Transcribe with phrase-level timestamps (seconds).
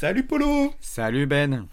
[0.00, 1.66] Salut Polo Salut Ben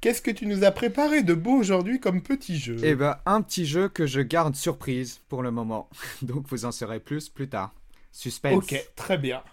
[0.00, 2.78] Qu'est-ce que tu nous as préparé de beau aujourd'hui comme petit jeu?
[2.82, 5.88] Eh ben, un petit jeu que je garde surprise pour le moment.
[6.22, 7.72] Donc vous en saurez plus plus tard.
[8.10, 8.56] Suspense.
[8.56, 9.44] Ok, très bien.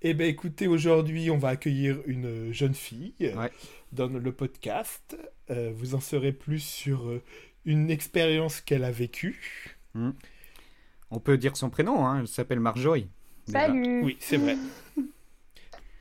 [0.00, 3.52] Eh ben écoutez, aujourd'hui on va accueillir une jeune fille Ouais.
[3.92, 5.16] dans le podcast.
[5.48, 7.22] Euh, vous en saurez plus sur euh,
[7.64, 9.78] une expérience qu'elle a vécue.
[9.94, 12.18] On peut dire son prénom, hein.
[12.22, 13.06] Elle s'appelle Marjorie.
[13.46, 13.60] déjà.
[13.60, 14.56] Salut Oui, c'est vrai.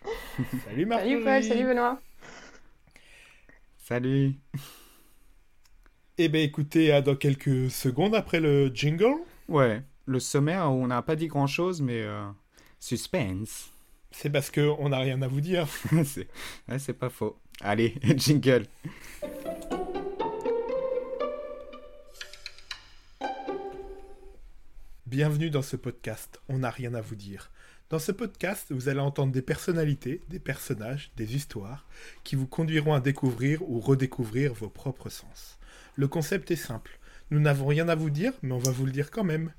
[0.65, 1.99] salut Marjorie Salut Paul, salut Benoît
[3.78, 4.33] Salut.
[6.18, 9.15] Eh ben écoutez, à dans quelques secondes après le jingle,
[9.47, 9.82] Ouais.
[10.05, 12.25] Le sommaire, on n'a pas dit grand chose, mais euh,
[12.79, 13.69] suspense.
[14.11, 15.68] c'est parce qu'on n'a rien à vous dire.
[16.05, 16.27] c'est
[16.69, 17.38] ouais, c'est pas faux.
[17.61, 18.65] Allez, jingle.
[25.05, 27.52] Bienvenue dans ce podcast, on n'a rien à vous dire.
[27.91, 31.86] Dans ce podcast, vous allez entendre des personnalités, des personnages, des histoires
[32.23, 35.59] qui vous conduiront à découvrir ou redécouvrir vos propres sens.
[35.97, 36.97] Le concept est simple.
[37.31, 39.51] Nous n'avons rien à vous dire, mais on va vous le dire quand même.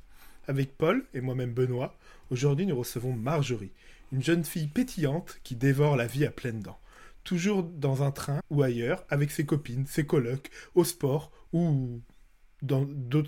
[0.49, 1.95] Avec Paul et moi-même Benoît,
[2.31, 3.73] aujourd'hui nous recevons Marjorie,
[4.13, 6.81] une jeune fille pétillante qui dévore la vie à pleines dents.
[7.25, 12.01] Toujours dans un train ou ailleurs, avec ses copines, ses colocs, au sport ou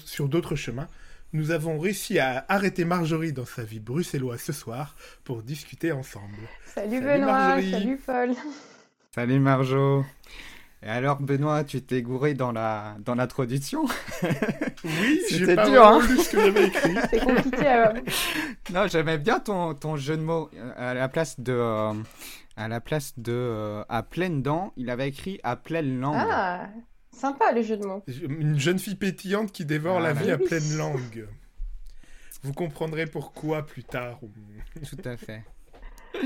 [0.07, 0.89] sur d'autres chemins,
[1.35, 6.35] nous avons réussi à arrêter Marjorie dans sa vie bruxelloise ce soir pour discuter ensemble.
[6.75, 7.71] Salut, Salut Benoît, Marjorie.
[7.73, 8.31] salut Paul
[9.15, 10.05] Salut Marjo.
[10.83, 13.85] Et alors, Benoît, tu t'es gouré dans la dans l'introduction?
[14.85, 16.95] Oui, j'ai C'était pas dur, hein lu ce que j'avais écrit.
[17.11, 17.85] C'est compliqué
[18.73, 20.51] Non, j'aimais bien ton, ton jeu de mots.
[20.55, 21.95] Euh, À la place de euh,
[22.57, 26.17] à la place de euh, à pleines dents, il avait écrit à pleine langue.
[26.31, 26.67] Ah,
[27.15, 28.03] sympa le jeu de mots.
[28.09, 30.45] Une jeune fille pétillante qui dévore la Ah, vie bah à oui.
[30.47, 31.29] pleine langue.
[32.43, 34.21] Vous comprendrez pourquoi plus tard.
[34.89, 35.43] Tout à fait.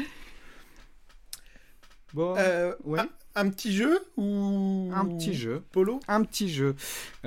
[2.14, 3.00] Bon, Euh, ouais.
[3.00, 5.62] un, un petit jeu ou un petit jeu.
[5.72, 6.00] Polo?
[6.08, 6.74] Un petit jeu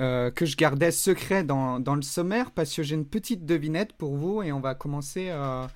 [0.00, 3.92] euh, que je gardais secret dans, dans le sommaire parce que j'ai une petite devinette
[3.92, 5.66] pour vous et on va commencer euh,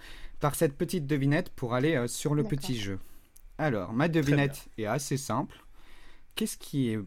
[0.41, 2.99] par cette petite devinette pour aller euh, sur le petit jeu.
[3.59, 5.57] Alors, ma devinette est assez simple.
[6.35, 6.99] Qu'est-ce qui est...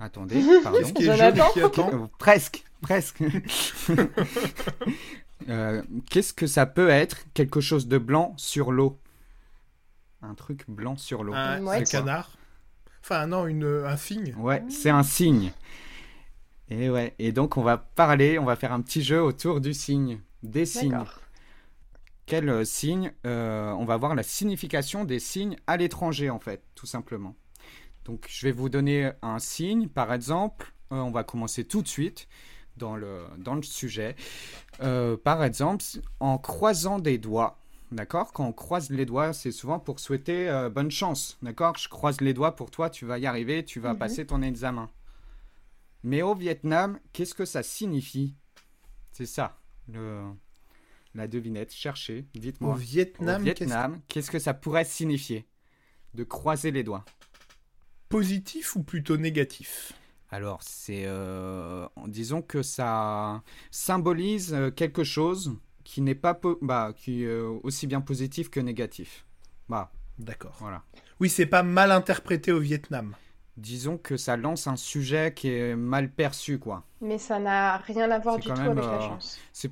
[0.00, 0.78] Attendez, pardon.
[0.78, 3.22] Qu'est-ce qui est attend Euh, presque, presque.
[5.50, 8.98] Euh, Qu'est-ce que ça peut être quelque chose de blanc sur l'eau?
[10.22, 11.34] Un truc blanc sur l'eau.
[11.34, 12.30] Un, canard
[13.02, 14.34] Enfin, non, une, un cygne.
[14.38, 15.52] Ouais, c'est un signe.
[16.70, 19.74] Et ouais, et donc on va parler, on va faire un petit jeu autour du
[19.74, 20.92] signe, des signes.
[20.92, 21.20] D'accord.
[22.26, 26.86] Quel signe euh, On va voir la signification des signes à l'étranger en fait, tout
[26.86, 27.36] simplement.
[28.04, 31.88] Donc je vais vous donner un signe, par exemple, euh, on va commencer tout de
[31.88, 32.28] suite
[32.76, 34.14] dans le, dans le sujet.
[34.82, 35.84] Euh, par exemple,
[36.20, 37.58] en croisant des doigts,
[37.92, 38.32] d'accord?
[38.32, 41.76] Quand on croise les doigts, c'est souvent pour souhaiter euh, bonne chance, d'accord?
[41.78, 43.98] Je croise les doigts pour toi, tu vas y arriver, tu vas Mhm.
[43.98, 44.90] passer ton examen.
[46.02, 48.34] Mais au Vietnam, qu'est-ce que ça signifie?
[49.12, 49.56] C'est ça,
[49.90, 50.22] le,
[51.14, 51.72] la devinette.
[51.72, 52.74] Cherchez, Au dites-moi.
[52.76, 55.46] Vietnam, Au qu'est-ce- Vietnam, qu'est-ce que ça pourrait signifier?
[56.12, 57.04] De croiser les doigts.
[58.08, 59.92] Positif ou plutôt négatif?
[60.30, 61.04] Alors, c'est.
[61.06, 66.34] euh, disons que ça symbolise euh, quelque chose qui n'est pas.
[66.34, 69.24] po- bah, qui est euh, aussi bien positif que négatif.
[69.68, 70.56] Bah, D'accord.
[70.60, 70.82] voilà.
[71.20, 73.14] Oui, c'est pas mal interprété au Vietnam.
[73.56, 76.82] Disons que ça lance un sujet qui est mal perçu, quoi.
[77.00, 79.38] Mais ça n'a rien à voir C'est du tout même, avec la chance.
[79.52, 79.70] c'est-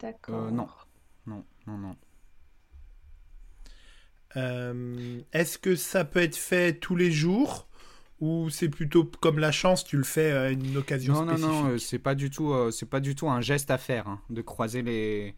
[0.00, 0.34] D'accord.
[0.34, 0.68] Euh, non.
[1.26, 1.96] Non, non, non.
[4.36, 7.68] Euh, Est-ce que ça peut être fait tous les jours
[8.20, 11.62] ou c'est plutôt comme la chance, tu le fais à une occasion Non, non, spécifique
[11.62, 14.08] non, euh, c'est pas du tout, euh, c'est pas du tout un geste à faire
[14.08, 15.34] hein, de croiser les.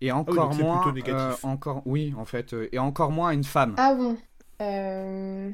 [0.00, 1.44] Et oui, encore moins, plutôt négatif.
[1.44, 3.76] euh, encore, oui, en fait, euh, et encore moins une femme.
[3.76, 4.16] Ah bon.
[4.62, 5.52] Euh,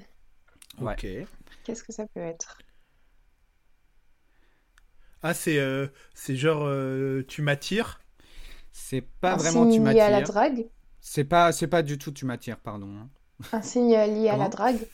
[0.81, 0.95] Ouais.
[0.95, 1.06] Ok.
[1.65, 2.59] Qu'est-ce que ça peut être?
[5.22, 8.00] Ah, c'est euh, c'est genre euh, tu m'attires?
[8.72, 10.28] C'est pas Un vraiment tu lié à la m'attires.
[10.33, 10.69] drague?
[11.10, 12.88] C'est pas, c'est pas du tout tu m'attires, pardon.
[12.98, 13.09] hein.
[13.53, 14.86] Un signe lié à la drague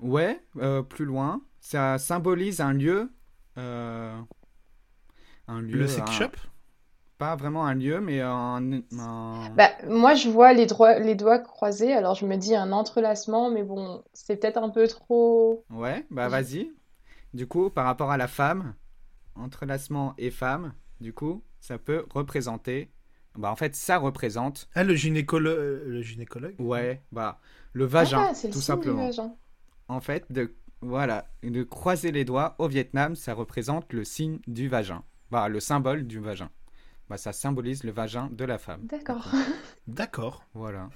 [0.00, 3.10] Ouais, euh, plus loin, ça symbolise un lieu,
[3.58, 4.16] euh,
[5.48, 6.30] un lieu, Le sex un- shop?
[7.18, 8.62] Pas vraiment un lieu, mais un,
[8.98, 10.66] un- Bah, moi, je vois les,
[11.00, 14.88] les doigts croisés, alors je me dis un entrelacement, mais bon, c'est peut-être un peu
[14.88, 15.64] trop.
[15.70, 16.72] Ouais, bah Je- vas-y.
[17.34, 18.74] Du coup, par rapport à la femme,
[19.34, 22.90] entrelacement et femme, du coup, ça peut représenter.
[23.38, 25.56] Bah en fait, ça représente, Ah, le gynécologue.
[25.86, 27.40] le gynécologue ouais, bah
[27.72, 29.06] le vagin, Ah, c'est le tout signe du simplement.
[29.06, 29.34] vagin.
[29.88, 34.68] En fait, de voilà, de croiser les doigts au Vietnam, ça représente le signe du
[34.68, 35.02] vagin.
[35.30, 36.50] Bah le symbole du vagin.
[37.08, 38.82] bah, ça symbolise le vagin de la femme.
[38.86, 39.28] D'accord.
[39.86, 40.44] D'accord.
[40.54, 40.90] Voilà.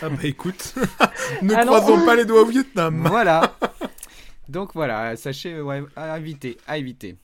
[0.00, 0.74] Ah bah écoute,
[1.42, 3.04] ne croisons pas les doigts au Vietnam.
[3.08, 3.56] voilà.
[4.48, 7.16] Donc voilà, sachez, ouais, à éviter, à éviter.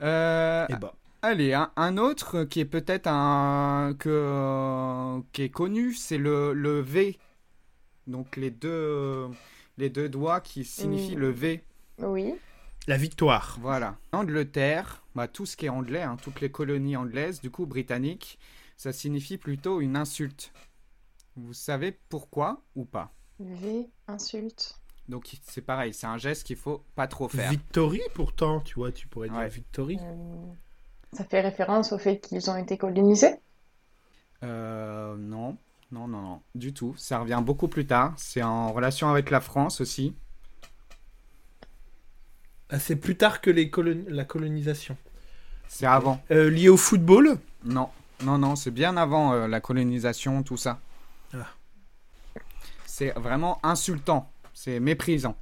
[0.00, 0.94] Euh, Eh bah,
[1.26, 6.80] Allez, un, un autre qui est peut-être un que qui est connu, c'est le, le
[6.80, 7.18] V.
[8.06, 9.28] Donc les deux
[9.78, 11.64] les deux doigts qui signifient le V.
[11.98, 12.34] Oui.
[12.88, 13.56] la victoire.
[13.62, 13.96] Voilà.
[14.12, 18.38] Angleterre, bah, tout ce qui est anglais, hein, toutes les colonies anglaises, du coup britanniques,
[18.76, 20.52] ça signifie plutôt une insulte.
[21.36, 23.14] Vous savez pourquoi ou pas?
[23.40, 24.78] V, insulte.
[25.08, 27.50] Donc c'est pareil, c'est un geste qu'il faut pas trop faire.
[27.50, 29.48] Victory, pourtant, tu vois, tu pourrais dire Ouais.
[29.48, 29.98] victory.
[30.02, 30.52] Euh,
[31.14, 33.34] ça fait référence au fait qu'ils ont été colonisés?
[34.42, 35.56] Euh, non,
[35.90, 36.94] non, non, non, du tout.
[36.98, 38.12] Ça revient beaucoup plus tard.
[38.16, 40.14] C'est en relation avec la France aussi.
[42.70, 44.96] Ah, c'est plus tard que les colon- la colonisation.
[45.68, 46.20] C'est avant.
[46.30, 47.38] Euh, lié au football?
[47.64, 47.88] Non,
[48.22, 50.78] non, non, c'est bien avant euh, la colonisation, tout ça.
[51.32, 51.46] Ah.
[52.86, 54.30] C'est vraiment insultant.
[54.52, 55.36] C'est méprisant.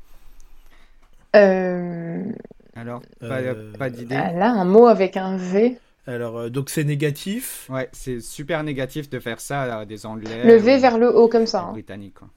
[1.34, 2.30] Euh,
[2.74, 4.16] Alors, pas, Euh, pas d'idée.
[4.16, 5.78] ah, là, un mot avec un V.
[6.06, 7.68] Alors, euh, donc c'est négatif.
[7.70, 10.44] Ouais, c'est super négatif de faire ça à des Anglais.
[10.44, 11.60] Le V ou vers le haut, comme ça.
[11.62, 11.72] hein.
[11.72, 12.14] Britanniques.
[12.14, 12.28] quoi.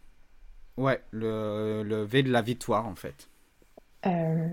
[0.78, 3.30] Ouais, le, le V de la victoire, en fait.
[4.06, 4.48] Euh,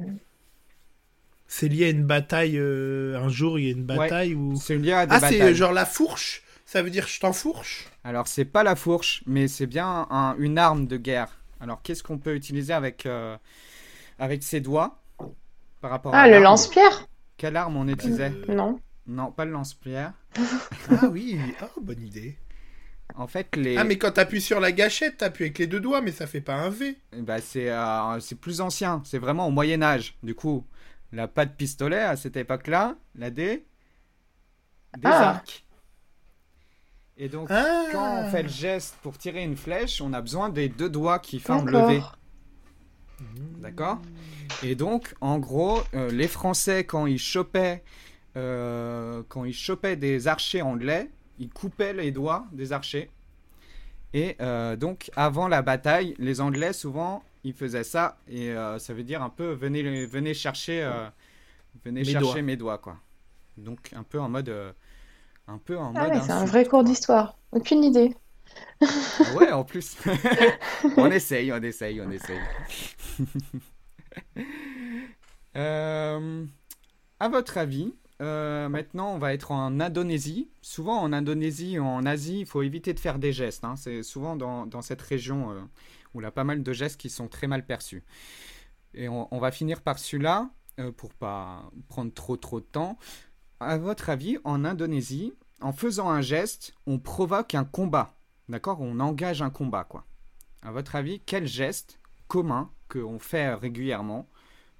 [1.46, 2.56] C'est lié à une bataille.
[2.58, 4.54] euh, un jour, il y a une bataille où.
[4.56, 8.28] C'est lié à des Ah, c'est genre la fourche Ça veut dire je t'enfourche Alors,
[8.28, 11.38] c'est pas la fourche, mais c'est bien un- une arme de guerre.
[11.60, 13.36] Alors, qu'est-ce qu'on peut utiliser avec, euh,
[14.18, 15.01] avec ses doigts?
[15.82, 17.06] Par rapport à Ah, le l'arme lance-pierre
[17.36, 18.80] Quelle arme on utilisait Non.
[19.06, 20.14] Non, pas le lance-pierre.
[20.90, 22.38] Ah oui, ah, bonne idée.
[23.14, 23.76] En fait, les...
[23.76, 26.40] Ah, mais quand t'appuies sur la gâchette, t'appuies avec les deux doigts, mais ça fait
[26.40, 26.96] pas un V.
[27.42, 29.02] c'est euh, c'est plus ancien.
[29.04, 30.16] C'est vraiment au Moyen-Âge.
[30.22, 30.64] Du coup,
[31.12, 33.66] la pas de pistolet à cette époque-là, la D,
[34.96, 35.28] des Ah.
[35.30, 35.64] arcs.
[37.18, 40.48] Et donc, Ah quand on fait le geste pour tirer une flèche, on a besoin
[40.48, 42.02] des deux doigts qui forment le V.
[43.60, 44.00] D'accord?
[44.60, 47.82] Et donc, en gros, euh, les Français, quand ils chopaient,
[48.36, 53.10] euh, quand ils chopaient des archers anglais, ils coupaient les doigts des archers.
[54.14, 58.18] Et euh, donc, avant la bataille, les Anglais, souvent, ils faisaient ça.
[58.28, 61.08] Et euh, ça veut dire un peu, venez, venez chercher, euh,
[61.84, 62.42] venez Mes chercher doigts.
[62.42, 62.98] mes doigts, quoi.
[63.56, 64.48] Donc, un peu en mode...
[64.50, 64.72] euh,
[65.48, 67.38] un peu en Ah mode ouais, c'est un vrai cours d'histoire.
[67.52, 68.14] Aucune idée.
[69.34, 69.96] Ouais, en plus.
[70.96, 72.40] on essaye, on essaye, on essaye.
[75.54, 76.46] Euh,
[77.20, 77.92] à votre avis,
[78.22, 80.48] euh, maintenant on va être en Indonésie.
[80.62, 83.64] Souvent en Indonésie ou en Asie, il faut éviter de faire des gestes.
[83.64, 83.76] hein.
[83.76, 85.60] C'est souvent dans, cette région euh,
[86.14, 88.02] où il y a pas mal de gestes qui sont très mal perçus.
[88.94, 90.50] Et on, on va finir par celui-là,
[90.80, 92.98] euh, pour pas prendre trop trop de temps.
[93.60, 98.16] À votre avis, en Indonésie, en faisant un geste, on provoque un combat.
[98.48, 98.80] D'accord?
[98.80, 100.04] On engage un combat, quoi.
[100.62, 104.28] À votre avis, quel geste commun qu'on fait régulièrement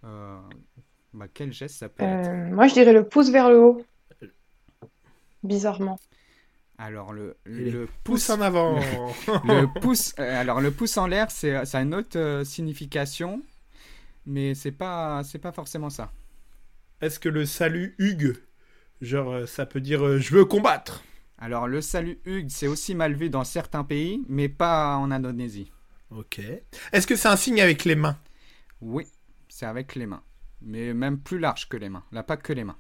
[0.05, 0.39] euh,
[1.15, 3.85] bah, Quel geste ça peut être Euh, moi, je dirais le pouce vers le haut.
[5.43, 5.99] Bizarrement.
[6.79, 8.75] Alors, le, le Pouce pouce, en avant
[9.45, 13.41] le pouce, euh, alors le pouce en l'air, c'est ça a une autre euh, signification,
[14.27, 16.13] mais c'est pas, c'est pas forcément ça.
[17.01, 18.37] Est-ce que le salut Hugues,
[19.01, 21.05] genre ça peut dire euh, je veux combattre?
[21.39, 25.73] Alors, le salut Hugues, c'est aussi mal vu dans certains pays, mais pas en Indonésie.
[26.17, 26.41] Ok.
[26.93, 28.19] Est-ce que c'est un signe avec les mains?
[28.83, 29.07] Oui,
[29.49, 30.23] c'est avec les mains,
[30.61, 32.05] mais même plus large que les mains.
[32.13, 32.77] Là, pas que les mains.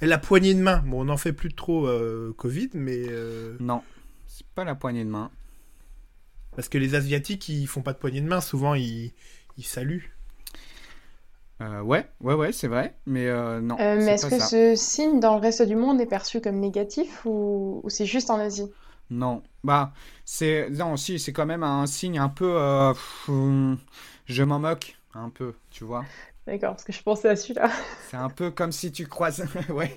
[0.00, 0.82] Et La poignée de main?
[0.86, 3.84] Bon, on n'en fait plus trop euh, Covid, mais euh, Non,
[4.26, 5.30] c'est pas la poignée de main.
[6.54, 8.40] parce que les Asiatiques, ils font pas de poignée de main.
[8.40, 9.12] Souvent, ils,
[9.56, 10.10] ils saluent.
[11.60, 14.50] Euh, ouais, ouais, ouais, c'est vrai, mais euh, non, Euh, mais c'est est-ce que ça.
[14.50, 18.28] ce signe dans le reste du monde est perçu comme négatif ou, ou c'est juste
[18.30, 18.74] en Asie?
[19.10, 19.92] Non, bah,
[20.24, 23.78] c'est, non, si, c'est quand même un signe un peu, euh, pff, hum,
[24.26, 26.10] je m'en moque, un peu, tu vois.
[26.46, 27.70] D'accord, parce que je pensais à celui-là.
[28.00, 29.94] C'est un peu comme si tu croises, ouais,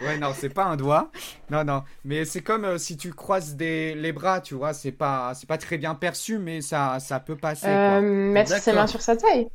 [0.00, 1.10] ouais, non, c'est pas un doigt,
[1.50, 4.92] non, non, mais c'est comme euh, si tu croises des, les bras, tu vois, c'est
[4.92, 8.02] pas, c'est pas très bien perçu, mais ça, ça peut passer, Euh, quoi.
[8.02, 9.48] mettre ses mains sur sa taille.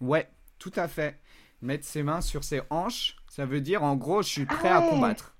[0.00, 1.18] Ouais, tout à fait.
[1.60, 4.78] Mettre ses mains sur ses hanches, ça veut dire, en gros, je suis prêt Ah
[4.78, 4.88] à ouais.
[4.90, 5.33] combattre.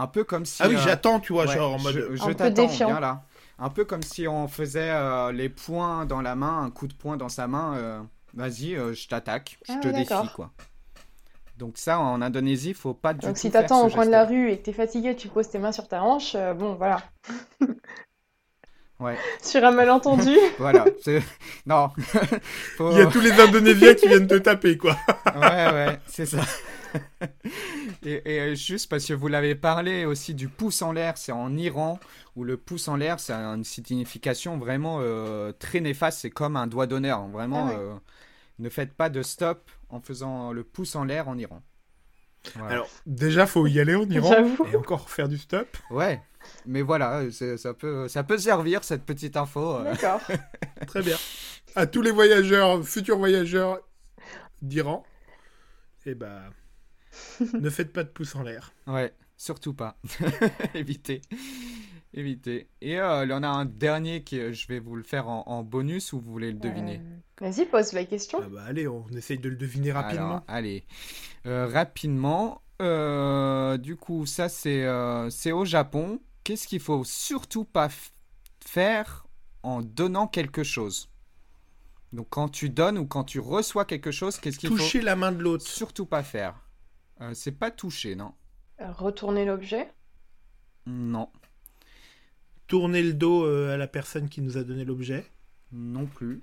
[0.00, 0.62] Un peu comme si.
[0.62, 1.92] Ah oui, euh, j'attends, tu vois, Ouais, genre en mode.
[1.94, 3.22] je, je Un peu t'attends, viens là.
[3.58, 6.94] Un peu comme si on faisait euh, les poings dans la main, un coup de
[6.94, 7.74] poing dans sa main.
[7.76, 8.00] euh,
[8.34, 10.50] Vas-y, euh, je t'attaque, je Ah te défie, quoi.
[11.56, 14.24] Donc ça, en Indonésie, faut pas du Donc tout si t'attends au coin de la
[14.24, 17.02] rue et que t'es fatigué, tu poses tes mains sur ta hanche, euh, bon voilà.
[19.00, 20.84] Ouais, Sur un malentendu, voilà.
[21.02, 21.22] c'est-
[21.66, 21.90] Non.
[22.76, 24.96] Faut- Il y a tous les Indonésiens qui viennent te taper, quoi.
[25.34, 26.42] Ouais, ouais, c'est ça.
[28.04, 31.56] et, et juste parce que vous l'avez parlé aussi du pouce en l'air, c'est en
[31.56, 31.98] Iran
[32.36, 36.20] où le pouce en l'air, ça a une signification vraiment euh, très néfaste.
[36.20, 37.26] C'est comme un doigt d'honneur.
[37.28, 37.76] Vraiment, Ah ouais.
[37.78, 37.94] euh,
[38.58, 41.62] ne faites pas de stop en faisant le pouce en l'air en Iran.
[42.54, 42.74] Voilà.
[42.74, 44.32] Alors, déjà, faut y aller en Iran.
[44.72, 45.66] Et encore faire du stop.
[45.90, 46.22] Ouais,
[46.66, 49.76] mais voilà, c'est- ça peut, ça peut servir cette petite info.
[49.76, 49.84] euh.
[49.84, 50.20] D'accord.
[50.86, 51.16] Très bien.
[51.74, 53.80] À tous les voyageurs, futurs voyageurs
[54.62, 55.04] d'Iran,
[56.06, 56.42] eh ben,
[57.54, 58.72] ne faites pas de pouce en l'air.
[58.86, 59.98] Ouais, surtout pas.
[60.74, 61.20] Évitez.
[62.14, 62.68] Évitez.
[62.80, 65.28] Et euh, il y en a un dernier qui euh, je vais vous le faire
[65.28, 67.02] en, en bonus ou vous voulez le deviner?
[67.42, 68.40] Euh, Vas-y, pose la question.
[68.42, 70.26] Ah bah allez, on essaye de le deviner rapidement.
[70.28, 70.84] Alors, allez.
[71.46, 72.62] Euh, rapidement.
[72.80, 76.20] euh, du coup, ça, c'est euh, c'est au Japon.
[76.44, 77.88] Qu'est-ce qu'il faut surtout pas
[78.64, 79.26] faire
[79.62, 81.10] en donnant quelque chose?
[82.14, 85.14] Donc, quand tu donnes ou quand tu reçois quelque chose, qu'est-ce qu'il faut Toucher la
[85.14, 85.66] main de l'autre.
[85.66, 86.54] surtout pas faire?
[87.20, 88.32] Euh, C'est pas toucher, non
[88.80, 89.94] Retourner l'objet?
[90.86, 91.30] Non.
[92.66, 95.26] Tourner le dos euh, à la personne qui nous a donné l'objet?
[95.72, 96.40] Non plus.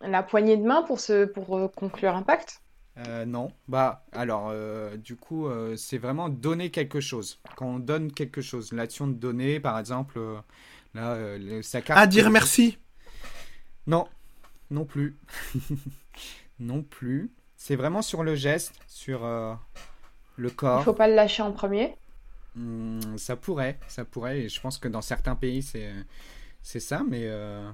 [0.00, 2.62] La poignée de main pour, se, pour euh, conclure un pacte?
[2.98, 3.52] Euh, non.
[3.68, 7.38] Bah, alors, euh, du coup, euh, c'est vraiment donner quelque chose.
[7.56, 10.36] Quand on donne quelque chose, l'action de donner, par exemple, euh,
[10.94, 11.98] là, euh, le- sa carte.
[12.00, 12.78] Ah, dire merci.
[13.86, 14.06] Non,
[14.70, 15.16] non plus.
[16.60, 17.30] non plus.
[17.56, 19.24] C'est vraiment sur le geste, sur
[20.38, 20.80] le Il corps.
[20.80, 21.94] faut pas le lâcher en premier.
[22.54, 24.40] Hmm, ça pourrait, ça pourrait.
[24.40, 25.92] Et je pense que dans certains pays, c'est
[26.62, 27.70] c'est ça, mais, euh,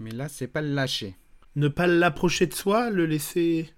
[0.00, 1.16] mais là, c'est pas le lâcher.
[1.56, 3.72] Ne pas l'approcher de soi, le laisser.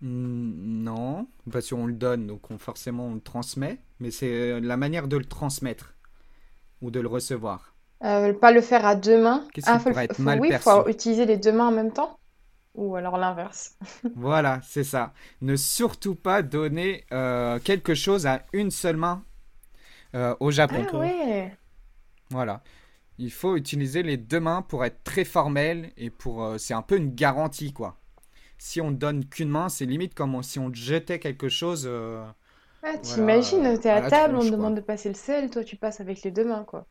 [0.00, 4.60] Hmm, Non, parce qu'on le donne, donc on, forcément on le transmet, mais c'est euh,
[4.60, 5.94] la manière de le transmettre
[6.82, 7.74] ou de le recevoir.
[8.04, 9.46] Euh, pas le faire à deux mains.
[9.52, 10.82] Qu'est-ce Ah, qui faut, le- pourrait être faut- mal oui, perçu?
[10.82, 12.17] faut utiliser les deux mains en même temps.
[12.78, 13.76] Ou alors l'inverse.
[14.14, 15.12] Voilà, c'est ça.
[15.40, 19.24] Ne surtout pas donner euh, quelque chose à une seule main
[20.14, 20.86] euh, au Japon.
[20.86, 21.58] Ah ouais.
[22.30, 22.62] Voilà.
[23.18, 26.44] Il faut utiliser les deux mains pour être très formel et pour.
[26.44, 27.98] euh, c'est un peu une garantie, quoi.
[28.58, 31.88] Si on donne qu'une main, c'est limite comme on- si on jetait quelque chose.
[32.82, 35.76] Ah, Voilà, t'imagines, t'es à table, on te demande de passer le sel, toi tu
[35.76, 36.88] passes avec les deux mains, quoi.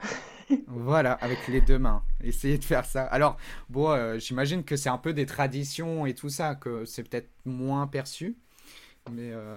[0.66, 2.02] Voilà, avec les deux mains.
[2.22, 3.04] Essayez de faire ça.
[3.04, 3.36] Alors,
[3.68, 7.30] bon, euh, j'imagine que c'est un peu des traditions et tout ça, que c'est peut-être
[7.44, 8.36] moins perçu.
[9.10, 9.56] Mais euh,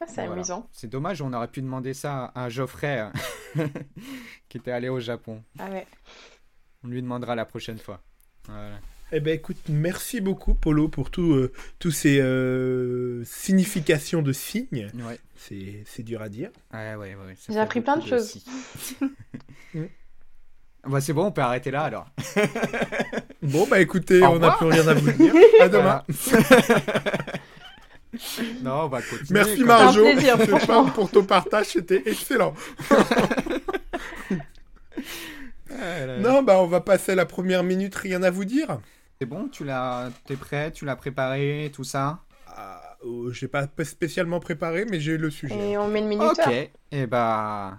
[0.00, 0.32] Ah, c'est voilà.
[0.32, 0.68] amusant.
[0.72, 3.08] c'est dommage, on aurait pu demander ça à Geoffrey,
[3.56, 3.66] euh,
[4.48, 5.42] qui était allé au Japon.
[5.58, 5.86] Ah ouais.
[6.84, 8.00] On lui demandera la prochaine fois.
[8.46, 8.78] Voilà.
[9.14, 14.90] Eh ben écoute, merci beaucoup Polo pour tout, euh, tous ces euh, significations de signes.
[14.94, 15.18] Ouais.
[15.36, 16.48] C'est c'est dur à dire.
[16.72, 17.14] Ouais, ouais,
[17.46, 18.42] J'ai appris plein de choses.
[19.74, 19.86] Mm.
[20.86, 22.06] bah, c'est bon, on peut arrêter là alors.
[23.42, 25.32] Bon bah écoutez, on n'a plus rien à vous dire.
[25.62, 26.02] À demain.
[28.62, 29.28] non, on va continuer.
[29.30, 30.02] Merci Marjo.
[30.02, 30.36] plaisir,
[30.94, 32.52] pour ton partage, c'était excellent.
[35.70, 36.18] Là, là.
[36.18, 38.78] Non, bah on va passer à la première minute, rien à vous dire.
[39.22, 42.24] C'est bon, tu l'as, t'es prêt, tu l'as préparé, tout ça?
[42.48, 45.70] Ah, euh, j'ai pas spécialement préparé, mais j'ai le sujet.
[45.70, 46.48] Et on met le minuteur.
[46.48, 47.78] Ok, et bah.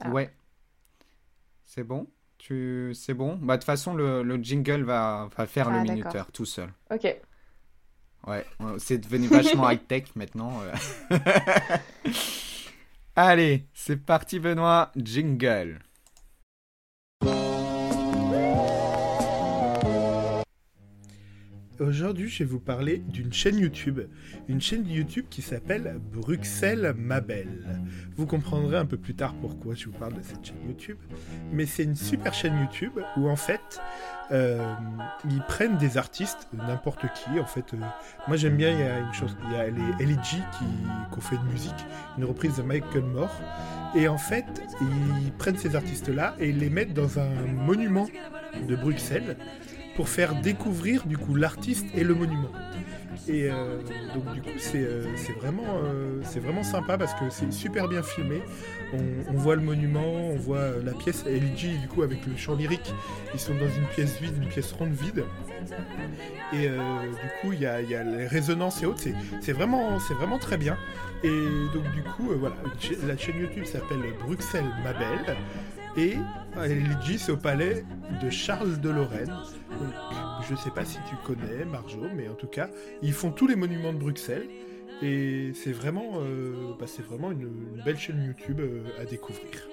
[0.00, 0.10] Ah.
[0.10, 0.34] Ouais.
[1.64, 2.08] C'est bon
[2.38, 2.90] tu...
[2.92, 5.94] C'est bon Bah, de toute façon, le, le jingle va, va faire Ah, le d'accord.
[5.94, 6.70] minuteur tout seul.
[6.90, 7.04] Ok.
[7.04, 7.20] Ouais,
[8.26, 8.44] ouais,
[8.78, 10.60] c'est devenu vachement high-tech maintenant.
[11.12, 11.18] euh.
[13.14, 14.90] Allez, c'est parti, Benoît.
[14.96, 15.78] Jingle.
[21.80, 24.00] Aujourd'hui, je vais vous parler d'une chaîne YouTube.
[24.48, 27.48] Une chaîne YouTube qui s'appelle Bruxelles Mabel.
[28.16, 30.98] Vous comprendrez un peu plus tard pourquoi je vous parle de cette chaîne YouTube.
[31.52, 33.80] Mais c'est une super chaîne YouTube où en fait,
[34.30, 34.74] euh,
[35.28, 37.40] ils prennent des artistes, n'importe qui.
[37.40, 37.78] En fait, euh,
[38.28, 40.38] moi j'aime bien, il y a une chose, il y a les LG qui,
[41.10, 41.86] qui ont fait une musique,
[42.18, 43.40] une reprise de Michael Moore.
[43.96, 44.46] Et en fait,
[44.80, 47.30] ils prennent ces artistes-là et les mettent dans un
[47.66, 48.06] monument
[48.68, 49.36] de Bruxelles
[49.96, 52.50] pour faire découvrir du coup l'artiste et le monument.
[53.28, 53.78] Et euh,
[54.14, 55.04] donc du coup c'est euh,
[55.40, 58.42] vraiment, euh, vraiment sympa parce que c'est super bien filmé.
[58.92, 58.98] On,
[59.34, 62.54] on voit le monument, on voit euh, la pièce LG du coup avec le chant
[62.54, 62.92] lyrique.
[63.32, 65.24] Ils sont dans une pièce vide, une pièce ronde vide.
[66.52, 69.00] Et euh, du coup il y a, y a les résonances et autres.
[69.40, 70.76] C'est- vraiment, vraiment très bien.
[71.22, 71.28] Et
[71.72, 72.56] donc du coup euh, voilà,
[73.06, 75.36] la chaîne YouTube s'appelle Bruxelles Mabel.
[75.96, 76.16] Et
[76.56, 77.84] LG c'est au palais
[78.20, 79.32] de Charles de Lorraine.
[80.48, 82.68] Je sais pas si tu connais Marjo, mais en tout cas,
[83.00, 84.48] ils font tous les monuments de Bruxelles.
[85.02, 86.86] Et c'est vraiment, euh, bah,
[87.30, 89.68] une, belle chaîne YouTube euh, à découvrir.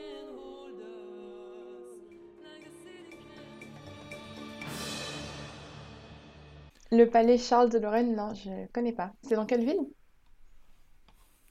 [6.92, 9.14] Le palais Charles de Lorraine, non, je connais pas.
[9.24, 9.88] C'est dans quelle ville?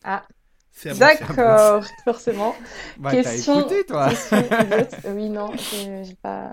[0.05, 0.27] Ah.
[0.99, 2.55] D'accord, forcément.
[2.97, 4.09] Bah, Question, écouté, toi.
[4.09, 4.39] question.
[5.15, 6.53] Oui, non, j'ai pas,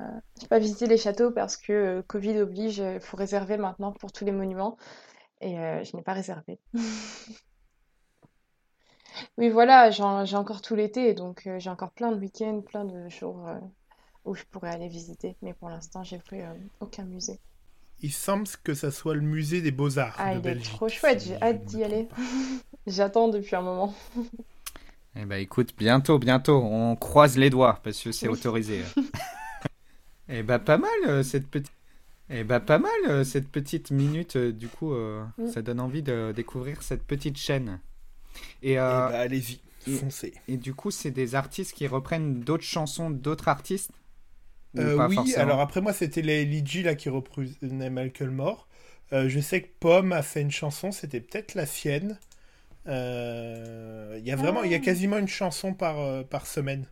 [0.50, 4.26] pas visité les châteaux parce que euh, Covid oblige, il faut réserver maintenant pour tous
[4.26, 4.78] les monuments
[5.42, 6.60] et euh, je n'ai pas réservé.
[9.38, 13.10] Oui, voilà, j'ai encore tout l'été, donc euh, j'ai encore plein de week-ends, plein de
[13.10, 13.60] jours euh,
[14.26, 15.38] où je pourrais aller visiter.
[15.42, 17.40] Mais pour l'instant, j'ai euh, aucun musée.
[18.02, 21.22] Il semble que ça soit le musée des Beaux-Arts Ah, de il est trop chouette,
[21.22, 22.08] si j'ai hâte d'y aller.
[22.88, 23.96] J'attends depuis un moment.
[25.16, 28.34] Eh ben, écoute, bientôt, bientôt, on croise les doigts parce que c'est Oui.
[28.34, 28.84] autorisé.
[30.30, 31.72] Eh ben, pas mal euh, cette petite.
[32.30, 34.36] Eh ben, pas mal euh, cette petite minute.
[34.36, 35.48] euh, du coup, euh, Mm.
[35.48, 37.80] ça donne envie de découvrir cette petite chaîne.
[38.62, 40.34] Et, Eh bah, allez-y, et- foncez.
[40.50, 43.92] et du coup, c'est des artistes qui reprennent d'autres chansons d'autres artistes?
[44.78, 48.68] Euh, oui, forcément alors après moi c'était les Ligi là qui reprenaient Michael Moore.
[49.14, 52.20] Euh, je sais que Pomme a fait une chanson, c'était peut-être la sienne.
[52.88, 54.80] Euh, Il y a vraiment, il y a Ah.
[54.80, 56.88] quasiment une chanson par, par semaine.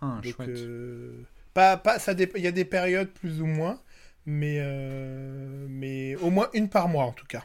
[0.00, 0.48] Ah, Donc, chouette.
[0.48, 1.24] euh,
[1.54, 3.80] pas, pas, ça il y a des périodes plus ou moins,
[4.26, 7.44] mais, euh, mais au moins une par mois en tout cas.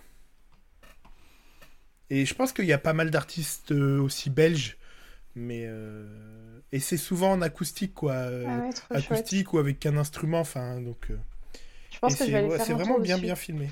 [2.10, 4.78] Et je pense qu'il y a pas mal d'artistes aussi belges,
[5.36, 6.06] mais euh,
[6.72, 9.04] et c'est souvent en acoustique quoi, euh, Ah ouais, chouette.
[9.04, 11.08] acoustique ou avec un instrument, enfin donc.
[11.12, 11.16] euh,
[11.92, 13.26] Je pense et que c'est ouais, vraiment bien dessus.
[13.26, 13.70] bien filmé.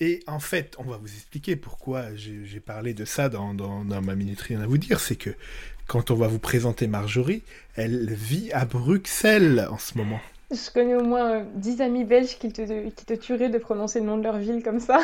[0.00, 4.02] Et en fait, on va vous expliquer pourquoi j'ai parlé de ça dans, dans, dans
[4.02, 5.30] ma minute rien à vous dire, c'est que
[5.86, 7.42] quand on va vous présenter Marjorie,
[7.76, 10.20] elle vit à Bruxelles en ce moment.
[10.50, 14.00] Je connais au moins euh, 10 amis belges qui te, qui te tueraient de prononcer
[14.00, 15.00] le nom de leur ville comme ça.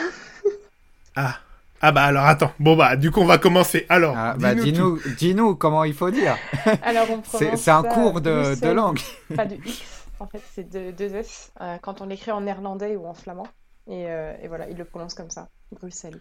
[1.15, 1.41] Ah,
[1.85, 3.87] ah bah alors attends, bon bah du coup on va commencer.
[3.89, 6.37] Alors, Ah, bah, dis-nous dis-nous comment il faut dire.
[6.83, 9.01] Alors on C'est prononce c'est un cours de, langue.
[9.35, 9.83] pas de X.
[10.21, 13.49] En fait, c'est de, deux S euh, quand on l'écrit en néerlandais ou en flamand.
[13.89, 15.49] Et, euh, et voilà, ils le prononcent comme ça.
[15.73, 16.21] Bruxelles.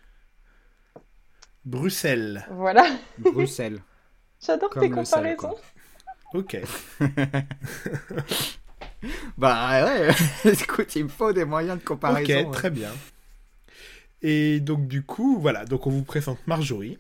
[1.64, 2.44] Bruxelles.
[2.50, 2.84] Voilà.
[3.20, 3.80] Bruxelles.
[4.44, 5.56] J'adore tes sel, comparaisons.
[6.34, 6.58] Ok.
[9.38, 10.10] Bah ouais,
[10.46, 12.22] écoute, il me faut des moyens de comparaison.
[12.22, 12.52] Ok, ouais.
[12.52, 12.92] très bien.
[14.22, 17.00] Et donc du coup, voilà, donc on vous présente Marjorie,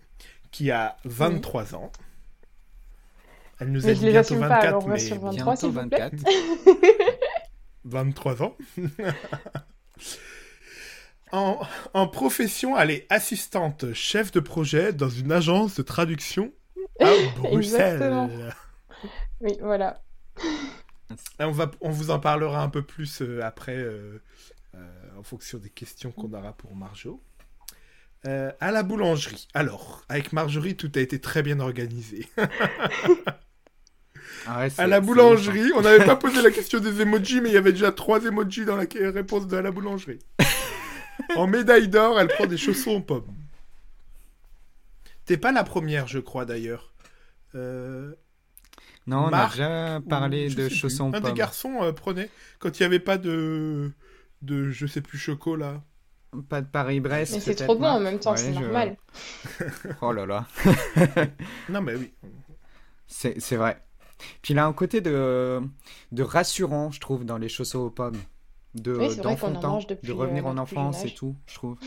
[0.51, 1.91] qui a 23 ans.
[3.60, 5.31] Elle nous a Mais dit je les bientôt assume pas, 24, alors mais sur 23,
[5.31, 6.10] Bientôt s'il vous plaît.
[6.10, 6.34] 24.
[7.86, 8.57] 23 ans.
[11.31, 11.60] en,
[11.93, 16.51] en profession, elle est assistante chef de projet dans une agence de traduction
[16.99, 17.05] à
[17.38, 17.93] Bruxelles.
[17.93, 18.29] Exactement.
[19.41, 20.01] Oui, voilà.
[21.39, 24.21] Et On, va, on vous en parlera un peu plus euh, après, euh,
[25.21, 27.21] en fonction des questions qu'on aura pour Marjo.
[28.25, 29.47] Euh, à la boulangerie.
[29.53, 32.27] Alors, avec Marjorie, tout a été très bien organisé.
[34.47, 37.53] Ah ouais, À la boulangerie, on n'avait pas posé la question des emojis, mais il
[37.53, 40.17] y avait déjà trois emojis dans la réponse de la boulangerie.
[41.36, 43.36] en médaille d'or, elle prend des chaussons aux pommes.
[45.25, 46.91] T'es pas la première, je crois d'ailleurs.
[47.53, 48.15] Euh,
[49.05, 52.88] Non, on a déjà parlé de chaussons Un des garçons euh, prenait quand il n'y
[52.88, 53.91] avait pas de
[54.41, 55.82] de je sais plus chocolat.
[56.49, 57.34] Pas de Paris-Brest.
[57.34, 58.95] Mais c'est trop bon en même temps, Ouais, c'est je- normal.
[60.01, 60.47] Oh là là.
[61.69, 62.13] Non mais oui.
[63.08, 63.84] C'est c'est vrai.
[64.41, 65.60] Puis il a un côté de,
[66.12, 68.17] de rassurant, je trouve, dans les chaussons aux pommes.
[68.75, 71.77] De, Oui, d'enfantin, mange depuis, de revenir euh, en enfance et tout, je trouve.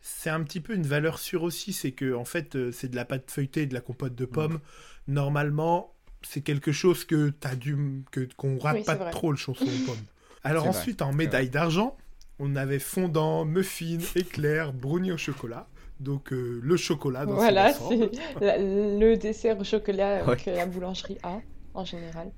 [0.00, 2.96] C'est un petit peu une valeur sûre aussi, c'est que en fait euh, c'est de
[2.96, 4.16] la pâte feuilletée et de la compote Mm.
[4.16, 4.60] de pommes.
[5.08, 7.76] Normalement, c'est quelque chose que t'as dû
[8.10, 10.04] que qu'on rate Oui, pas trop le chausson aux pommes.
[10.44, 11.96] Alors vrai, ensuite en médaille d'argent,
[12.38, 15.68] on avait fondant, muffin, éclair, brownie au chocolat.
[16.00, 20.36] Donc euh, le chocolat dans Voilà, c'est le dessert au chocolat Ouais.
[20.36, 21.40] que la boulangerie a
[21.74, 22.32] en général.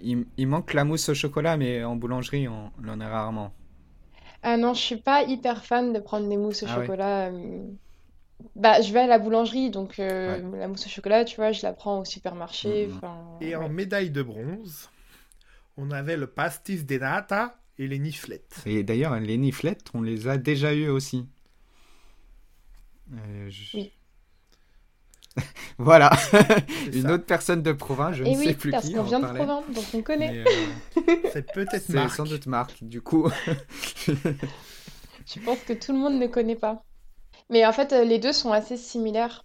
[0.00, 3.52] Il, il manque la mousse au chocolat, mais en boulangerie, on, on en a rarement.
[4.42, 7.28] Ah non, je suis pas hyper fan de prendre des mousses au Ah chocolat.
[7.32, 7.64] euh,
[8.56, 11.62] Bah, je vais à la boulangerie, donc euh, la mousse au chocolat, tu vois, je
[11.62, 12.86] la prends au supermarché.
[12.86, 12.96] Mhm.
[12.96, 14.90] enfin, Et en médaille de bronze,
[15.76, 18.62] on avait le pastis de nata et les niflettes.
[18.66, 21.26] Et d'ailleurs, les niflettes, on les a déjà eues aussi.
[23.12, 23.92] Euh, je- Oui.
[25.78, 27.12] Voilà, C'est une ça.
[27.14, 29.18] autre personne de province, je Et ne oui, sais plus parce qui qu'on en vient
[29.20, 29.26] de.
[29.26, 30.44] Provence, donc on connaît.
[30.46, 31.00] Euh,
[31.32, 32.14] C'est peut-être c'est Marc.
[32.14, 33.28] sans doute Marc, du coup.
[35.26, 36.84] Je pense que tout le monde ne connaît pas.
[37.50, 39.44] Mais en fait, euh, les deux sont assez similaires.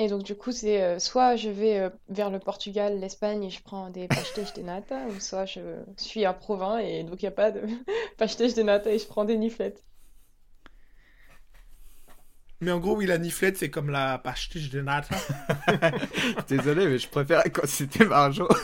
[0.00, 3.50] Et donc, du coup, c'est euh, soit je vais euh, vers le Portugal, l'Espagne et
[3.50, 5.60] je prends des pastéis de nata, ou soit je
[5.96, 7.62] suis à Provins et donc il n'y a pas de
[8.16, 9.82] pastéis de nata et je prends des niflettes.
[12.60, 15.16] Mais en gros, oui, la niflette, c'est comme la pastiche de nata.
[16.48, 18.48] Désolé, mais je préférais quand c'était Marjo.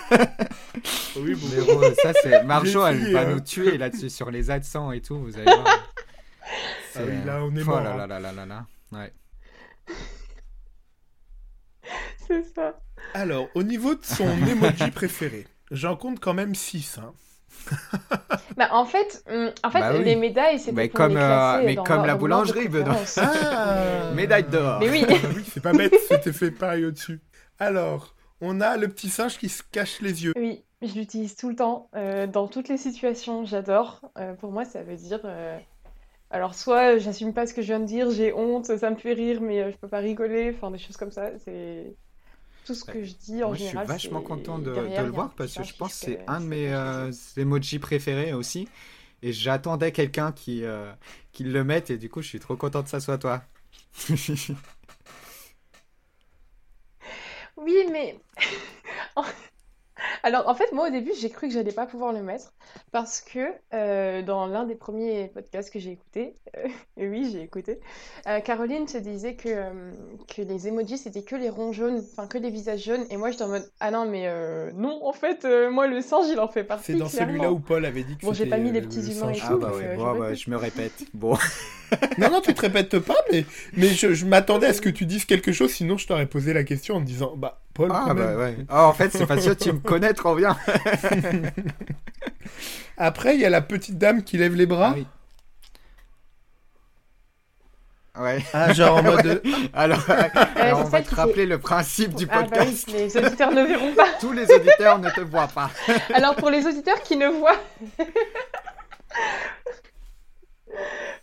[1.17, 1.47] Oui, bon.
[1.55, 2.43] Mais bon, ça, c'est.
[2.43, 3.35] Marjo, elle va hein.
[3.35, 5.93] nous tuer là-dessus, sur les accents et tout, vous allez voir.
[6.97, 7.81] Ah oui, là, on est Oh mort.
[7.81, 7.97] là hein.
[7.99, 8.67] là là là là là.
[8.91, 9.13] Ouais.
[12.29, 12.79] C'est ça.
[13.15, 16.99] Alors, au niveau de son emoji préféré, j'en compte quand même 6.
[16.99, 17.13] Hein.
[18.57, 20.05] Bah, en fait, hum, en fait Bah oui.
[20.05, 22.97] les médailles, c'était Mais pour comme, les euh, mais dans comme la leur boulangerie, Benoît.
[23.17, 24.79] Ah Médaille d'or.
[24.81, 25.05] Mais oui.
[25.09, 27.21] Ah oui, c'est pas bête, c'était fait pareil au-dessus.
[27.59, 30.33] Alors, on a le petit singe qui se cache les yeux.
[30.37, 34.01] Oui, je l'utilise tout le temps, euh, dans toutes les situations, j'adore.
[34.19, 35.21] Euh, pour moi, ça veut dire...
[35.25, 35.59] euh,
[36.31, 39.15] Alors, soit j'assume pas ce que je viens de dire, j'ai honte, ça me fait
[39.15, 41.31] rire, mais je peux pas rigoler, enfin des choses comme ça.
[41.45, 41.97] C'est
[42.65, 43.87] tout ce que je dis en Moi, je suis général.
[43.87, 46.73] vachement content de, derrière, le voir parce que je pense que c'est un de mes
[46.73, 48.69] euh, emojis préférés aussi.
[49.23, 50.93] Et j'attendais quelqu'un qui, euh,
[51.33, 53.43] qui le mette et du coup, je suis trop content que ça soit toi.
[57.57, 58.19] Oui, mais...
[60.25, 62.55] Alors, en fait, moi, au début, j'ai cru que j'allais pas pouvoir le mettre
[62.93, 63.41] parce que
[63.75, 67.79] euh, dans l'un des premiers podcasts que j'ai écouté, euh, et oui, j'ai écouté,
[68.27, 69.93] euh, Caroline se disait que, euh,
[70.35, 73.05] que les emojis, c'était que les ronds jaunes, enfin, que les visages jaunes.
[73.11, 76.01] Et moi, j'étais en mode, ah non, mais euh, non, en fait, euh, moi, le
[76.01, 78.47] singe, il en fait partie, C'est dans celui-là où Paul avait dit que Bon, j'ai
[78.47, 80.25] pas mis les petits le humains et tout, Ah bah ouais, euh, bon, je bah,
[80.25, 80.39] répète.
[80.39, 80.93] je me répète.
[81.13, 81.37] Bon.
[82.19, 85.05] Non, non, tu te répètes pas, mais, mais je, je m'attendais à ce que tu
[85.05, 88.05] dises quelque chose, sinon je t'aurais posé la question en te disant, bah, Paul, Ah
[88.07, 88.57] quand bah ouais.
[88.69, 90.57] Ah, en fait, c'est parce que tu me connais trop bien.
[92.97, 94.93] Après, il y a la petite dame qui lève les bras.
[94.95, 95.07] Ah oui.
[98.17, 98.39] Ouais.
[98.53, 99.43] Ah, genre en mode.
[99.73, 99.99] Alors,
[100.55, 102.91] alors, on va te rappeler le principe du Ah bah oui, podcast.
[102.93, 104.07] les auditeurs ne verront pas.
[104.21, 105.71] Tous les auditeurs ne te voient pas.
[106.15, 107.59] Alors pour les auditeurs qui ne voient.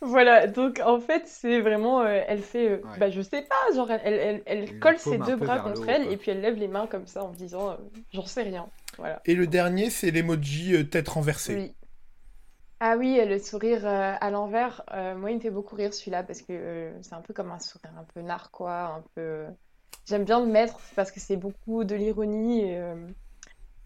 [0.02, 2.02] Voilà, donc en fait, c'est vraiment.
[2.02, 2.70] euh, elle fait.
[2.70, 2.98] euh, Ouais.
[3.00, 5.90] Bah, je sais pas, genre, elle, elle, elle, elle Elle colle ses deux bras contre
[5.90, 6.12] elle quoi.
[6.12, 7.76] et puis elle lève les mains comme ça en disant euh,
[8.14, 8.68] J'en sais rien.
[8.98, 9.22] Voilà.
[9.26, 11.56] Et le dernier, c'est l'emoji euh, tête renversée.
[11.56, 11.76] Oui.
[12.80, 16.24] Ah oui, le sourire euh, à l'envers, euh, moi il me fait beaucoup rire celui-là
[16.24, 19.46] parce que euh, c'est un peu comme un sourire un peu narquois, un peu.
[20.08, 22.96] J'aime bien le mettre parce que c'est beaucoup de l'ironie et, euh,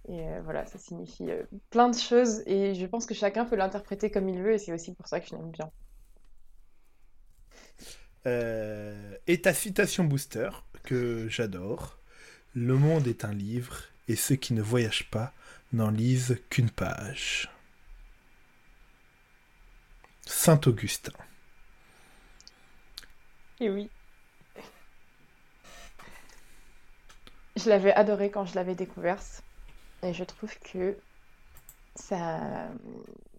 [0.08, 3.56] et, euh, voilà, ça signifie euh, plein de choses et je pense que chacun peut
[3.56, 5.72] l'interpréter comme il veut et c'est aussi pour ça que je l'aime bien.
[8.28, 10.50] Euh, et ta citation booster,
[10.84, 11.98] que j'adore.
[12.54, 15.34] Le monde est un livre, et ceux qui ne voyagent pas
[15.74, 17.50] n'en lisent qu'une page.
[20.26, 21.12] Saint Augustin.
[23.60, 23.90] Et oui.
[27.56, 29.45] Je l'avais adoré quand je l'avais découverte.
[30.04, 30.98] Et je trouve que
[31.96, 32.70] ça,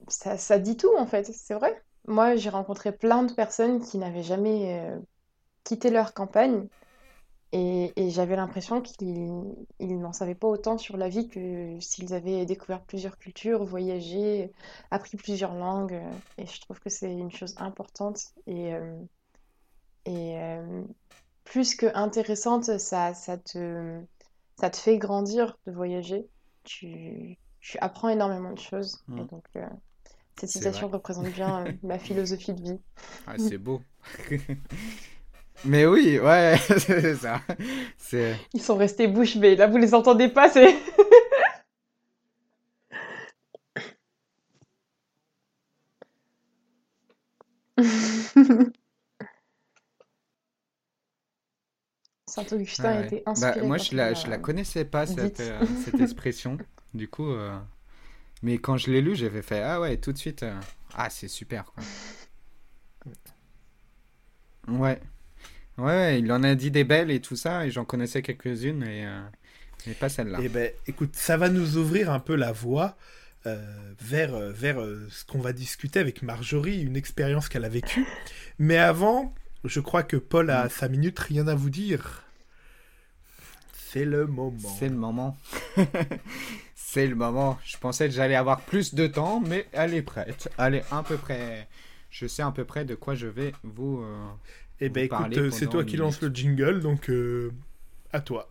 [0.09, 1.25] ça, dit tout, en fait.
[1.33, 1.83] C'est vrai.
[2.07, 4.99] Moi, j'ai rencontré plein de personnes qui n'avaient jamais euh,
[5.65, 6.69] quitté leur campagne.
[7.53, 9.43] Et, j'avais l'impression qu'ils
[9.79, 14.53] ils n'en savaient pas autant sur la vie que s'ils avaient découvert plusieurs cultures, voyagé,
[14.91, 16.01] appris plusieurs langues.
[16.39, 18.21] Et je trouve que c'est une chose importante.
[18.47, 19.01] Et, euh,
[20.05, 20.83] et euh,
[21.45, 24.01] plus que intéressante, ça, ça te,
[24.61, 26.29] ça te fait grandir de voyager.
[26.67, 29.03] Tu, tu apprends énormément de choses.
[29.17, 29.27] Et Mm.
[29.27, 29.67] donc, euh,
[30.39, 32.79] cette citation représente bien euh, ma philosophie de vie.
[33.27, 33.81] Ah, c'est beau.
[35.65, 37.41] Mais oui, ouais, c'est ça.
[37.97, 38.37] C'est.
[38.53, 39.57] Ils sont restés bouche bée.
[39.57, 40.75] Là, vous les entendez pas, c'est...
[52.37, 56.01] Saint-Augustin Ouais, été Bah, inspiré moi, je la, je la connaissais pas, cette, euh, cette
[56.01, 56.59] expression.
[56.95, 57.55] Du coup, euh,
[58.43, 60.43] mais quand je l'ai lu, j'avais fait Ah ouais, tout de suite.
[60.45, 60.55] euh,
[60.95, 61.83] Ah, c'est super, quoi.
[64.69, 65.01] Ouais.
[65.79, 68.83] Ouais, ouais, il en a dit des belles et tout ça, et j'en connaissais quelques-unes,
[68.83, 69.21] et, euh,
[69.87, 70.39] mais pas celle-là.
[70.43, 72.97] Eh ben, écoute, ça va nous ouvrir un peu la voie
[73.47, 77.69] euh, vers, euh, vers euh, ce qu'on va discuter avec Marjorie, une expérience qu'elle a
[77.69, 78.07] vécue.
[78.59, 80.71] Mais avant, je crois que Paul a Mm.
[80.71, 82.23] sa minute, rien à vous dire.
[83.93, 84.69] C'est le moment.
[84.79, 85.37] C'est le moment.
[86.75, 87.57] c'est le moment.
[87.65, 90.51] Je pensais que j'allais avoir plus de temps, mais elle est prête.
[90.59, 91.69] Elle est à peu près.
[92.11, 94.01] Je sais à peu près de quoi je vais vous.
[94.01, 94.27] euh,
[94.81, 97.53] Eh ben vous écoute, parler euh, c'est toi qui lance le jingle, donc euh,
[98.13, 98.49] à toi.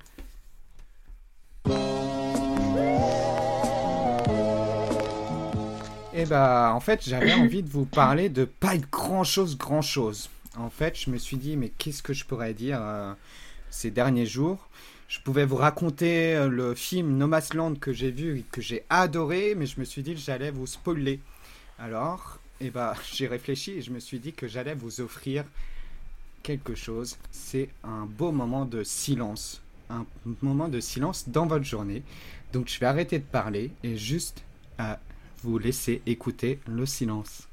[6.13, 10.29] Eh bah, en fait, j'avais envie de vous parler de pas grand chose, grand chose.
[10.57, 13.13] En fait, je me suis dit, mais qu'est-ce que je pourrais dire euh,
[13.69, 14.69] ces derniers jours?
[15.07, 19.53] Je pouvais vous raconter euh, le film Nomadland que j'ai vu et que j'ai adoré,
[19.55, 21.19] mais je me suis dit que j'allais vous spoiler.
[21.77, 25.45] Alors, eh bah, j'ai réfléchi et je me suis dit que j'allais vous offrir
[26.45, 29.61] quelque chose, c'est un beau moment de silence.
[29.89, 30.05] Un
[30.41, 32.03] moment de silence dans votre journée.
[32.53, 34.43] Donc je vais arrêter de parler et juste
[34.77, 34.99] à
[35.43, 37.47] vous laisser écouter le silence.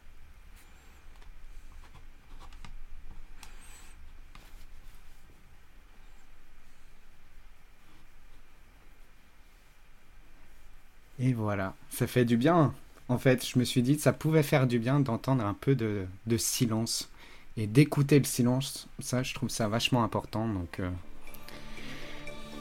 [11.18, 12.74] Et voilà, ça fait du bien.
[13.08, 15.74] En fait, je me suis dit que ça pouvait faire du bien d'entendre un peu
[15.74, 17.10] de, silence
[17.56, 18.88] et d'écouter le silence.
[19.00, 20.48] Ça, je trouve ça vachement important.
[20.48, 20.90] Donc, euh,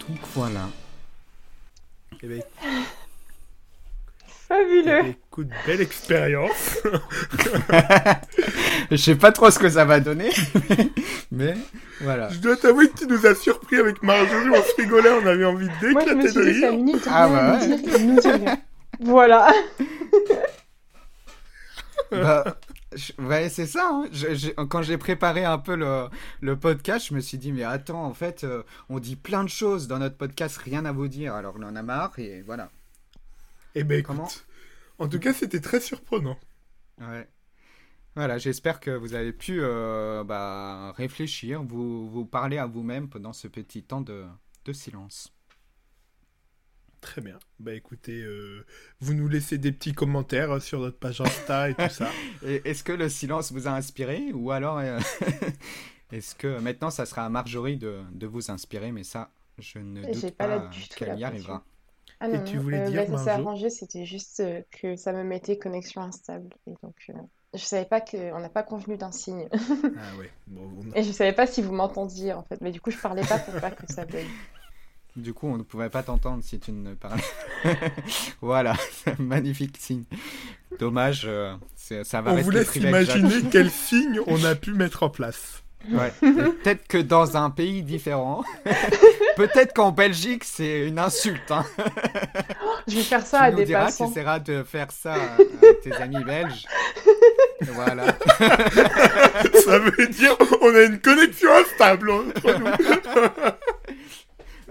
[0.08, 0.70] donc voilà.
[2.22, 2.44] Eh ben,
[4.52, 5.14] Fabuleux.
[5.30, 6.78] écoute, belle expérience.
[8.92, 10.30] Je sais pas trop ce que ça va donner,
[11.32, 11.56] mais
[12.02, 12.28] voilà.
[12.30, 14.50] Je dois t'avouer que tu nous as surpris avec Marjorie.
[14.50, 16.98] On se rigolait, on avait envie Moi, je me d'éclater de suis dit, ça rire.
[17.10, 18.58] Ah, bah nous dire, il nous dit rien.
[19.00, 19.54] Voilà.
[22.12, 22.58] Bah,
[22.94, 23.88] je- ouais, c'est ça.
[23.90, 24.04] hein.
[24.12, 26.08] Je- je- quand j'ai préparé un peu le,
[26.42, 29.50] le podcast, je me suis dit, mais attends, en fait, euh, on dit plein de
[29.50, 31.34] choses dans notre podcast, rien à vous dire.
[31.34, 32.70] Alors on en a marre et voilà.
[33.76, 34.30] Eh ben écoute, Comment
[35.00, 36.38] en tout cas, c'était très surprenant.
[37.00, 37.28] Ouais.
[38.16, 43.34] Voilà, j'espère que vous avez pu euh, bah, réfléchir, vous, vous parler à vous-même pendant
[43.34, 44.26] ce petit temps de,
[44.66, 45.34] de silence.
[47.02, 47.40] Très bien.
[47.60, 48.64] Bah écoutez, euh,
[49.00, 52.12] vous nous laissez des petits commentaires euh, sur notre page Insta et tout ça.
[52.44, 55.00] Est-ce que le silence vous a inspiré ou alors euh,
[56.12, 60.04] est-ce que maintenant ça sera à Marjorie de, de vous inspirer mais ça je ne
[60.04, 61.64] Et doute pas, qu'elle y arrivera.
[62.22, 64.62] Ah Et non, tu non, voulais euh, dire, bah, ça s'est arrangé, c'était juste euh,
[64.72, 66.50] que ça me mettait connexion instable.
[66.68, 67.14] Et donc, euh,
[67.56, 69.50] je savais pas que, on n'a pas convenu d'un signe.
[69.98, 70.30] Ah ouais.
[70.48, 72.62] Bon, on- Et je savais pas si vous m'entendiez, en fait.
[72.62, 74.26] Mais du coup, je parlais pas pour pas que ça bug.
[75.18, 77.22] Du coup on ne pouvait pas t'entendre si tu ne parlais.
[78.42, 80.06] voilà, c'est un magnifique signe.
[80.80, 85.04] Dommage, euh, ça va On rester vous laisse imaginer quel signe on a pu mettre
[85.04, 85.64] en place.
[85.90, 86.12] Ouais.
[86.22, 88.44] Peut-être que dans un pays différent,
[89.36, 91.52] peut-être qu'en Belgique c'est une insulte.
[91.52, 91.66] Hein.
[92.88, 94.10] Je vais faire ça tu à nous des diras, tu passants.
[94.10, 96.66] essaieras de faire ça avec tes amis belges.
[97.62, 98.06] Voilà.
[99.64, 102.68] Ça veut dire on a une connexion instable entre nous.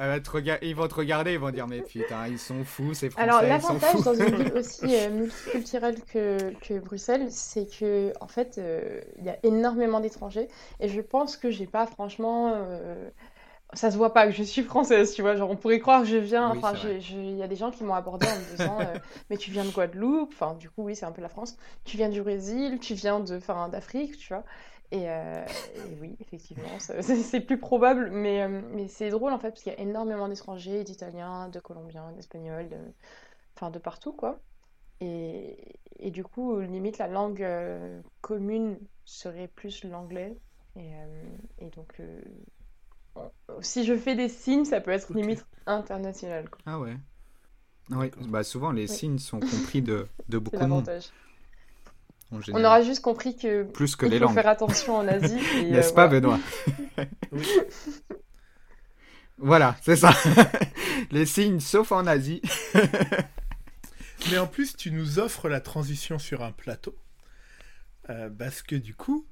[0.01, 3.29] Te Ils vont te regarder, ils vont dire mais putain, ils sont fous, ces Français,
[3.29, 8.57] Alors, l'avantage dans une ville aussi euh, multiculturelle que, que Bruxelles, c'est que, en fait,
[8.59, 10.49] euh, il y a énormément d'étrangers.
[10.81, 12.53] Et je pense que j'ai pas, franchement.
[12.55, 13.11] euh,
[13.73, 15.37] ça se voit pas que je suis française, tu vois.
[15.37, 16.53] Genre, on pourrait croire que je viens.
[16.53, 18.99] Oui, Enfin, c'est il y a des gens qui m'ont abordé en me disant euh,
[19.31, 20.33] Mais tu viens de Guadeloupe?
[20.33, 21.57] Enfin, du coup, oui, c'est un peu la France.
[21.85, 24.45] Tu viens du Brésil, tu viens de, enfin, d'Afrique, tu vois.
[24.93, 29.51] Et, euh, et oui, effectivement, c'est plus probable, mais, euh, mais c'est drôle en fait,
[29.51, 32.79] parce qu'il y a énormément d'étrangers, d'Italiens, de Colombiens, d'Espagnols, de...
[33.57, 34.41] enfin de partout quoi.
[35.01, 40.39] Et, et du coup, limite, la langue euh, commune serait plus l'anglais.
[40.77, 41.25] Et, euh,
[41.59, 42.01] et donc,
[43.15, 43.31] bon,
[43.63, 46.61] si je fais des signes, ça peut être limite international, quoi.
[46.67, 46.97] Ah ouais.
[47.91, 48.99] Oui, bah souvent les Oui.
[48.99, 50.89] signes sont compris de, de beaucoup de monde.
[50.89, 51.13] l'avantage.
[52.33, 54.35] En On aura juste compris que Plus que il les faut langues.
[54.35, 55.39] faire attention en Asie.
[55.57, 56.21] et, euh, N'est-ce pas, voilà.
[56.21, 56.41] Benoît
[57.33, 57.47] Oui.
[59.39, 60.13] Voilà, c'est ça.
[61.11, 62.43] les signes, sauf en Asie.
[64.31, 66.95] Mais en plus, tu nous offres la transition sur un plateau.
[68.11, 69.25] Euh, parce que du coup,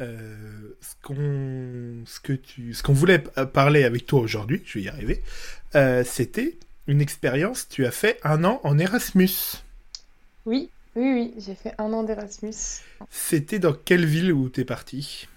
[0.00, 4.84] euh, ce qu'on ce que tu ce qu'on voulait parler avec toi aujourd'hui, je vais
[4.84, 5.22] y arriver,
[5.74, 7.66] euh, c'était une expérience.
[7.68, 9.62] Tu as fait un an en Erasmus.
[10.44, 12.54] Oui, oui, oui, j'ai fait un an d'Erasmus.
[13.10, 15.28] C'était dans quelle ville où t'es parti?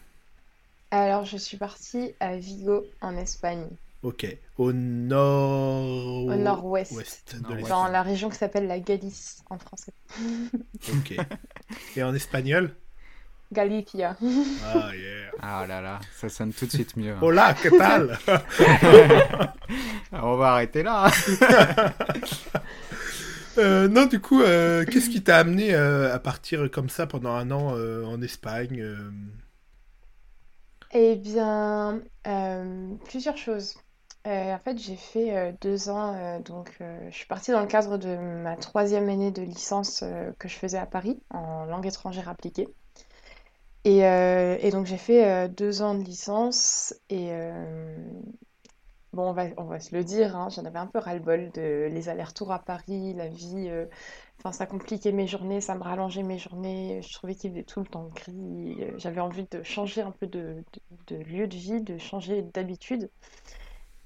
[0.92, 3.68] Alors, je suis partie à Vigo, en Espagne,
[4.02, 4.26] Ok,
[4.58, 7.68] au nord au nord-ouest, ouest de Nord-ouest.
[7.68, 9.92] dans la région qui s'appelle la Galice en français.
[10.94, 11.16] Ok.
[11.98, 12.74] Et en espagnol?
[13.52, 14.16] Galicia.
[14.74, 15.32] Ah yeah.
[15.42, 17.12] Ah là là, ça sonne tout de suite mieux.
[17.14, 17.20] hein.
[17.22, 18.18] Hola, ¿qué tal?
[20.14, 21.12] On va arrêter là.
[23.60, 27.32] Euh, non, du coup, euh, qu'est-ce qui t'a amené euh, à partir comme ça pendant
[27.32, 28.84] un an en Espagne
[30.92, 32.02] Eh bien,
[33.06, 33.76] plusieurs choses.
[34.26, 38.56] En fait, j'ai fait deux ans, donc je suis partie dans le cadre de ma
[38.56, 40.04] troisième année de licence
[40.38, 42.68] que je faisais à Paris en langue étrangère appliquée.
[43.86, 44.02] Et,
[44.72, 47.32] donc j'ai fait deux ans de licence et
[49.14, 51.88] bon, on va, on va se le dire, hein, j'en avais un peu ras-le-bol de
[51.92, 53.86] les allers-retours à Paris, la vie, euh,
[54.40, 57.80] enfin ça compliquait mes journées, ça me rallongeait mes journées, je trouvais qu'il faisait tout
[57.80, 60.64] le temps gris, euh, j'avais envie de changer un peu de,
[61.10, 63.10] lieu de vie, de changer d'habitude.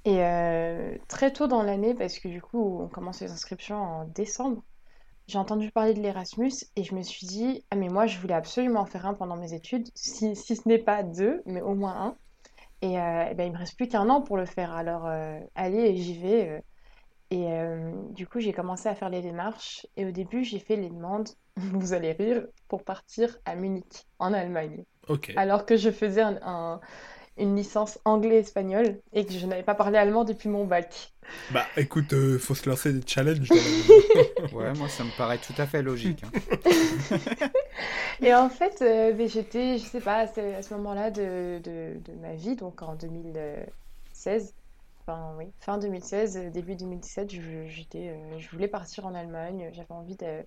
[0.05, 4.05] Et euh, très tôt dans l'année, parce que du coup on commence les inscriptions en
[4.05, 4.61] décembre,
[5.27, 8.33] j'ai entendu parler de l'Erasmus et je me suis dit, ah mais moi je voulais
[8.33, 11.95] absolument en faire un pendant mes études, si ce n'est pas deux, mais au moins
[11.95, 12.17] un.
[12.83, 14.73] Et, euh, eh ben, il me reste plus qu'un an pour le faire.
[14.73, 16.49] Alors, euh, allez, j'y vais.
[16.49, 16.61] euh.
[17.31, 19.87] Et euh, du coup, j'ai commencé à faire les démarches.
[19.97, 24.33] Et au début, j'ai fait les demandes, vous allez rire, pour partir à Munich, en
[24.33, 24.85] Allemagne.
[25.35, 26.81] Alors que je faisais un- un-
[27.37, 31.13] une licence anglais-espagnol et que je n'avais pas parlé allemand depuis mon bac.
[31.49, 33.53] Bah écoute, euh, faut se lancer des challenges.
[33.53, 33.93] dans la vie.
[34.51, 36.23] Ouais, moi ça me paraît tout à fait logique.
[36.23, 36.31] hein.
[38.21, 42.13] Et en fait, euh, ben, j'étais, je sais pas, à ce moment-là de, de, de
[42.19, 44.55] ma vie, donc en 2016,
[45.05, 49.69] enfin oui, fin 2016, euh, début 2017, je, j'étais, euh, je voulais partir en Allemagne,
[49.73, 50.45] j'avais envie de,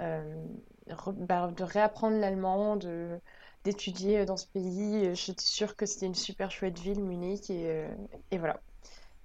[0.00, 0.44] euh,
[0.88, 3.20] re- bah, de réapprendre l'allemand, de,
[3.64, 5.06] d'étudier dans ce pays.
[5.06, 7.88] Euh, J'étais sûre que c'était une super chouette ville, Munich, et, euh,
[8.30, 8.60] et voilà.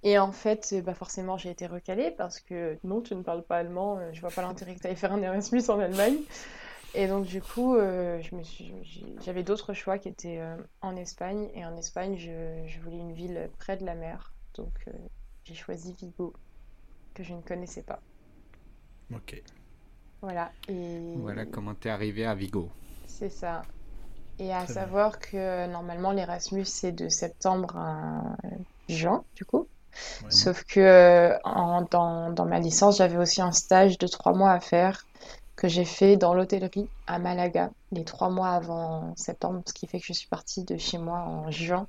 [0.04, 3.42] Et en fait, euh, bah forcément, j'ai été recalée parce que non, tu ne parles
[3.44, 6.18] pas allemand, euh, je vois pas l'intérêt que tu ailles faire un Erasmus en Allemagne.
[6.94, 8.20] Et donc, du coup, euh,
[9.20, 11.50] j'avais d'autres choix qui étaient euh, en Espagne.
[11.54, 14.32] Et en Espagne, je, je voulais une ville près de la mer.
[14.54, 14.92] Donc, euh,
[15.44, 16.32] j'ai choisi Vigo,
[17.14, 18.00] que je ne connaissais pas.
[19.14, 19.42] Ok.
[20.22, 20.52] Voilà.
[20.68, 22.70] Et Voilà comment t'es arrivé à Vigo.
[23.06, 23.62] c'est ça.
[24.38, 24.92] Et à Très bien.
[24.92, 28.36] savoir que normalement, l'Erasmus, c'est de septembre à
[28.88, 29.68] juin, du coup.
[30.20, 30.38] Ouais.
[30.40, 34.60] Sauf que en- dans, dans ma licence, j'avais aussi un stage de trois mois à
[34.60, 35.04] faire
[35.56, 40.00] que j'ai fait dans l'hôtellerie à Malaga, les trois mois avant septembre, ce qui fait
[40.00, 41.88] que je suis partie de chez moi en juin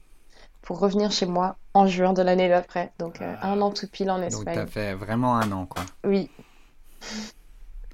[0.62, 2.94] pour revenir chez moi en juin de l'année d'après.
[3.00, 3.42] Donc euh, Ah.
[3.42, 4.68] un an tout pile en Donc t'as Espagne.
[4.68, 5.92] fait vraiment un an quoi.
[6.04, 6.32] Oui,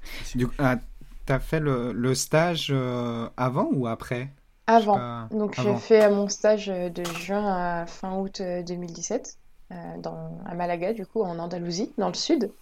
[0.34, 0.76] Du coup, ah,
[1.24, 4.35] t'as fait le, le stage euh, avant ou après?
[4.66, 5.08] Avant.
[5.08, 5.30] pas.
[5.30, 7.46] Donc j'ai fait mon stage euh, de juin
[7.82, 9.38] à fin août euh, 2017
[9.72, 12.54] euh, dans, à Malaga, du coup en Andalousie, dans le sud.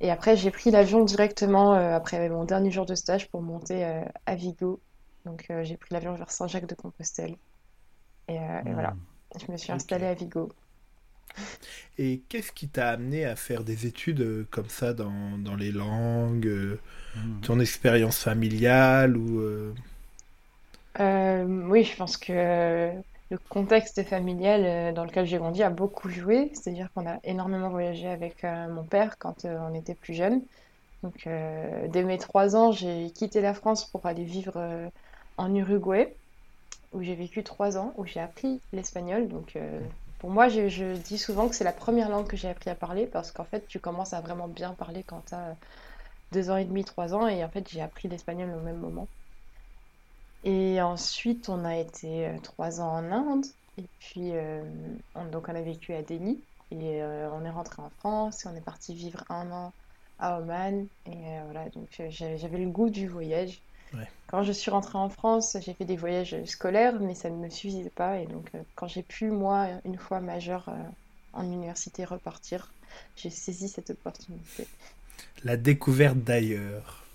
[0.00, 3.84] Et après j'ai pris l'avion directement euh, après mon dernier jour de stage pour monter
[3.84, 4.82] euh, à Vigo.
[5.26, 7.36] Donc euh, j'ai pris l'avion vers Saint-Jacques-de-Compostelle.
[8.28, 9.06] Et, euh, et voilà, Hmm.
[9.40, 10.50] je me suis installée à Vigo.
[11.98, 15.72] Et qu'est-ce qui t'a amené à faire des études euh, comme ça dans, dans les
[15.72, 16.78] langues, euh,
[17.14, 17.42] Hmm.
[17.42, 19.40] ton expérience familiale ou
[21.00, 22.92] euh, oui, je pense que euh,
[23.30, 26.50] le contexte familial euh, dans lequel j'ai grandi a beaucoup joué.
[26.54, 30.42] C'est-à-dire qu'on a énormément voyagé avec mon père quand on était plus jeune.
[31.04, 31.28] Donc,
[31.88, 34.90] dès mes trois ans, j'ai quitté la France pour aller vivre
[35.36, 36.12] en Uruguay,
[36.92, 39.28] où j'ai vécu trois ans, où j'ai appris l'espagnol.
[39.28, 39.56] Donc,
[40.18, 43.06] pour moi, je, dis souvent que c'est la première langue que j'ai appris à parler
[43.06, 45.54] parce qu'en fait, tu commences à vraiment bien parler quand tu as
[46.32, 47.28] deux ans et demi, trois ans.
[47.28, 49.06] Et en fait, j'ai appris l'espagnol au même moment.
[50.44, 53.46] Et ensuite, on a été euh, trois ans en Inde.
[53.76, 54.62] Et puis, euh,
[55.14, 56.38] on, donc, on a vécu à Delhi.
[56.70, 59.72] Et euh, on est rentré en France et on est parti vivre un an
[60.18, 60.86] à Oman.
[61.06, 63.60] Et voilà, donc j'avais le goût du voyage.
[63.94, 64.06] Ouais.
[64.26, 67.48] Quand je suis rentrée en France, j'ai fait des voyages scolaires, mais ça ne me
[67.48, 68.18] suffisait pas.
[68.18, 70.68] Et donc, quand j'ai pu, moi, une fois majeure
[71.32, 72.70] en université, repartir,
[73.16, 74.66] j'ai saisi cette opportunité.
[75.44, 77.07] la découverte d'ailleurs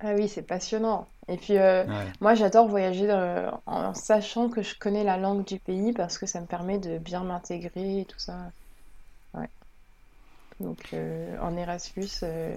[0.00, 1.12] Ah oui, c'est passionnant.
[1.28, 2.12] Et puis, euh, Ouais.
[2.20, 6.26] moi, j'adore voyager euh, en sachant que je connais la langue du pays parce que
[6.26, 8.52] ça me permet de bien m'intégrer et tout ça.
[9.34, 9.48] Ouais.
[10.60, 12.54] Donc, euh, en Erasmus, euh,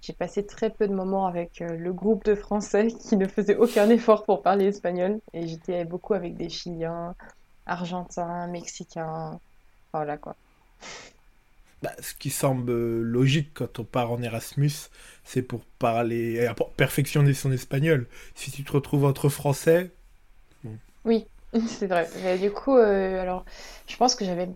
[0.00, 3.88] j'ai passé très peu de moments avec le groupe de Français qui ne faisait aucun
[3.90, 5.20] effort pour parler espagnol.
[5.32, 7.14] Et j'étais beaucoup avec des Chiliens,
[7.66, 9.40] Argentins, Mexicains.
[9.92, 10.36] Voilà quoi.
[11.82, 14.70] Bah, ce qui semble euh, logique quand on part en Erasmus,
[15.24, 18.06] c'est pour parler, perfectionner son espagnol.
[18.34, 19.92] Si tu te retrouves entre Français,
[21.04, 21.26] Oui,
[21.68, 22.38] c'est vrai.
[22.38, 23.44] Du coup, euh, alors,
[23.86, 24.48] je pense que j'avais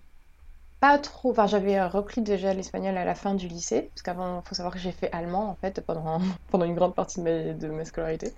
[0.80, 1.32] pas trop.
[1.32, 4.74] Enfin, j'avais repris déjà l'espagnol à la fin du lycée, parce qu'avant, il faut savoir
[4.74, 7.84] que j'ai fait allemand en fait pendant, pendant une grande partie de ma, de ma
[7.84, 8.34] scolarité.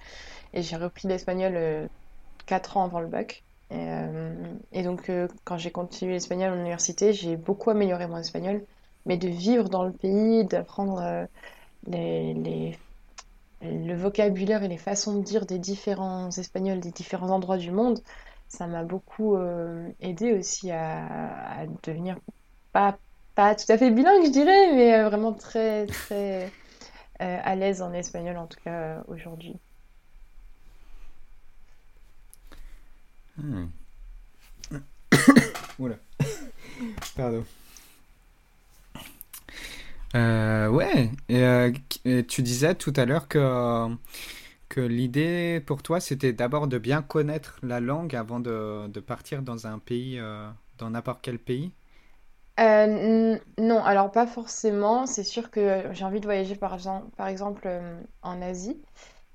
[0.54, 1.88] Et j'ai repris l'espagnol euh,
[2.46, 3.44] 4 ans avant le bac.
[3.70, 5.10] Et, euh, donc,
[5.44, 8.66] quand j'ai continué l'espagnol en université, j'ai beaucoup amélioré mon espagnol.
[9.08, 11.26] Mais de vivre dans le pays, d'apprendre euh,
[13.62, 18.00] le vocabulaire et les façons de dire des différents Espagnols des différents endroits du monde,
[18.48, 22.18] ça m'a beaucoup euh, aidé aussi à, devenir
[22.72, 22.98] pas,
[23.34, 26.52] pas tout à fait bilingue, je dirais, mais euh, vraiment très, très
[27.18, 29.56] à l'aise en espagnol, en tout cas aujourd'hui.
[33.38, 33.66] Hmm.
[35.78, 35.96] Oula.
[37.16, 37.44] Pardon.
[40.14, 41.70] Euh, ouais, et, euh,
[42.06, 43.88] et tu disais tout à l'heure que,
[44.68, 49.42] que l'idée pour toi, c'était d'abord de bien connaître la langue avant de, de partir
[49.42, 50.48] dans un pays, euh,
[50.78, 51.72] dans n'importe quel pays?
[52.60, 55.06] Euh, non, alors pas forcément.
[55.06, 57.68] C'est sûr que j'ai envie de voyager par exemple, par exemple
[58.22, 58.82] en Asie.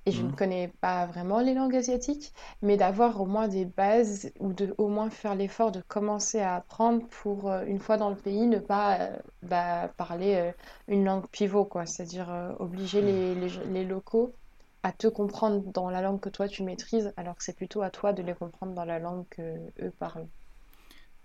[0.05, 0.37] Et je ne Mhm.
[0.37, 4.87] connais pas vraiment les langues asiatiques, mais d'avoir au moins des bases ou de au
[4.89, 8.59] moins faire l'effort de commencer à apprendre pour, euh, une fois dans le pays, ne
[8.59, 10.51] pas euh, bah, parler euh,
[10.87, 11.85] une langue pivot, quoi.
[11.85, 14.35] C'est-à-dire obliger les, les, les locaux
[14.83, 17.89] à te comprendre dans la langue que toi tu maîtrises, alors que c'est plutôt à
[17.89, 19.41] toi de les comprendre dans la langue que
[19.81, 20.27] eux parlent.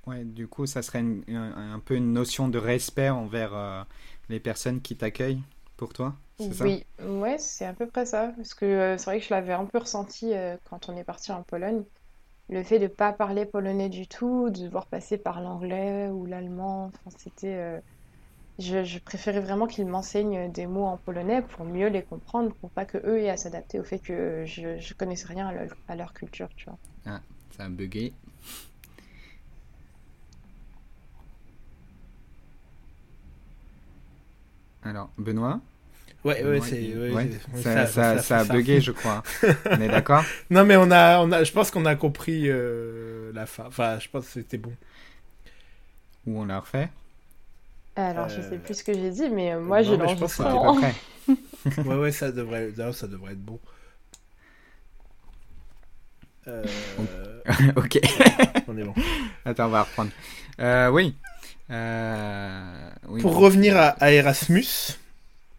[0.06, 3.86] Ouais, du coup, ça serait une- un, un peu une notion de respect envers
[4.28, 5.42] les personnes qui t'accueillent?
[5.78, 6.54] Pour toi, ça?
[6.60, 8.32] Oui, ouais, c'est à peu près ça.
[8.36, 11.04] Parce que euh, c'est vrai que je l'avais un peu ressenti euh, quand on est
[11.04, 11.84] parti en Pologne.
[12.50, 16.92] Le fait de pas parler polonais du tout, de devoir passer par l'anglais ou l'allemand,
[17.18, 17.80] c'était, euh,
[18.58, 22.72] je, je préférais vraiment qu'ils m'enseignent des mots en polonais pour mieux les comprendre, pour
[22.72, 25.68] pas que eux aient à s'adapter au fait que je, je connaissais rien à leur,
[25.88, 26.78] à leur culture, tu vois.
[27.04, 28.14] Ah, ça a bugué.
[34.88, 35.60] Alors, Benoît?
[36.24, 36.96] Ouais, ouais, c'est.
[36.96, 37.30] ouais,
[37.62, 39.22] ça, ça- ça a bugué, je crois.
[39.72, 40.24] On est d'accord?
[40.50, 43.64] Non, mais on a, on a, je pense qu'on a compris euh, la fin.
[43.66, 44.72] Enfin, je pense que c'était bon.
[46.26, 46.90] Ou on la refait?
[47.96, 50.76] Alors, je Euh, sais plus ce que j'ai dit, mais euh, moi, j'ai je l'enregistrement.
[51.84, 53.60] Ouais, ouais, ça devrait, ça devrait être bon.
[56.46, 57.40] Euh,
[57.76, 57.98] Ok.
[58.68, 58.94] on est bon.
[59.44, 60.12] Attends, on va reprendre.
[60.60, 61.14] Euh, oui.
[61.70, 63.20] Euh, oui.
[63.20, 64.96] Pour revenir à, à Erasmus,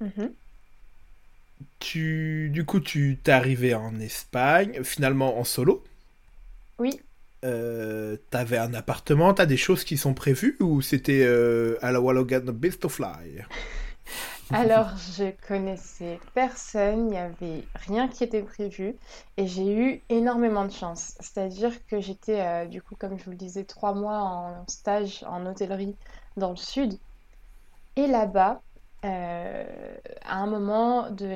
[0.01, 0.33] Mhm.
[1.79, 5.83] tu, du coup, tu t'es arrivé en Espagne, finalement en solo.
[6.79, 6.99] Oui.
[7.45, 12.01] Euh, t'avais un appartement, t'as des choses qui sont prévues ou c'était euh, à la
[12.01, 13.45] Wallogan Best of Fly?
[14.53, 18.97] Alors, je connaissais personne, il n'y avait rien qui était prévu
[19.37, 21.13] et j'ai eu énormément de chance.
[21.19, 25.23] C'est-à-dire que j'étais, euh, du coup, comme je vous le disais, trois mois en stage
[25.27, 25.97] en hôtellerie
[26.35, 26.99] dans le sud.
[27.95, 28.63] Et là-bas,
[29.05, 31.27] euh, à un moment de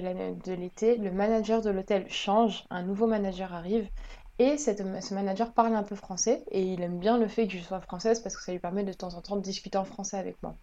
[0.42, 3.90] de l'été, le manager de l'hôtel change, un nouveau manager arrive
[4.40, 7.54] et cette- ce manager parle un peu français et il aime bien le fait que
[7.58, 9.86] je sois française parce que ça lui permet de temps en temps de discuter en
[9.86, 10.58] français avec moi.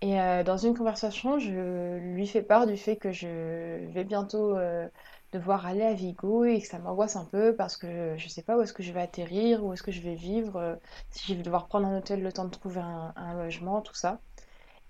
[0.00, 3.26] Et euh, dans une conversation, je lui fais part du fait que je
[3.90, 4.88] vais bientôt euh,
[5.32, 8.56] devoir aller à Vigo et que ça m'angoisse un peu parce que je sais pas
[8.56, 10.76] où est-ce que je vais atterrir, où est-ce que je vais vivre, euh,
[11.10, 14.20] si je vais devoir prendre un hôtel le temps de trouver un, logement, tout ça.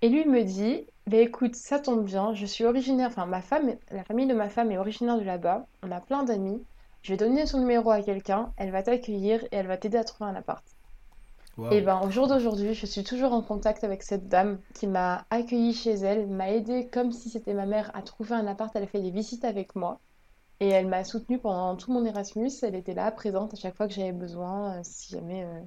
[0.01, 3.75] Et lui me dit, bah écoute, ça tombe bien, je suis originaire, enfin ma femme,
[3.91, 6.63] la famille de ma femme est originaire de là-bas, on a plein d'amis,
[7.01, 10.03] je vais donner son numéro à quelqu'un, elle va t'accueillir et elle va t'aider à
[10.03, 10.63] trouver un appart.
[11.69, 15.25] Et ben, au jour d'aujourd'hui, je suis toujours en contact avec cette dame qui m'a
[15.29, 18.75] accueillie chez elle, m'a aidée comme si c'était ma mère à trouver un appart.
[18.75, 20.01] Elle a fait des visites avec moi
[20.61, 22.51] et elle m'a soutenue pendant tout mon Erasmus.
[22.63, 25.45] Elle était là, présente à chaque fois que j'avais besoin, euh, si jamais.
[25.45, 25.61] euh,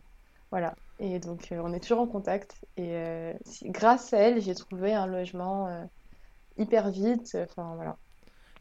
[0.50, 0.76] Voilà.
[0.98, 2.56] Et donc, euh, on est toujours en contact.
[2.76, 5.84] Et euh, si- grâce à elle, j'ai trouvé un logement euh,
[6.58, 7.36] hyper vite.
[7.36, 7.98] Enfin, voilà.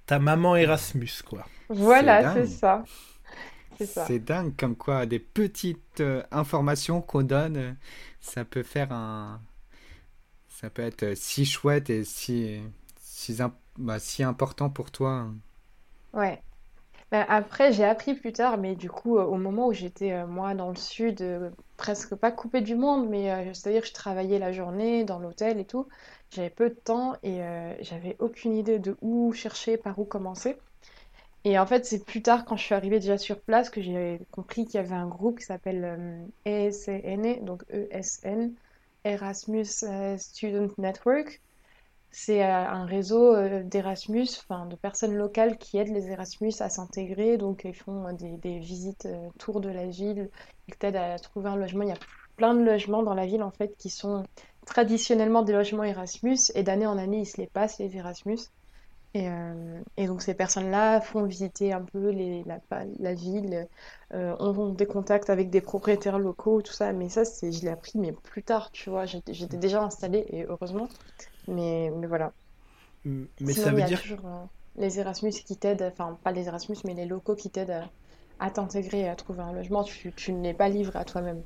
[0.05, 1.45] Ta maman Erasmus, quoi.
[1.69, 2.83] Voilà, c'est ça.
[3.81, 7.73] C'est dingue comme quoi des petites euh, informations qu'on donne, euh,
[8.21, 9.41] ça peut faire un...
[10.49, 12.59] Ça peut être euh, si chouette et si,
[13.01, 15.31] si, im- bah, si important pour toi.
[16.13, 16.41] Ouais.
[17.11, 20.27] Ben, après, j'ai appris plus tard, mais du coup, euh, au moment où j'étais, euh,
[20.27, 24.39] moi, dans le sud, euh, presque pas coupée du monde, mais c'est-à-dire que je travaillais
[24.39, 25.87] la journée dans l'hôtel et tout,
[26.31, 27.41] j'avais peu de temps et
[27.81, 30.57] j'avais aucune idée de où chercher, par où commencer.
[31.43, 34.19] Et en fait, c'est plus tard, quand je suis arrivée déjà sur place, que j'ai
[34.31, 38.53] compris qu'il y avait un groupe qui s'appelle euh, ESN, donc ESN,
[39.03, 41.41] Erasmus euh, Student Network.
[42.11, 47.37] C'est euh, un réseau d'Erasmus, enfin de personnes locales qui aident les Erasmus à s'intégrer.
[47.37, 50.29] Donc ils font des, visites euh, tour de la ville,
[50.67, 51.83] ils t'aident à trouver un logement.
[51.83, 51.99] Il y a
[52.35, 54.23] plein de logements dans la ville en fait qui sont
[54.65, 58.39] traditionnellement des logements Erasmus et d'année en année ils se les passent les Erasmus.
[59.13, 62.61] Et, euh, et donc ces personnes-là font visiter un peu les, la,
[62.99, 63.67] la ville,
[64.13, 66.93] euh, ont des contacts avec des propriétaires locaux, tout ça.
[66.93, 69.05] Mais ça, c'est, je l'ai appris mais plus tard, tu vois.
[69.05, 70.87] J'étais, déjà installée et heureusement.
[71.47, 72.33] Mais, mais voilà.
[73.39, 74.45] Mais Sinon, ça il y veut a dire toujours euh,
[74.75, 77.91] les Erasmus qui t'aident, enfin pas les Erasmus, mais les locaux qui t'aident à,
[78.39, 79.83] à t'intégrer et à trouver un logement.
[79.83, 81.43] Tu, tu n'es pas livré à toi-même.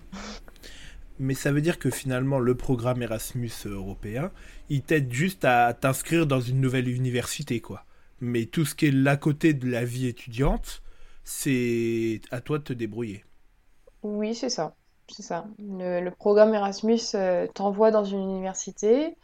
[1.20, 4.32] Mais ça veut dire que finalement, le programme Erasmus européen,
[4.70, 7.86] il t'aide juste à t'inscrire dans une nouvelle université, quoi.
[8.22, 10.82] Mais tout ce qui est l'à côté de la vie étudiante,
[11.24, 13.24] c'est à toi de te débrouiller.
[14.04, 14.76] Oui, c'est ça.
[15.08, 15.48] C'est ça.
[15.60, 19.18] Le, programme Erasmus euh, t'envoie dans une université.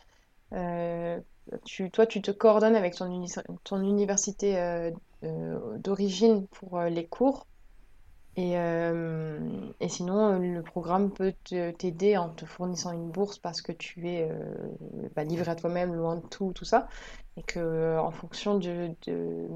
[0.53, 1.19] euh,
[1.65, 3.31] tu, toi, tu te coordonnes avec ton, uni-
[3.63, 4.91] ton université euh,
[5.23, 7.47] euh, d'origine pour euh, les cours.
[8.37, 13.73] Et, euh, et sinon, le programme peut t'aider en te fournissant une bourse parce que
[13.73, 14.55] tu es euh,
[15.15, 16.87] bah, livré à toi-même, loin de tout, tout ça.
[17.37, 19.47] Et que euh, en fonction de, de,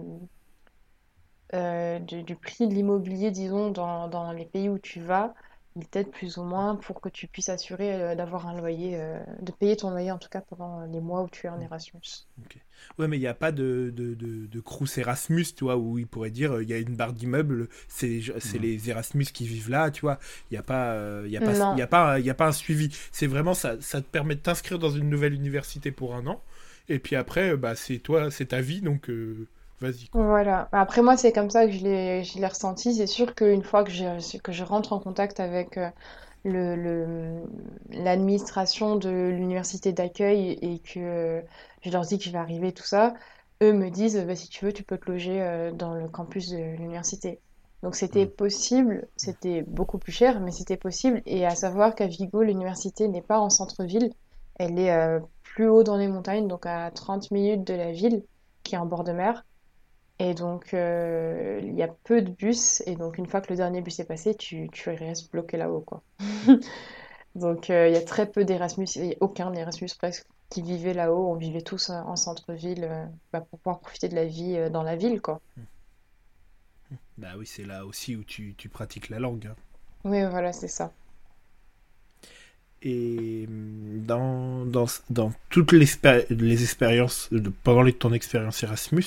[2.22, 5.34] du prix de l'immobilier, disons, dans, dans les pays où tu vas,
[5.76, 9.20] il t'aide plus ou moins pour que tu puisses assurer euh, d'avoir un loyer, euh,
[9.42, 12.28] de payer ton loyer en tout cas pendant les mois où tu es en Erasmus.
[12.44, 12.58] Ok.
[12.98, 15.98] Ouais, mais il n'y a pas de, de, de, de Crous Erasmus, tu vois, où
[15.98, 18.22] il pourrait dire euh, il y a une barre d'immeuble, c'est
[18.60, 20.20] les Erasmus qui vivent là, tu vois.
[20.50, 22.34] Il n'y a, pas, euh, il y a, pas, y a, pas, il y a
[22.34, 22.90] pas un suivi.
[23.12, 26.42] C'est vraiment ça, ça te permet de t'inscrire dans une nouvelle université pour un an.
[26.88, 29.48] Et puis après, bah, c'est toi, c'est ta vie, donc euh,
[29.80, 30.70] vas-y, voilà.
[30.72, 32.96] Après moi, c'est comme ça que je l'ai, ressenti.
[32.96, 35.90] C'est sûr qu'une fois que je, que je rentre en contact avec euh,
[36.46, 37.44] le, le-
[37.90, 41.42] l'administration de l'université d'accueil et que euh,
[41.84, 43.14] je leur dis que je vais arriver, tout ça,
[43.64, 46.50] eux me disent, bah, si tu veux, tu peux te loger euh, dans le campus
[46.52, 47.42] de l'université.
[47.84, 48.28] Donc c'était Mm.
[48.28, 51.22] possible, c'était beaucoup plus cher, mais c'était possible.
[51.28, 54.12] Et à savoir qu'à Vigo, l'université n'est pas en centre-ville,
[54.60, 58.24] elle est euh, plus haut dans les montagnes, donc à 30 minutes de la ville,
[58.64, 59.46] qui est en bord de mer.
[60.20, 62.82] Et donc, euh, il y a peu de bus.
[62.86, 65.82] Et donc, une fois que le dernier bus est passé, tu, tu restes bloqué là-haut,
[65.82, 66.04] quoi.
[67.36, 70.62] Donc, euh, il y a très peu d'Erasmus, il y a aucun Erasmus presque, qui
[70.62, 71.30] vivait là-haut.
[71.32, 74.84] On vivait tous euh, en centre-ville euh, bah, pour pouvoir profiter de la vie dans
[74.84, 75.42] la ville, quoi.
[77.18, 79.48] Bah oui, c'est là aussi où tu, tu pratiques la langue.
[79.48, 79.56] hein.
[80.06, 80.92] Oui, voilà, c'est ça.
[82.84, 87.30] Et hum, dans, dans, dans toutes les, expé- les expériences,
[87.64, 89.06] pendant ton expérience Erasmus,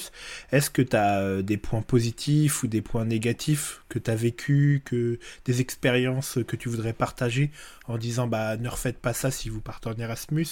[0.50, 4.82] est-ce que tu as des points positifs ou des points négatifs que tu as vécu,
[4.84, 7.50] que, des expériences que tu voudrais partager
[7.86, 10.46] en disant bah ne refaites pas ça si vous partez en Erasmus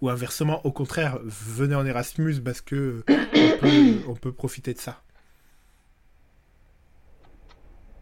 [0.00, 3.02] ou inversement, au contraire, venez en Erasmus parce que
[3.34, 5.02] on peut, on peut profiter de ça?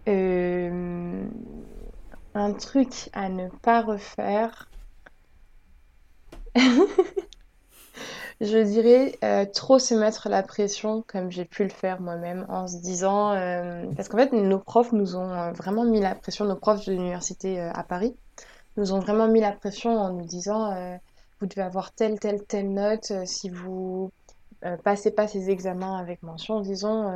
[0.08, 1.24] Euh,
[2.37, 4.68] un truc à ne pas refaire,
[8.41, 12.68] je dirais euh, trop se mettre la pression comme j'ai pu le faire moi-même en
[12.68, 16.45] se disant euh, parce qu'en fait nos profs nous ont euh, vraiment mis la pression,
[16.45, 18.14] nos profs de l'université à Paris
[18.76, 20.99] nous ont vraiment mis la pression en nous disant
[21.41, 24.11] vous devez avoir telle telle telle note si vous
[24.84, 27.11] passez pas ces examens avec mention, disons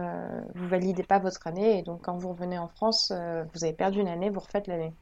[0.54, 3.12] vous validez pas votre année et donc quand vous revenez en France
[3.52, 4.94] vous avez perdu une année, vous refaites l'année.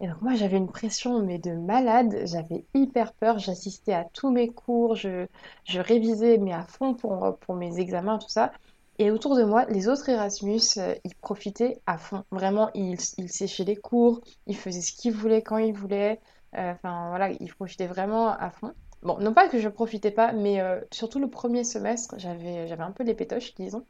[0.00, 4.30] Et donc moi j'avais une pression mais de malade, j'avais hyper peur, j'assistais à tous
[4.30, 5.26] mes cours, je,
[5.68, 8.52] révisais mais à fond pour, mes examens, tout ça.
[8.98, 12.24] Et autour de moi, les autres Erasmus, euh, ils profitaient à fond.
[12.30, 16.20] Vraiment, ils, séchaient les cours, ils faisaient ce qu'ils voulaient quand ils voulaient.
[16.56, 18.74] Euh, Enfin voilà, ils profitaient vraiment à fond.
[19.02, 22.90] Bon, non pas que je profitais pas, mais euh, surtout le premier semestre, j'avais un
[22.90, 23.84] peu les pétoches, disons.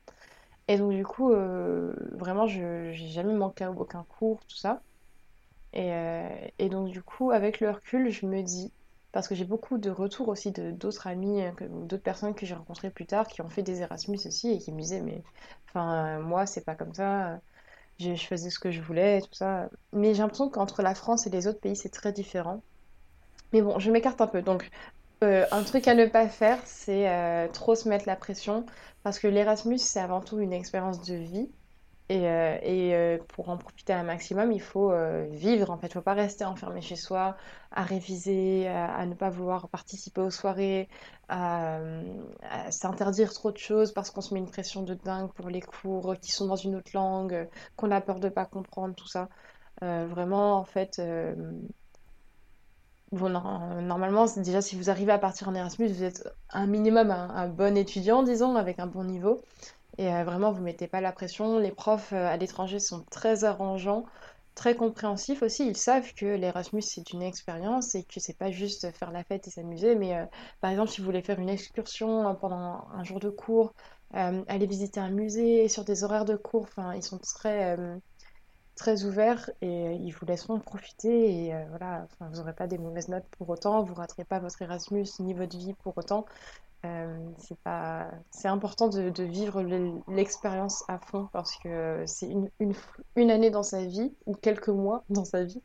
[0.68, 1.32] Et donc du coup,
[2.12, 4.80] vraiment, je j'ai jamais manqué aucun cours, tout ça.
[5.72, 8.72] Et, euh, et donc du coup, avec le recul, je me dis,
[9.12, 12.46] parce que j'ai beaucoup de retours aussi de d'autres amis euh, ou d'autres personnes que
[12.46, 15.22] j'ai rencontrées plus tard qui ont fait des Erasmus aussi et qui me disaient, mais
[15.68, 17.36] enfin, euh, moi, c'est pas comme ça, euh,
[17.98, 19.68] je, faisais ce que je voulais, tout ça.
[19.92, 22.62] Mais j'ai l'impression qu'entre la France et les autres pays, c'est très différent.
[23.52, 24.42] Mais bon, je m'écarte un peu.
[24.42, 24.70] Donc,
[25.24, 28.64] euh, un truc à ne pas faire, c'est euh, trop se mettre la pression,
[29.02, 31.50] parce que l'Erasmus, c'est avant tout une expérience de vie.
[32.10, 35.86] Et, euh, euh, pour en profiter un maximum, il faut euh, vivre en fait.
[35.86, 37.36] Il ne faut pas rester enfermé chez soi,
[37.70, 40.88] à réviser, à, ne pas vouloir participer aux soirées,
[41.28, 41.78] à,
[42.70, 46.16] s'interdire trop de choses parce qu'on se met une pression de dingue pour les cours
[46.20, 49.28] qui sont dans une autre langue, qu'on a peur de ne pas comprendre, tout ça.
[49.80, 51.00] Vraiment, en fait,
[53.12, 57.48] bon, normalement, déjà si vous arrivez à partir en Erasmus, vous êtes un minimum un
[57.48, 59.40] bon étudiant, disons, avec un bon niveau.
[59.98, 61.58] Et euh, vraiment, vous mettez pas la pression.
[61.58, 64.06] Les profs euh, à l'étranger sont très arrangeants,
[64.54, 65.66] très compréhensifs aussi.
[65.66, 69.46] Ils savent que l'Erasmus, c'est une expérience et que c'est pas juste faire la fête
[69.48, 69.96] et s'amuser.
[69.96, 70.26] Mais euh,
[70.60, 73.74] par exemple, si vous voulez faire une excursion euh, pendant un jour de cours,
[74.12, 77.76] aller visiter un musée sur des horaires de cours, ils sont très,
[78.74, 81.46] très ouverts et ils vous laisseront profiter.
[81.46, 85.06] Et voilà, vous n'aurez pas des mauvaises notes pour autant, vous raterez pas votre Erasmus
[85.20, 86.26] ni votre vie pour autant.
[86.86, 88.10] Euh, c'est pas...
[88.30, 92.72] c'est important de, de vivre l'e- l'expérience à fond parce que c'est une, une,
[93.16, 95.62] une année dans sa vie ou quelques mois dans sa vie.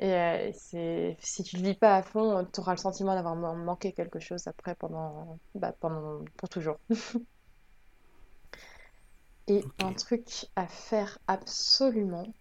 [0.00, 3.36] Et euh, c'est, si tu le vis pas à fond, tu auras le sentiment d'avoir
[3.36, 6.78] man- manqué quelque chose après pendant, bah, pendant, pour toujours.
[9.48, 12.32] Et un truc à faire absolument,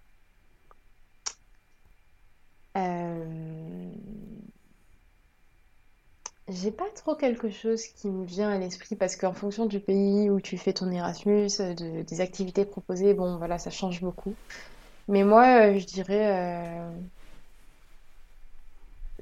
[2.78, 3.68] euh,
[6.50, 10.30] J'ai pas trop quelque chose qui me vient à l'esprit parce qu'en fonction du pays
[10.30, 14.38] où tu fais ton Erasmus, euh, de- des activités proposées, bon voilà, ça change beaucoup.
[15.08, 16.38] Mais moi, euh, je dirais
[16.88, 16.91] euh,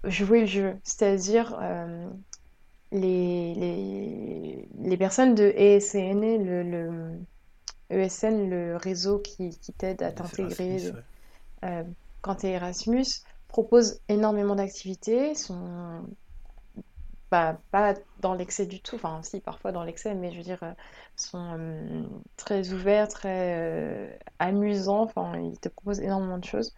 [0.06, 2.10] jouer le jeu, c'est-à-dire euh,
[2.92, 7.20] les, les, les personnes de ESN, le, le,
[7.92, 11.04] ESN, le réseau qui, qui t'aide à Les t'intégrer ouais.
[11.66, 11.84] euh,
[12.22, 13.06] quand tu es Erasmus,
[13.48, 16.08] propose énormément d'activités, sont
[17.32, 20.64] bah, pas dans l'excès du tout, enfin si parfois dans l'excès, mais je veux dire,
[20.64, 20.74] euh,
[21.18, 22.04] sont euh,
[22.38, 26.74] très ouverts, très euh, amusants, enfin ils te proposent énormément de choses.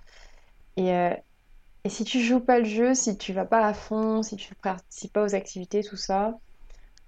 [0.78, 4.38] Et, et si tu joues pas le jeu, si tu vas pas à fond, si
[4.38, 6.39] tu participes pas aux activités, tout ça,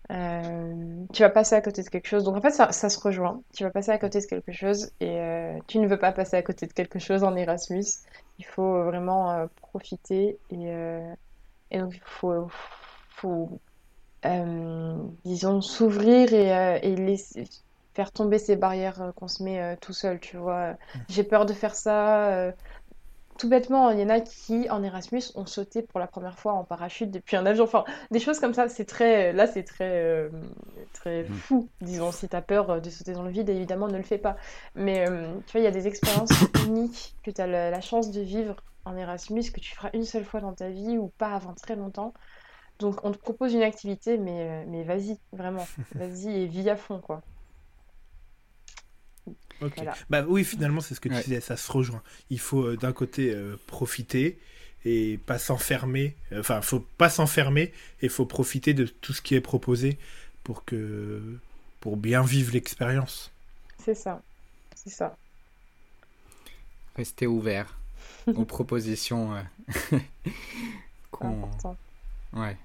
[0.09, 2.23] tu vas passer à côté de quelque chose.
[2.25, 3.41] Donc en fait, ça, ça se rejoint.
[3.53, 5.19] Tu vas passer à côté de quelque chose et
[5.67, 7.85] tu ne veux pas passer à côté de quelque chose en Erasmus.
[8.39, 10.67] Il faut vraiment profiter et,
[11.71, 12.49] et donc il faut
[14.25, 17.45] euh, disons, s'ouvrir et, euh, et laisser,
[17.95, 20.75] faire tomber ces barrières euh, qu'on se met tout seul, tu vois.
[21.09, 22.53] J'ai peur de faire ça.
[23.37, 26.53] tout bêtement, il y en a qui, en Erasmus, ont sauté pour la première fois
[26.53, 27.63] en parachute depuis un avion.
[27.63, 30.29] Enfin, des choses comme ça, c'est très, là, c'est très,
[30.93, 31.33] très Mm.
[31.33, 32.11] fou, disons.
[32.11, 34.35] Si t'as peur de sauter dans le vide, évidemment, ne le fais pas.
[34.75, 35.05] Mais
[35.47, 38.21] tu vois, il y a des expériences uniques que tu as la, la chance de
[38.21, 41.53] vivre en Erasmus, que tu feras une seule fois dans ta vie ou pas avant
[41.55, 42.13] très longtemps.
[42.81, 45.67] Donc, on te propose une activité, mais, euh, mais vas-y, vraiment.
[45.95, 47.23] Vas-y et vis à fond, quoi.
[49.61, 49.73] Ok.
[49.75, 49.93] Voilà.
[50.09, 51.23] Bah oui, finalement, c'est ce que tu Ouais.
[51.23, 52.01] disais, ça se rejoint.
[52.29, 54.39] Il faut euh, d'un côté euh, profiter
[54.85, 56.17] et pas s'enfermer.
[56.35, 57.71] Enfin, faut pas s'enfermer
[58.01, 59.99] et faut profiter de tout ce qui est proposé
[60.43, 61.39] pour que
[61.79, 63.31] pour bien vivre l'expérience.
[63.77, 64.23] C'est ça.
[64.75, 65.17] C'est ça.
[66.95, 67.77] Restez ouvert
[68.35, 70.01] aux propositions euh, C'est
[71.11, 71.27] qu'on...
[71.29, 71.77] important.
[72.33, 72.57] Ouais.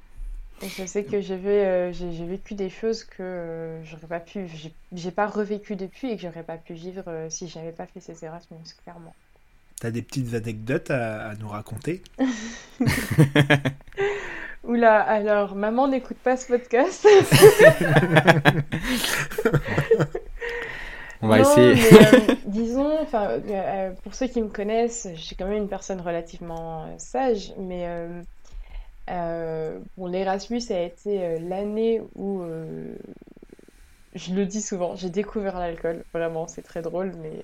[0.62, 4.48] Et je sais que j'ai euh, j'ai vécu des choses que euh, j'aurais pas pu,
[4.92, 8.00] j'ai pas revécu depuis et que j'aurais pas pu vivre euh, si j'avais pas fait
[8.00, 9.14] ces Erasmus, clairement.
[9.80, 12.02] T'as des petites anecdotes à, à nous raconter?
[14.64, 17.06] Oula, alors maman n'écoute pas ce podcast.
[21.22, 21.74] On va Non, essayer.
[21.74, 25.56] mais, euh, disons, enfin, euh, euh, pour ceux qui me connaissent, je suis quand même
[25.62, 27.86] une personne relativement euh, sage, mais
[29.08, 32.96] euh, bon, l'Erasmus a été euh, l'année où, euh,
[34.14, 36.04] je le dis souvent, j'ai découvert l'alcool.
[36.12, 37.42] Vraiment, c'est très drôle, mais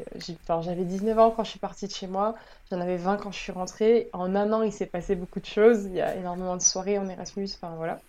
[0.63, 2.35] j'avais 19 ans quand je suis partie de chez moi,
[2.71, 4.09] j'en avais 20 quand je suis rentrée.
[4.13, 5.85] En un an, il s'est passé beaucoup de choses.
[5.85, 8.01] Il y a énormément de soirées en Erasmus, enfin voilà.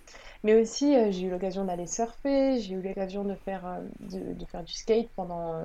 [0.43, 4.73] Mais aussi, j'ai eu l'occasion d'aller surfer, j'ai eu l'occasion de faire, de, faire du
[4.73, 5.63] skate pendant,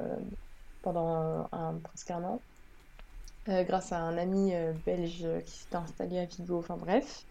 [0.83, 2.41] pendant un, presque un an,
[3.49, 4.53] grâce à un ami
[4.87, 7.25] belge qui s'était installé à Vigo, enfin bref.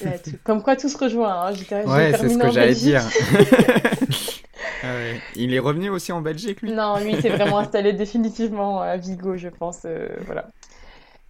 [0.00, 1.52] Là, tout- comme quoi tout se rejoint, hein.
[1.84, 3.12] Ouais, c'est ce que j'allais dire.
[4.82, 5.22] Ah ouais.
[5.34, 6.74] Il est revenu aussi en Belgique, lui?
[6.74, 9.84] Non, lui, il s'est vraiment installé définitivement à Vigo, je pense.
[9.84, 10.48] euh, voilà.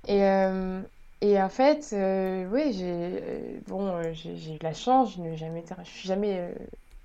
[0.07, 0.83] Et, euh,
[1.21, 5.91] et en fait, euh, oui, j'ai bon, j'ai eu la chance, je n'ai jamais je
[5.91, 6.55] suis jamais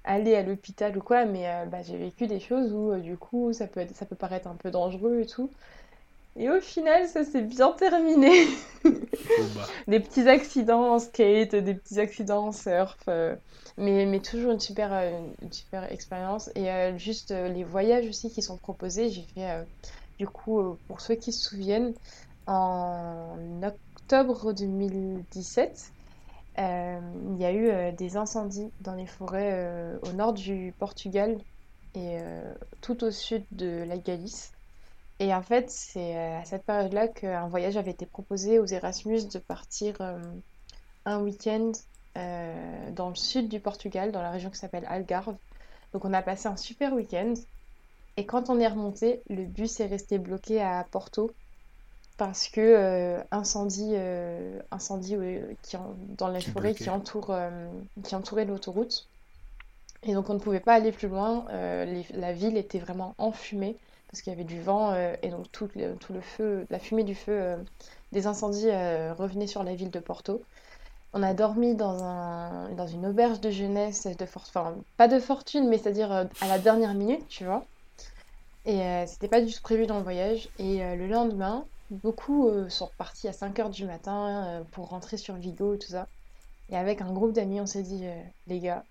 [0.04, 3.68] allée à l'hôpital ou quoi, mais bah, j'ai vécu des choses où du coup, ça
[3.68, 5.52] peut être, ça peut paraître un peu dangereux et tout.
[6.36, 8.32] Et au final, ça s'est bien terminé.
[9.36, 13.36] Bon, bah, Des petits accidents en skate, des petits accidents en surf, euh,
[13.78, 16.50] mais, mais toujours une super, euh, une super expérience.
[16.56, 19.66] Et euh, juste euh, les voyages aussi qui sont proposés, j'ai fait,
[20.18, 21.94] du coup, pour ceux qui se souviennent,
[22.46, 25.94] en octobre 2017,
[26.60, 27.00] euh,
[27.32, 31.38] il y a eu des incendies dans les forêts au nord du Portugal
[31.94, 32.18] et
[32.82, 34.52] tout au sud de la Galice.
[35.20, 39.26] Et en fait, c'est euh, à cette période-là qu'un voyage avait été proposé aux Erasmus
[39.28, 40.22] de partir euh,
[41.06, 41.72] un week-end
[42.18, 45.38] euh, dans le sud du Portugal, dans la région qui s'appelle Algarve.
[45.94, 47.34] Donc on a passé un super week-end.
[48.18, 51.32] Et quand on est remonté, le bus est resté bloqué à Porto
[52.18, 53.96] parce que euh, incendie,
[54.72, 55.18] incendie
[55.64, 57.34] qui en- dans la forêt qui entoure,
[58.04, 59.10] qui entourait l'autoroute.
[60.04, 61.46] Et donc on ne pouvait pas aller plus loin.
[61.86, 65.51] les- la ville était vraiment enfumée parce qu'il y avait du vent euh, et donc
[65.51, 67.57] tout le, feu, la fumée du feu euh,
[68.12, 70.45] des incendies euh, revenait sur la ville de Porto.
[71.14, 74.47] On a dormi dans un, dans une auberge de jeunesse de for-
[74.97, 77.68] pas de fortune, mais c'est-à-dire euh, à la dernière minute, tu vois.
[78.66, 80.49] Et c'était pas du tout prévu dans le voyage.
[80.57, 85.80] Et le lendemain, beaucoup sont repartis à 5h du matin pour rentrer sur Vigo et
[85.80, 86.10] tout ça.
[86.70, 88.05] Et avec un groupe d'amis, on s'est dit,
[88.47, 88.86] les gars,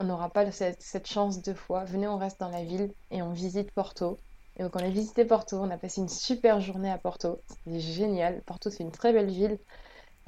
[0.00, 1.84] on n'aura pas cette chance deux fois.
[1.84, 4.20] Venez, on reste dans la ville et on visite Porto.
[4.58, 7.38] Et donc on a visité Porto, on a passé une super journée à Porto.
[7.48, 8.42] C'était génial.
[8.46, 9.58] Porto, c'est une très belle ville.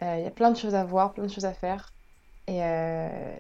[0.03, 1.93] Euh, Il y a plein de choses à voir, plein de choses à faire.
[2.47, 3.37] Et, euh,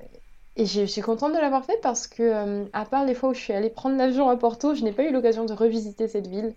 [0.56, 3.40] je suis contente de l'avoir fait parce que, euh, à part les fois où je
[3.40, 6.54] suis allée prendre l'avion à Porto, je n'ai pas eu l'occasion de revisiter cette ville.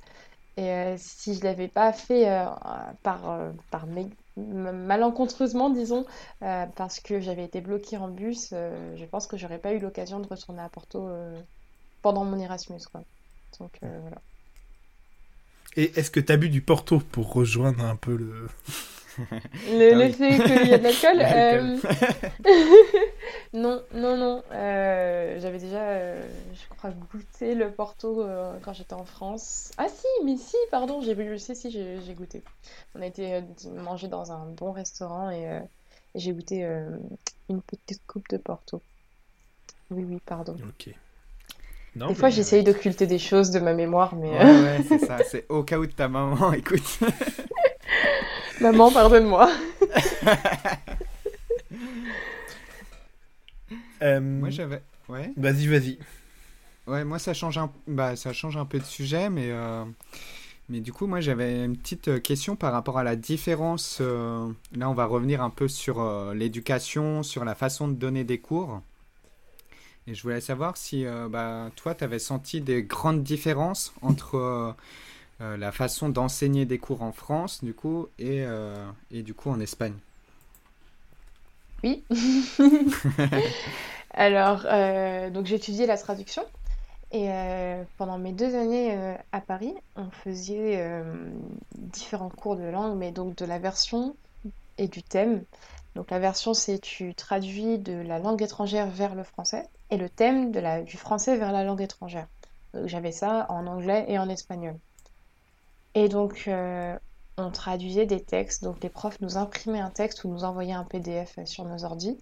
[0.57, 2.25] Et si je l'avais pas fait
[3.03, 3.37] par,
[4.37, 6.05] malencontreusement, disons,
[6.39, 10.27] parce que j'avais été bloquée en bus, je pense que j'aurais pas eu l'occasion de
[10.27, 11.09] retourner à Porto
[12.01, 13.01] pendant mon Erasmus, quoi.
[13.59, 14.17] Donc euh, voilà.
[15.77, 18.47] Et est-ce que tu as bu du Porto pour rejoindre un peu le.
[19.67, 20.13] Le, Ah le oui.
[20.13, 21.77] fait qu'il y a de l'alcool euh,
[23.53, 24.43] Non, non, non.
[24.53, 26.23] euh, j'avais déjà, euh,
[26.53, 29.71] je crois, goûté le Porto euh, quand j'étais en France.
[29.77, 32.41] Ah si, mais si, pardon, j'ai bu, si, si, j'ai j'ai goûté.
[32.95, 33.41] On a été euh,
[33.75, 35.59] manger dans un bon restaurant et, euh,
[36.15, 36.89] et j'ai goûté euh,
[37.49, 38.81] une petite coupe de Porto.
[39.89, 40.55] Oui, oui, pardon.
[40.67, 40.95] Ok.
[41.95, 44.63] Non, Des fois, mais, j'essaye euh, d'occulter des choses de ma mémoire, mais Ouais, euh,
[44.77, 45.17] ouais, c'est ça.
[45.29, 46.99] C'est au cas où de ta maman, écoute.
[48.61, 49.51] maman, pardonne-moi.
[54.01, 54.81] euh, Moi, j'avais.
[55.09, 55.31] Ouais.
[55.37, 55.97] Vas-y, vas-y.
[56.87, 59.83] Ouais, moi ça change un, bah, ça change un peu de sujet, mais, euh,
[60.67, 63.99] mais du coup, moi j'avais une petite question par rapport à la différence.
[64.01, 68.23] euh, là, on va revenir un peu sur euh, l'éducation, sur la façon de donner
[68.23, 68.81] des cours.
[70.07, 74.35] Et je voulais savoir si euh, bah, toi, tu avais senti des grandes différences entre
[74.35, 74.71] euh,
[75.41, 79.49] euh, la façon d'enseigner des cours en France, du coup, et, euh, et du coup
[79.49, 79.93] en Espagne.
[81.83, 82.03] Oui.
[84.13, 84.63] Alors,
[85.31, 86.43] donc étudié la traduction
[87.11, 87.29] et
[87.97, 91.03] pendant mes deux années à Paris, on faisait
[91.75, 94.15] différents cours de langue, mais donc de la version
[94.77, 95.43] et du thème.
[95.95, 100.09] Donc la version, c'est tu traduis de la langue étrangère vers le français et le
[100.09, 100.51] thème
[100.83, 102.27] du français vers la langue étrangère.
[102.85, 104.77] J'avais ça en anglais et en espagnol.
[105.93, 106.97] Et donc euh,
[107.37, 110.85] on traduisait des textes, donc les profs nous imprimaient un texte ou nous envoyaient un
[110.85, 112.17] PDF sur nos ordis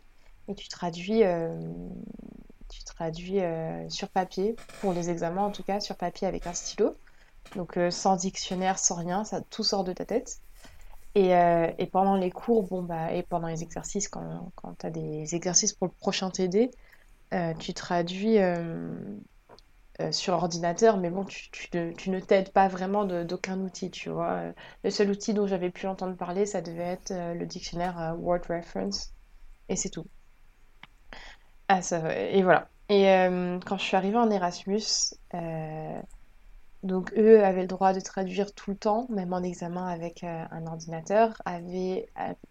[0.48, 1.56] et tu traduis, euh,
[2.70, 6.54] tu traduis euh, sur papier, pour les examens en tout cas, sur papier avec un
[6.54, 6.96] stylo.
[7.56, 10.40] Donc sans dictionnaire, sans rien, ça tout sort de ta tête.
[11.16, 14.92] Et, et pendant les cours, bon bah, et pendant les exercices, quand, quand tu as
[14.92, 16.70] des exercices pour le prochain TD,
[17.34, 18.94] euh, tu traduis euh,
[20.02, 24.54] euh, sur ordinateur, mais bon, tu, ne, t'aides pas vraiment d'aucun outil, tu vois.
[24.84, 29.14] Le seul outil dont j'avais pu entendre parler, ça devait être le dictionnaire Word Reference,
[29.68, 30.06] et c'est tout.
[31.68, 32.70] Ah, ça, et voilà.
[32.90, 33.04] Et
[33.66, 35.14] quand je suis arrivée en Erasmus,
[36.84, 40.44] donc eux avaient le droit de traduire tout le temps, même en examen avec euh,
[40.52, 42.08] un ordinateur, avaient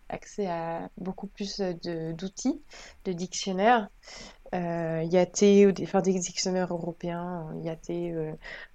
[0.09, 2.61] accès à beaucoup plus de d'outils,
[3.05, 3.89] de dictionnaires,
[4.55, 8.33] euh, IAT ou des, enfin, des dictionnaires européens, IAT, euh,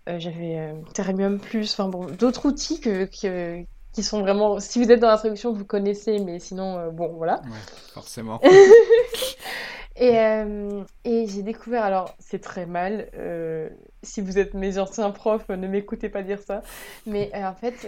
[0.10, 4.84] euh, j'avais euh, Termium Plus, enfin bon, d'autres outils que, que- qui sont vraiment, si
[4.84, 7.41] vous êtes dans la traduction, vous connaissez, mais sinon, bon, voilà.
[7.43, 7.60] Ouais,
[7.93, 8.41] forcément.
[9.95, 13.69] Et, euh, et j'ai découvert, alors c'est très mal, euh,
[14.01, 16.63] si vous êtes mes anciens profs, ne m'écoutez pas dire ça,
[17.05, 17.87] mais euh, en fait,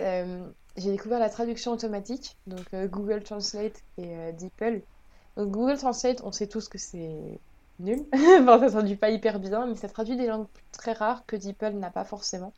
[0.77, 4.81] j'ai découvert la traduction automatique, donc Google Translate et DeepL.
[5.35, 7.39] Donc Google Translate, on sait tous que c'est
[7.79, 11.35] nul, enfin ça traduit pas hyper bien, mais ça traduit des langues très rares que
[11.35, 12.53] DeepL n'a pas forcément.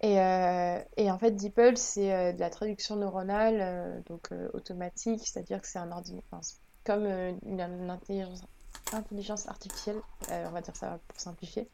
[0.00, 5.92] Et, en fait, DeepL, c'est de la traduction neuronale, donc automatique, c'est-à-dire que c'est un
[5.92, 6.40] ordinateur,
[6.84, 8.42] comme une, une intelligence,
[8.92, 10.00] intelligence artificielle,
[10.30, 11.68] euh, on va dire ça pour simplifier,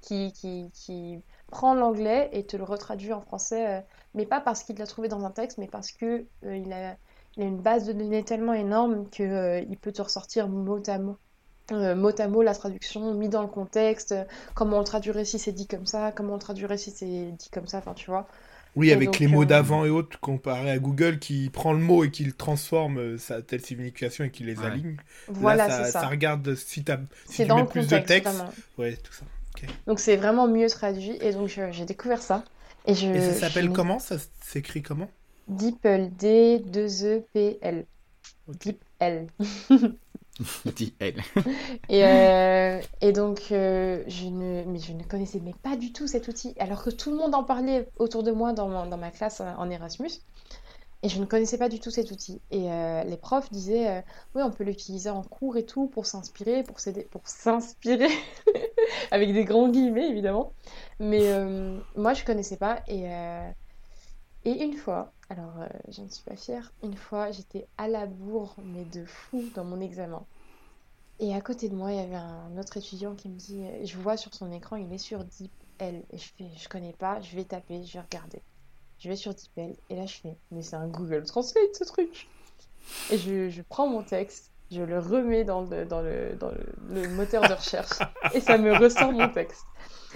[0.00, 3.80] qui, qui, qui prend l'anglais et te le retraduit en français, euh,
[4.14, 6.96] mais pas parce qu'il l'a trouvé dans un texte, mais parce que euh, il a,
[7.36, 11.16] une base de données tellement énorme euh, il peut te ressortir mot à mot.
[11.70, 14.14] mot à mot la traduction, mis dans le contexte,
[14.54, 17.32] comment on le traduirait si c'est dit comme ça, comment on le traduirait si c'est
[17.32, 18.26] dit comme ça, enfin tu vois.
[18.76, 21.72] Oui, Et avec donc, les mots euh, d'avant et autres, comparé à Google qui prend
[21.72, 24.66] le mot et qui le transforme, euh, sa telle signification et qui les Ouais.
[24.66, 24.96] aligne.
[25.28, 26.00] Voilà, Là, ça, c'est ça.
[26.02, 28.32] ça regarde si, t'as- si C'est tu dans mets le plus de texte.
[28.34, 28.52] vraiment.
[28.78, 29.24] Ouais, tout ça.
[29.88, 32.44] Donc c'est vraiment mieux traduit, et donc j'ai découvert ça.
[32.86, 33.98] Et, je, Et ça s'appelle comment?
[33.98, 35.10] Ça s'écrit comment?
[35.48, 37.86] DeepL, D-2-E-P-L.
[38.46, 38.64] Ok.
[38.64, 39.26] DeepL.
[41.90, 46.28] Euh, et donc, euh, je ne, mais je ne connaissais mais pas du tout cet
[46.28, 49.10] outil, alors que tout le monde en parlait autour de moi dans, mon- dans ma
[49.10, 50.10] classe euh, en Erasmus.
[51.02, 52.42] Et je ne connaissais pas du tout cet outil.
[52.50, 56.62] Et euh, les profs disaient, oui, on peut l'utiliser en cours et tout pour s'inspirer,
[56.64, 58.08] pour s'aider, pour s'inspirer,
[59.12, 60.54] avec des grands guillemets évidemment.
[61.00, 61.30] Mais
[61.96, 62.82] moi, je connaissais pas.
[62.88, 63.06] Et,
[64.44, 68.06] et une fois, alors euh, je ne suis pas fière, une fois, j'étais à la
[68.06, 70.24] bourre, mais de fou dans mon examen.
[71.20, 73.84] Et à côté de moi, il y avait un autre étudiant qui me dit, euh,
[73.84, 76.02] je vois sur son écran, il est sur DeepL.
[76.10, 78.40] Et je fais, je connais pas, je vais taper, je vais regarder.
[78.98, 82.28] Je vais sur DeepL et là je fais, mais c'est un Google Translate ce truc.
[83.10, 87.98] Et je, prends mon texte, je le remets dans le moteur de recherche
[88.32, 89.66] et ça me ressort mon texte.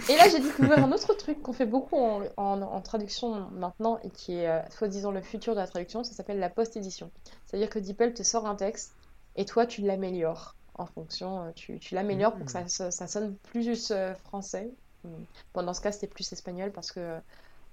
[0.09, 3.99] Et là j'ai découvert un autre truc qu'on fait beaucoup en, en, en traduction maintenant
[4.03, 7.11] et qui est euh, soi-disant le futur de la traduction, ça s'appelle la post-édition.
[7.47, 8.95] C'est-à-dire que DeepL te sort un texte
[9.37, 13.07] et toi tu l'améliores en fonction, euh, tu, tu l'améliores pour que ça, ça, ça
[13.07, 14.71] sonne plus euh, français
[15.55, 17.19] Bon, dans ce cas, c'était plus espagnol parce que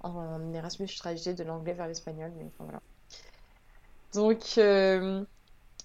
[0.00, 2.80] en, Erasmus, je traduisais de l'anglais vers l'espagnol, mais enfin, voilà.
[4.14, 5.24] Donc, euh,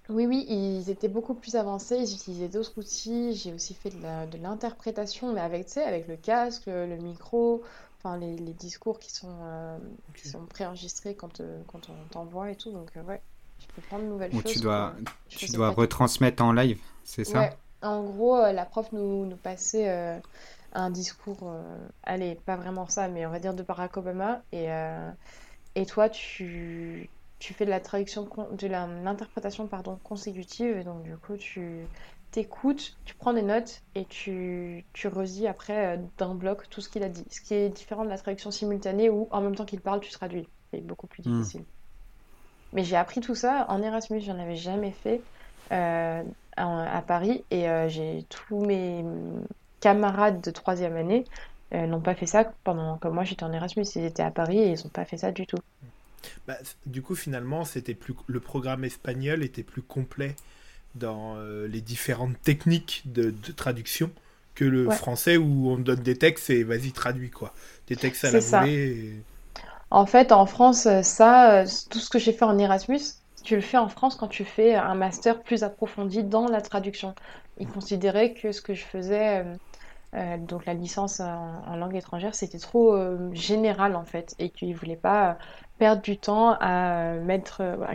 [0.09, 3.33] oui, oui, ils étaient beaucoup plus avancés, ils utilisaient d'autres outils.
[3.33, 7.63] J'ai aussi fait de l'interprétation, mais avec, tu sais, avec le casque, le, micro,
[7.97, 9.77] enfin les, les discours qui sont, euh,
[10.15, 12.71] qui sont préenregistrés quand, euh, quand on t'envoie et tout.
[12.71, 13.21] Donc, euh, ouais,
[13.59, 14.43] je peux prendre de nouvelles choses.
[14.43, 14.93] Tu dois,
[15.27, 17.39] tu dois retransmettre en live, c'est ça?
[17.39, 20.21] Ouais, en gros, la prof nous, nous passait
[20.73, 21.51] un discours,
[22.03, 24.43] allez, pas vraiment ça, mais on va dire de Barack Obama.
[24.51, 24.67] Et,
[25.75, 31.17] et toi, tu, tu fais de la traduction, de l'interprétation pardon, consécutive, et donc du
[31.17, 31.85] coup tu
[32.31, 36.89] t'écoutes, tu prends des notes et tu, tu redis après euh, d'un bloc tout ce
[36.89, 37.25] qu'il a dit.
[37.29, 40.11] Ce qui est différent de la traduction simultanée où en même temps qu'il parle, tu
[40.11, 40.47] traduis.
[40.71, 41.31] C'est beaucoup plus hmm.
[41.31, 41.63] difficile.
[42.73, 45.21] Mais j'ai appris tout ça en Erasmus, j'en avais jamais fait
[45.71, 46.23] euh,
[46.57, 49.05] à, Paris et euh, j'ai tous mes
[49.79, 51.23] camarades de troisième année
[51.71, 54.71] n'ont pas fait ça pendant que moi j'étais en Erasmus, ils étaient à Paris et
[54.71, 55.57] ils n'ont pas fait ça du tout.
[56.47, 60.35] Bah, du coup, finalement, c'était plus le programme espagnol était plus complet
[60.95, 64.09] dans euh, les différentes techniques de, traduction
[64.55, 67.53] que le français où on donne des textes et vas-y traduis quoi.
[67.87, 69.15] Des textes à la volée.
[69.91, 73.01] En fait, en France, ça, euh, tout ce que j'ai fait en Erasmus,
[73.43, 77.13] tu le fais en France quand tu fais un master plus approfondi dans la traduction.
[77.59, 79.45] Ils considéraient que ce que je faisais,
[80.15, 82.97] euh, donc la licence en, langue étrangère, c'était trop
[83.33, 85.37] général en fait, et qu'ils voulaient pas
[85.77, 87.15] perdre du temps à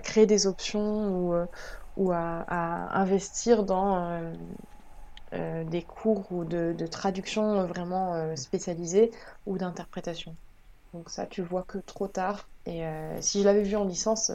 [0.03, 4.33] créer des options ou, euh, à, investir dans euh,
[5.35, 9.11] euh, des cours ou de, traduction vraiment spécialisés
[9.47, 10.37] ou d'interprétation.
[10.93, 12.49] Donc ça, tu vois que trop tard.
[12.66, 12.83] Et
[13.20, 14.31] si je l'avais vu en licence,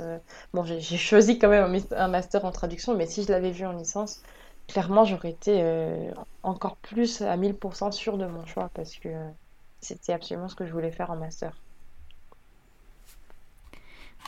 [0.53, 3.73] bon, j'ai choisi quand même un, master en traduction, mais si je l'avais vu en
[3.73, 4.21] licence,
[4.67, 6.11] clairement, j'aurais été
[6.43, 9.09] encore plus à 1000% sûr de mon choix parce que
[9.81, 11.64] c'était absolument ce que je voulais faire en master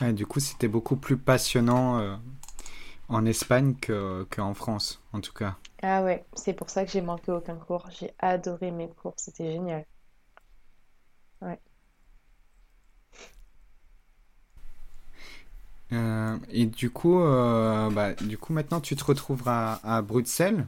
[0.00, 2.16] du coup, c'était beaucoup plus passionnant euh,
[3.08, 3.74] en Espagne
[4.30, 5.56] qu'en France, en tout cas.
[5.82, 7.88] Ah ouais, c'est pour ça que j'ai manqué aucun cours.
[7.90, 9.84] J'ai adoré mes cours, c'était génial.
[11.40, 11.58] Ouais.
[15.92, 20.66] Euh, et du coup, euh, bah, du coup, maintenant, tu te retrouves à, à Bruxelles.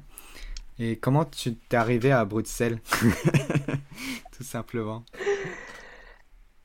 [0.78, 2.80] Et comment tu t'es arrivé à Bruxelles?
[4.32, 5.04] Tout simplement.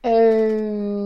[0.06, 1.05] Euh,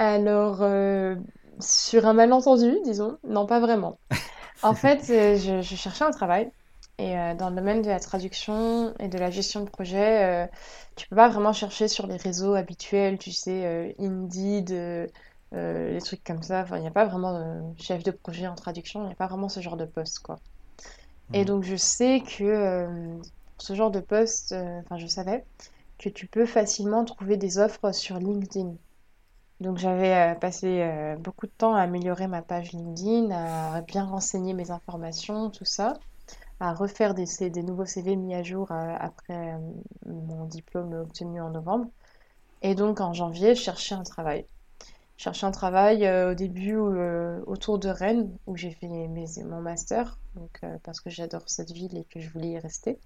[0.00, 1.14] alors, euh,
[1.58, 3.98] sur un malentendu, disons, non, pas vraiment.
[4.62, 6.50] En fait, euh, je, cherchais un travail
[6.98, 10.50] et euh, dans le domaine de la traduction et de la gestion de projet,
[10.96, 14.70] tu peux pas vraiment chercher sur les réseaux habituels, tu sais, Indeed,
[15.52, 16.60] les trucs comme ça.
[16.60, 19.16] Enfin, il n'y a pas vraiment de chef de projet en traduction, il n'y a
[19.16, 20.36] pas vraiment ce genre de poste, quoi.
[21.32, 21.46] Et mmh.
[21.46, 23.16] donc, je sais que
[23.56, 25.44] pour ce genre de poste, enfin, je savais
[25.98, 28.74] que tu peux facilement trouver des offres sur LinkedIn.
[29.60, 34.04] Donc j'avais euh, passé euh, beaucoup de temps à améliorer ma page LinkedIn, à bien
[34.06, 35.92] renseigner mes informations, tout ça,
[36.60, 37.26] à refaire des,
[37.62, 39.54] nouveaux CV mis à jour euh, après
[40.06, 41.90] mon diplôme obtenu en novembre.
[42.62, 44.46] Et donc en janvier, je cherchais un travail.
[45.18, 50.18] Je cherchais un travail au début autour de Rennes, où j'ai fait mon master,
[50.82, 52.98] parce que j'adore cette ville et que je voulais y rester.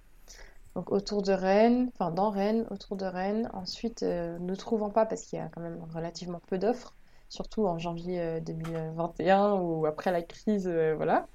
[0.74, 3.48] Donc autour de Rennes, enfin dans Rennes, autour de Rennes.
[3.52, 6.94] Ensuite, euh, ne trouvant pas, parce qu'il y a quand même relativement peu d'offres,
[7.28, 11.28] surtout en janvier 2021 euh, ou après la crise, euh, voilà.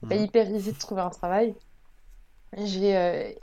[0.00, 0.24] C'est pas mhm.
[0.24, 1.54] hyper easy de trouver un travail.
[2.56, 3.38] J'ai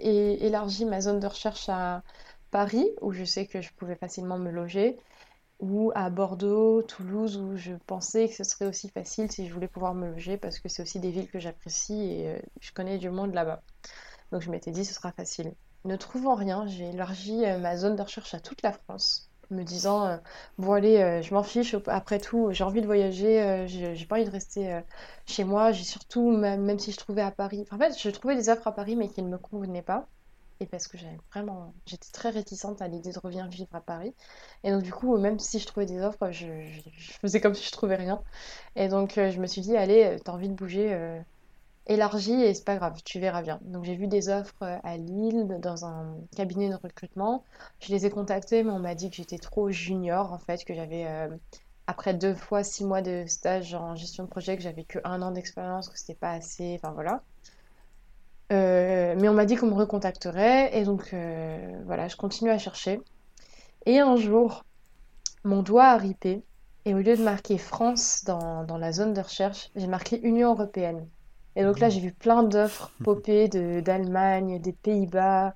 [0.45, 2.03] élargi ma zone de recherche à
[2.51, 4.99] Paris, où je sais que je pouvais facilement me loger,
[5.59, 9.67] ou à Bordeaux, Toulouse, où je pensais que ce serait aussi facile si je voulais
[9.67, 13.09] pouvoir me loger, parce que c'est aussi des villes que j'apprécie et je connais du
[13.09, 13.63] monde là-bas.
[14.31, 15.53] Donc je m'étais dit ce sera facile.
[15.85, 19.63] Ne trouvant rien, j'ai élargi euh, ma zone de recherche à toute la France, me
[19.63, 20.17] disant euh,
[20.57, 24.25] bon allez, euh, je m'en fiche, après tout, j'ai envie de voyager, j'ai pas envie
[24.25, 24.81] de rester
[25.25, 28.49] chez moi, j'ai surtout, même, si je trouvais à Paris, en fait, je trouvais des
[28.49, 30.07] offres à Paris mais qui ne me convenaient pas.
[30.61, 34.13] Et parce que j'avais vraiment, j'étais très réticente à l'idée de revenir vivre à Paris.
[34.65, 36.47] Et donc du coup, même si je trouvais des offres, je,
[36.97, 38.21] je faisais comme si je trouvais rien.
[38.75, 41.21] Et donc je me suis dit, allez, t'as envie de bouger,
[41.89, 43.59] élargi et c'est pas grave, tu verras bien.
[43.63, 47.43] Donc j'ai vu des offres euh, à Lille dans un cabinet de recrutement.
[47.81, 50.73] Je les ai contactés, mais on m'a dit que j'étais trop junior en fait, que
[50.73, 51.27] j'avais euh,
[51.87, 55.21] après deux fois six mois de stage en gestion de projet, que j'avais que un
[55.21, 57.23] an d'expérience, que c'était pas assez, enfin voilà.
[58.51, 61.13] Euh, mais on m'a dit qu'on me recontacterait et donc
[61.85, 63.01] voilà, je continue à chercher.
[63.85, 64.63] Et un jour,
[65.43, 66.43] mon doigt a ripé
[66.85, 70.51] et au lieu de marquer France dans, dans la zone de recherche, j'ai marqué Union
[70.53, 71.07] européenne.
[71.59, 75.53] Et donc là, j'ai vu plein d'offres popper d'Allemagne, des Pays-Bas.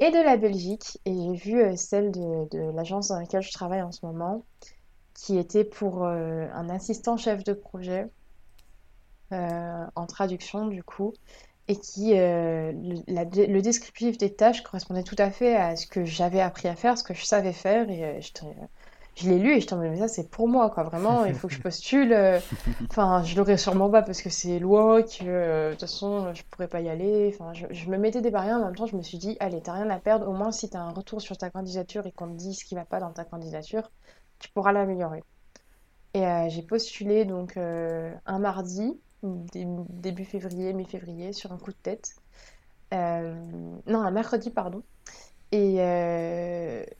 [0.00, 0.98] et de la Belgique.
[1.06, 4.46] Et j'ai vu euh, celle de, de l'agence dans laquelle je travaille en ce moment,
[5.14, 8.10] qui était pour euh, un assistant chef de projet
[9.32, 11.12] euh, en traduction du coup,
[11.68, 15.86] et qui euh, le, la- le descriptif des tâches correspondait tout à fait à ce
[15.86, 18.46] que j'avais appris à faire, ce que je savais faire, et j'étais-
[19.16, 21.48] je l'ai lu et je t'en mais ça c'est pour moi quoi, vraiment, il faut
[21.48, 22.12] que je postule.
[22.12, 22.40] euh,
[22.90, 26.42] Enfin, je l'aurais sûrement pas parce que c'est loin, que euh, de toute façon je
[26.50, 27.30] pourrais pas y aller.
[27.34, 29.62] Enfin, je, je me mettais des barrières, en même temps je me suis dit, allez,
[29.62, 32.28] t'as rien à perdre, au moins si t'as un retour sur ta candidature et qu'on
[32.28, 33.90] te dit ce qui va pas dans ta candidature,
[34.38, 35.22] tu pourras l'améliorer.
[36.14, 41.72] Et euh, j'ai postulé donc euh, un mardi, dé- début février, mi-février, sur un coup
[41.72, 42.16] de tête.
[43.86, 44.82] Non, un mercredi, pardon.
[45.52, 45.78] Et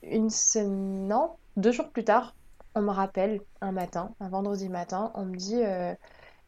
[0.03, 2.35] une semaine, non, deux jours plus tard,
[2.75, 5.93] on me rappelle un matin, un vendredi matin, on me dit euh,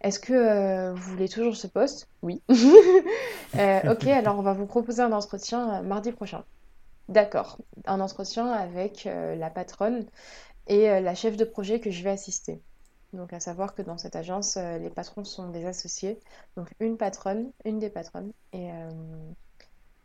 [0.02, 2.10] Est-ce que euh, vous voulez toujours ce poste?
[2.22, 2.42] Oui.
[3.58, 6.44] Euh, ok, alors on va vous proposer un entretien mardi prochain.
[7.08, 7.58] D'accord.
[7.86, 10.06] Un entretien avec la patronne
[10.68, 12.62] et la chef de projet que je vais assister.
[13.14, 16.20] Donc, à savoir que dans cette agence, les patrons sont des associés.
[16.58, 18.70] Donc, une patronne, une des patronnes et,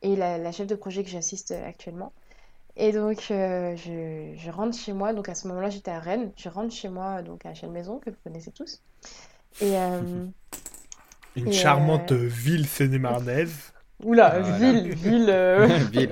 [0.02, 2.12] et la, la chef de projet que j'assiste actuellement.
[2.76, 5.12] Et donc, euh, je, je rentre chez moi.
[5.12, 6.32] Donc, à ce moment-là, j'étais à Rennes.
[6.36, 8.80] Je rentre chez moi, donc à Chalmaison, que vous connaissez tous.
[9.60, 10.26] Et, euh,
[11.36, 13.72] Une Et, charmante euh, ville seine-et-marnaise.
[14.02, 14.58] oula, Voilà.
[14.58, 15.30] ville, ville.
[15.30, 16.10] euh, Ville,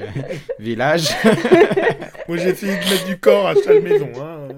[0.58, 1.10] village.
[2.28, 4.10] Moi, j'ai essayé de mettre du corps à Chalmaison.
[4.20, 4.48] Hein.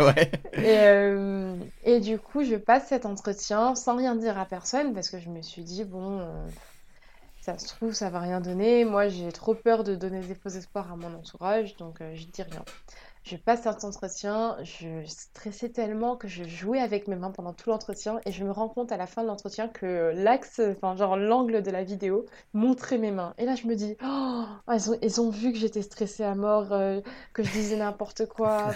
[0.00, 0.30] ouais.
[0.56, 5.10] Et, euh, et du coup, je passe cet entretien sans rien dire à personne parce
[5.10, 6.48] que je me suis dit, bon, euh,
[7.42, 8.84] ça se trouve, ça va rien donner.
[8.84, 12.24] Moi, j'ai trop peur de donner des faux espoirs à mon entourage, donc euh, je
[12.26, 12.64] dis rien.
[13.24, 17.70] Je passe cet entretien, je stressais tellement que je jouais avec mes mains pendant tout
[17.70, 21.16] l'entretien et je me rends compte à la fin de l'entretien que l'axe, enfin genre
[21.16, 23.34] l'angle de la vidéo montrait mes mains.
[23.38, 26.36] Et là, je me dis, oh, ils ont, ils ont vu que j'étais stressée à
[26.36, 27.00] mort, euh,
[27.32, 28.70] que je disais n'importe quoi.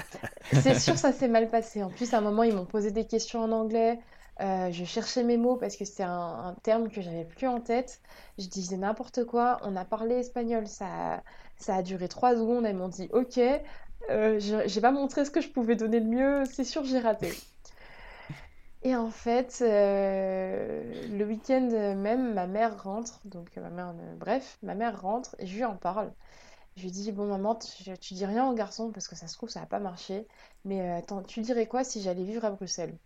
[0.52, 1.82] C'est sûr, ça s'est mal passé.
[1.82, 3.98] En plus, à un moment, ils m'ont posé des questions en anglais.
[4.40, 8.00] Euh, je cherchais mes mots parce que c'était un, terme que j'avais plus en tête.
[8.38, 9.58] Je disais n'importe quoi.
[9.62, 10.66] On a parlé espagnol.
[10.66, 11.22] Ça, a-
[11.58, 12.64] ça a duré trois secondes.
[12.66, 13.38] Elles m'ont dit OK.
[14.10, 16.44] Euh, j'ai pas montré ce que je pouvais donner de mieux.
[16.46, 17.30] C'est sûr, j'ai raté.
[18.82, 23.20] Et en fait, euh, le week-end même, ma mère rentre.
[23.26, 26.12] Donc, ma mère, euh, bref, ma mère rentre et je lui en parle.
[26.76, 29.34] Je lui dis, bon maman, tu, tu dis rien aux garçons parce que ça se
[29.36, 30.26] trouve, ça va pas marcher.
[30.64, 32.98] Mais attends, tu dirais quoi si j'allais vivre à Bruxelles?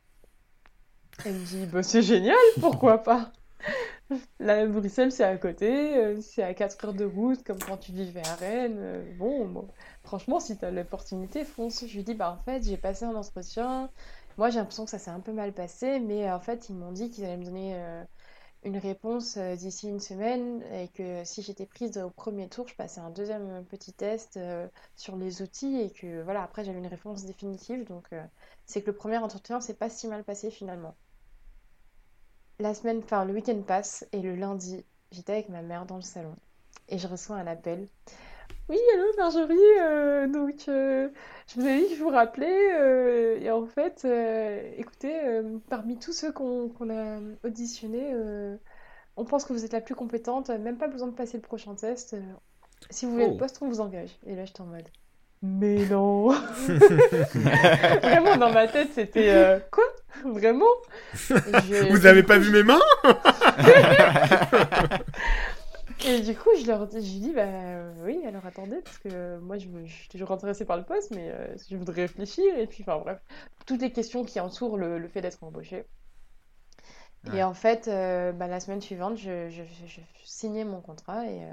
[1.23, 3.31] Elle me dit, bah, c'est génial, pourquoi pas?
[4.39, 7.93] Là, Bruxelles, c'est à côté, euh, c'est à 4 heures de route, comme quand tu
[7.93, 8.77] vivais à Rennes.
[8.79, 9.69] euh, bon, bon,
[10.03, 11.87] franchement, si tu as l'opportunité, fonce.
[11.87, 13.91] Je lui dis, bah en fait, j'ai passé un entretien.
[14.37, 16.77] Moi, j'ai l'impression que ça s'est un peu mal passé, mais euh, en fait, ils
[16.77, 17.77] m'ont dit qu'ils allaient me donner
[18.65, 23.01] une réponse d'ici une semaine et que si j'étais prise au premier tour, je passais
[23.01, 24.39] un deuxième petit test
[24.97, 27.85] sur les outils et que voilà, après, j'avais une réponse définitive.
[27.87, 28.09] Donc,
[28.67, 30.95] c'est que le premier entretien, c'est pas si mal passé finalement.
[32.59, 36.03] La semaine, enfin, le week-end passe et le lundi, j'étais avec ma mère dans le
[36.03, 36.35] salon
[36.89, 37.89] et je reçois un appel.
[38.69, 41.11] Oui, allô Marjorie, euh, donc euh,
[41.49, 44.07] je vous ai dit que je vous rappelais euh, et en fait,
[44.79, 48.15] écoutez, parmi tous ceux qu'on a auditionnés,
[49.17, 51.75] on pense que vous êtes la plus compétente, même pas besoin de passer le prochain
[51.75, 52.17] test.
[52.91, 53.37] si vous voulez le Oh.
[53.37, 54.19] poste, on vous engage.
[54.27, 54.89] Et là, j'étais en mode,
[55.45, 56.31] mais non!
[58.03, 59.85] Vraiment, dans ma tête, c'était euh, quoi?
[60.25, 60.65] Vraiment?
[61.91, 62.81] Vous avez pas vu mes mains?
[66.07, 68.99] Et du coup, je leur dis, je lui dis, bah euh, oui, alors attendez, parce
[68.99, 71.77] que euh, moi, je, me- je suis toujours intéressée par le poste, mais euh, je
[71.77, 72.45] voudrais réfléchir.
[72.59, 73.19] Et puis, enfin bref,
[73.67, 75.85] toutes les questions qui entourent le, le fait d'être embauché.
[77.27, 77.39] Ouais.
[77.39, 81.27] Et en fait, euh, bah, la semaine suivante, je, je, je- je signais mon contrat
[81.27, 81.53] et euh,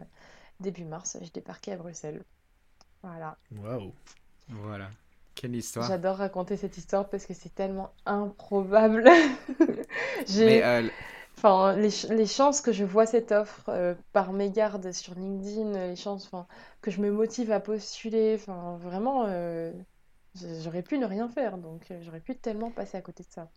[0.60, 2.22] début mars, je débarquais à Bruxelles.
[3.04, 3.38] Voilà.
[3.52, 3.94] Waouh.
[4.50, 4.90] Voilà.
[5.36, 5.88] Quelle histoire.
[5.88, 9.04] J'adore raconter cette histoire parce que c'est tellement improbable.
[10.28, 10.46] J'ai...
[10.46, 10.88] Mais euh,
[11.38, 15.74] Enfin, les, ch- les chances que je vois cette offre euh, par mégarde sur LinkedIn,
[15.90, 16.48] les chances enfin,
[16.82, 19.74] que je me motive à postuler, enfin, vraiment, euh,
[20.36, 23.50] j'aurais pu ne rien faire, donc euh, j'aurais pu tellement passer à côté de ça.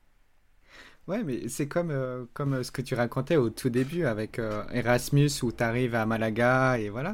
[1.07, 4.39] Ouais, mais c'est comme, euh, comme euh, ce que tu racontais au tout début avec
[4.39, 7.13] euh, Erasmus où tu arrives à Malaga et voilà.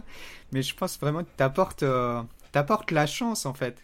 [0.52, 2.22] Mais je pense vraiment que euh,
[2.52, 3.82] t'apportes la chance en fait.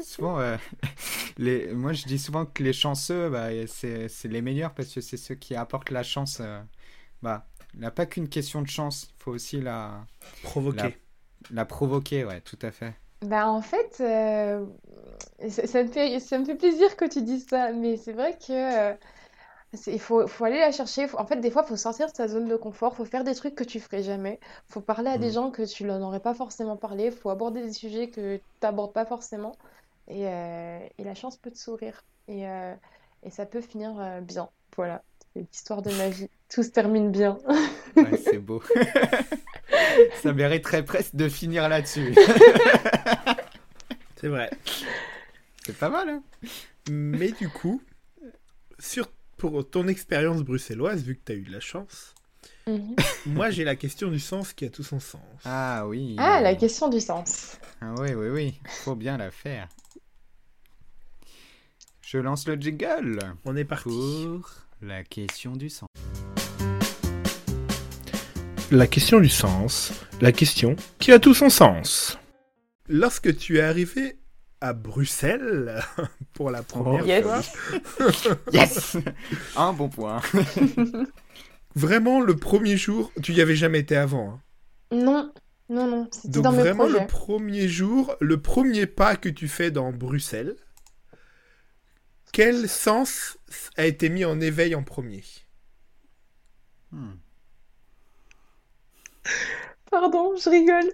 [0.00, 0.56] Souvent, euh,
[1.38, 5.00] les, moi je dis souvent que les chanceux, bah, c'est, c'est les meilleurs parce que
[5.02, 6.38] c'est ceux qui apportent la chance.
[6.40, 6.60] euh,
[7.22, 10.06] bah, il n'y a pas qu'une question de chance, il faut aussi la,
[10.42, 10.98] Provoqué.
[11.50, 12.94] la provoquer, ouais, tout à fait.
[13.22, 14.64] Bah, en fait, euh,
[15.48, 18.38] ça, ça me fait, ça me fait plaisir que tu dises ça, mais c'est vrai
[18.38, 18.94] que euh,
[19.86, 21.06] Il faut, faut aller la chercher.
[21.08, 22.96] Faut- En fait, des fois, il faut sortir de sa zone de confort.
[22.96, 24.40] faut faire des trucs que tu ferais jamais.
[24.68, 25.32] faut parler à des Mm.
[25.32, 27.10] gens que tu n'en aurais pas forcément parlé.
[27.10, 29.52] faut aborder des sujets que tu n'abordes pas forcément.
[30.08, 32.02] Et, euh, et la chance peut te sourire.
[32.28, 32.74] Et, euh,
[33.22, 34.48] et ça peut finir euh, bien.
[34.76, 35.02] Voilà,
[35.34, 36.30] c'est l'histoire de ma vie.
[36.48, 37.36] Tout se termine bien.
[37.96, 38.62] Ouais, c'est beau.
[40.22, 42.14] Ça mériterait presque de finir là-dessus.
[44.16, 44.50] C'est vrai.
[45.66, 46.22] C'est pas mal, hein
[46.90, 47.82] Mais du coup,
[48.78, 49.08] sur,
[49.38, 52.14] pour ton expérience bruxelloise, vu que tu as eu de la chance,
[52.66, 52.94] Mhm.
[53.26, 55.22] moi j'ai la question du sens qui a tout son sens.
[55.46, 56.16] Ah oui.
[56.18, 57.56] Ah, la question du sens.
[57.80, 58.60] Ah oui, oui, oui.
[58.84, 59.68] Faut bien la faire.
[62.02, 63.84] Je lance le jingle On est parti.
[63.88, 64.50] pour
[64.82, 65.86] la question du sang.
[68.70, 72.18] La question du sens, la question qui a tout son sens.
[72.88, 74.16] Lorsque tu es arrivé
[74.60, 75.80] à Bruxelles
[76.32, 77.22] pour la première Yes.
[77.22, 77.40] fois,
[78.52, 78.96] Yes
[79.56, 80.20] Un bon point.
[81.74, 84.30] vraiment le premier jour, tu y avais jamais été avant.
[84.30, 84.40] hein.
[84.90, 85.32] Non,
[85.68, 89.92] non, non, Donc dans vraiment le premier jour, le premier pas que tu fais dans
[89.92, 90.56] Bruxelles,
[92.32, 93.36] quel sens
[93.76, 95.24] a été mis en éveil en premier?
[96.90, 97.14] Hmm.
[99.90, 100.90] Pardon, je rigole.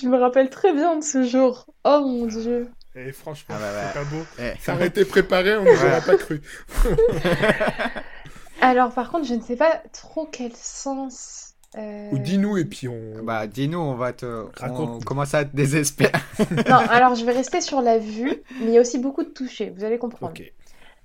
[0.00, 1.66] Je me rappelle très bien de ce jour.
[1.84, 2.70] Oh mon Dieu.
[2.96, 3.90] Et franchement, Ah bah bah.
[3.92, 4.24] c'est pas beau.
[4.38, 4.52] Eh.
[4.60, 6.42] Ça aurait été préparé, on ne l'aurait pas cru.
[8.60, 11.54] Alors, par contre, je ne sais pas trop quel sens.
[11.76, 13.22] euh, Ou dis-nous et puis on...
[13.22, 14.26] Bah, dis-nous, on va te.
[14.26, 15.00] On Raconte-nous.
[15.00, 16.12] commence à te désespérer.
[16.68, 19.28] Non, alors je vais rester sur la vue, mais il y a aussi beaucoup de
[19.30, 20.34] toucher, vous allez comprendre.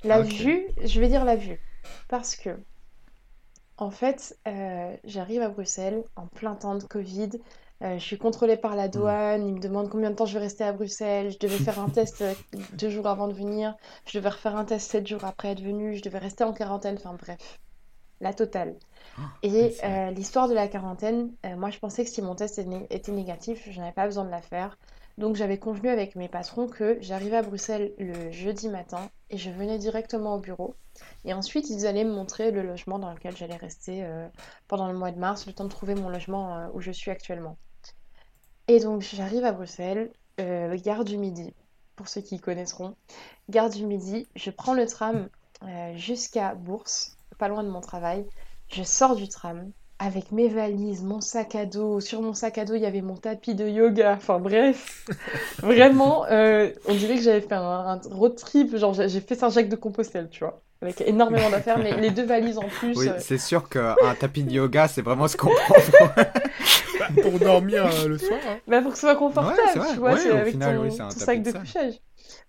[0.04, 1.60] La vue, je vais dire la vue.
[2.08, 2.50] Parce que,
[3.78, 7.30] en fait, euh, j'arrive à Bruxelles en plein temps de Covid.
[7.84, 9.46] Euh, je suis contrôlée par la douane.
[9.48, 11.32] Ils me demandent combien de temps je vais rester à Bruxelles.
[11.32, 12.34] Je devais faire un test euh,
[12.74, 13.76] deux jours avant de venir.
[14.06, 15.96] Je devais refaire un test sept jours après être venue.
[15.96, 16.96] Je devais rester en quarantaine.
[16.98, 17.60] Enfin bref,
[18.22, 18.78] la totale.
[19.44, 22.60] Et c'est- euh, l'histoire de la quarantaine, euh, moi je pensais que si mon test
[22.60, 24.78] était né- était négatif, je n'avais pas besoin de la faire.
[25.18, 29.50] Donc j'avais convenu avec mes patrons que j'arrivais à Bruxelles le jeudi matin et je
[29.52, 30.76] venais directement au bureau.
[31.26, 34.28] Et ensuite ils allaient me montrer le logement dans lequel j'allais rester euh,
[34.68, 37.12] pendant le mois de mars, le temps de trouver mon logement euh, où je suis
[37.12, 37.58] actuellement.
[38.68, 41.54] Et donc j'arrive à Bruxelles, euh, gare du Midi,
[41.96, 42.96] pour ceux qui connaîtront.
[43.50, 45.30] Gare du Midi, je prends le tram
[45.64, 48.26] euh, jusqu'à Bourse, pas loin de mon travail.
[48.70, 52.00] Je sors du tram avec mes valises, mon sac à dos.
[52.02, 54.16] Sur mon sac à dos, il y avait mon tapis de yoga.
[54.18, 55.06] Enfin bref,
[55.60, 58.76] vraiment, euh, on dirait que j'avais fait un, un road trip.
[58.76, 62.98] Genre, j'ai fait Saint-Jacques-de-Compostelle, tu vois, avec énormément d'affaires, mais les deux valises en plus.
[62.98, 65.76] Oui, euh, c'est sûr qu'un tapis de yoga, c'est vraiment ce qu'on prend.
[67.22, 68.40] Pour dormir euh, le soir.
[68.46, 68.62] hein.
[68.68, 69.94] Bah pour que ce soit confortable, Ouais, vrai.
[69.94, 71.94] tu vois, Ouais, avec final, ton, oui, sac de couchage.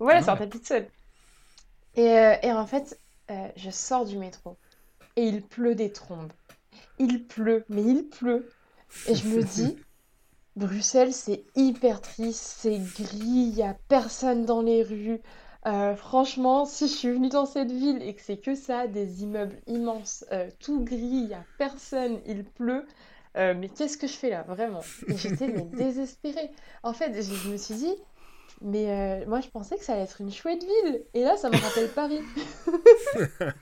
[0.01, 0.87] Ouais, c'est un tapis de sol.
[1.95, 4.57] Et, euh, et en fait, euh, je sors du métro
[5.17, 6.33] et il pleut des trombes.
[6.99, 8.49] Il pleut, mais il pleut.
[9.07, 9.77] Et je me dis,
[10.57, 15.21] Bruxelles, c'est hyper triste, c'est gris, il n'y a personne dans les rues.
[15.67, 19.23] Euh, franchement, si je suis venue dans cette ville et que c'est que ça, des
[19.25, 22.87] immeubles immenses, euh, tout gris, il n'y a personne, il pleut,
[23.37, 24.81] euh, mais qu'est-ce que je fais là, vraiment?
[25.09, 26.51] J'étais désespérée.
[26.83, 27.95] En fait, je, me suis dit,
[28.63, 28.91] mais
[29.23, 31.57] euh, moi je pensais que ça allait être une chouette ville, et là ça me
[31.57, 32.21] rappelle Paris.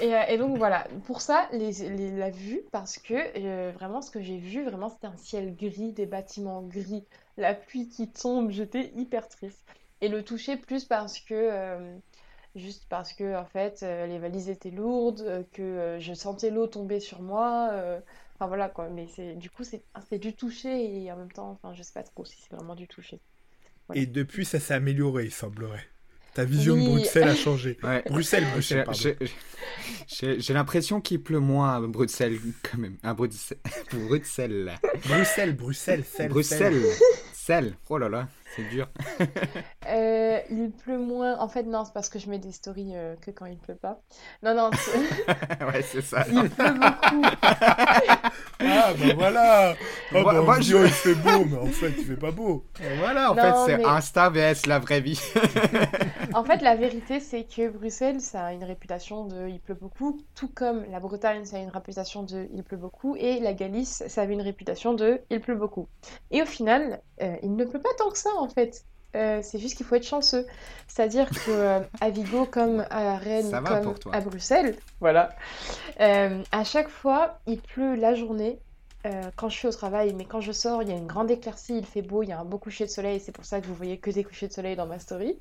[0.00, 4.10] Et, euh, et donc voilà, pour ça, les, les- la vue, parce que vraiment ce
[4.10, 7.04] que j'ai vu, vraiment c'était un ciel gris, des bâtiments gris,
[7.36, 9.64] la pluie qui tombe, j'étais hyper triste.
[10.00, 11.34] Et le toucher plus parce que,
[12.56, 16.50] juste parce que en fait, euh, les valises étaient lourdes, euh, que euh, je sentais
[16.50, 17.70] l'eau tomber sur moi,
[18.36, 18.88] enfin voilà quoi.
[18.90, 21.92] Mais c'est du coup, c'est c'est du toucher et en même temps, enfin je sais
[21.92, 23.20] pas trop si c'est vraiment du toucher.
[23.88, 24.02] Voilà.
[24.02, 25.84] Et depuis, ça s'est amélioré, il semblerait.
[26.34, 26.82] Ta vision de.
[26.86, 27.78] Bruxelles a changé.
[27.82, 28.02] Ouais.
[28.10, 28.84] Bruxelles, Bruxelles,
[30.06, 32.96] J'ai- l'impression qu'il pleut moins à Bruxelles, quand même.
[33.02, 33.58] À Bruxelles.
[33.92, 34.74] Bruxelles.
[35.06, 36.82] Bruxelles, Bruxelles, Celle, Bruxelles.
[37.32, 37.76] Celle.
[37.88, 38.88] Oh là là, c'est dur.
[39.88, 41.38] Euh, il pleut moins.
[41.38, 43.76] En fait, non, c'est parce que je mets des stories euh, que quand il pleut
[43.76, 44.00] pas.
[44.42, 46.24] Non, non, c'est- ouais, c'est ça.
[46.28, 47.22] il pleut beaucoup.
[48.58, 49.74] Ah, bah voilà
[50.12, 52.30] Oh, Moi- bah, on moi, je- il fait beau, mais en fait, il fait pas
[52.32, 52.64] beau.
[52.80, 55.20] Et voilà, en Non, fait, c'est mais- Insta vs la vraie vie.
[56.34, 60.20] En fait, la vérité, c'est que Bruxelles, ça a une réputation de il pleut beaucoup,
[60.34, 64.02] tout comme la Bretagne, ça a une réputation de il pleut beaucoup, et la Galice,
[64.08, 65.86] ça avait une réputation de il pleut beaucoup.
[66.30, 68.84] Et au final, euh, il ne pleut pas tant que ça, en fait.
[69.16, 70.46] Euh, c'est juste qu'il faut être chanceux.
[70.88, 75.30] C'est-à-dire que euh, à Vigo, comme à Rennes, comme à Bruxelles, voilà,
[76.00, 78.58] euh, à chaque fois, il pleut la journée.
[79.36, 81.78] quand je suis au travail, mais quand je sors, il y a une grande éclaircie,
[81.78, 83.66] il fait beau, il y a un beau coucher de soleil, c'est pour ça que
[83.66, 85.38] vous voyez que des couchers de soleil dans ma story.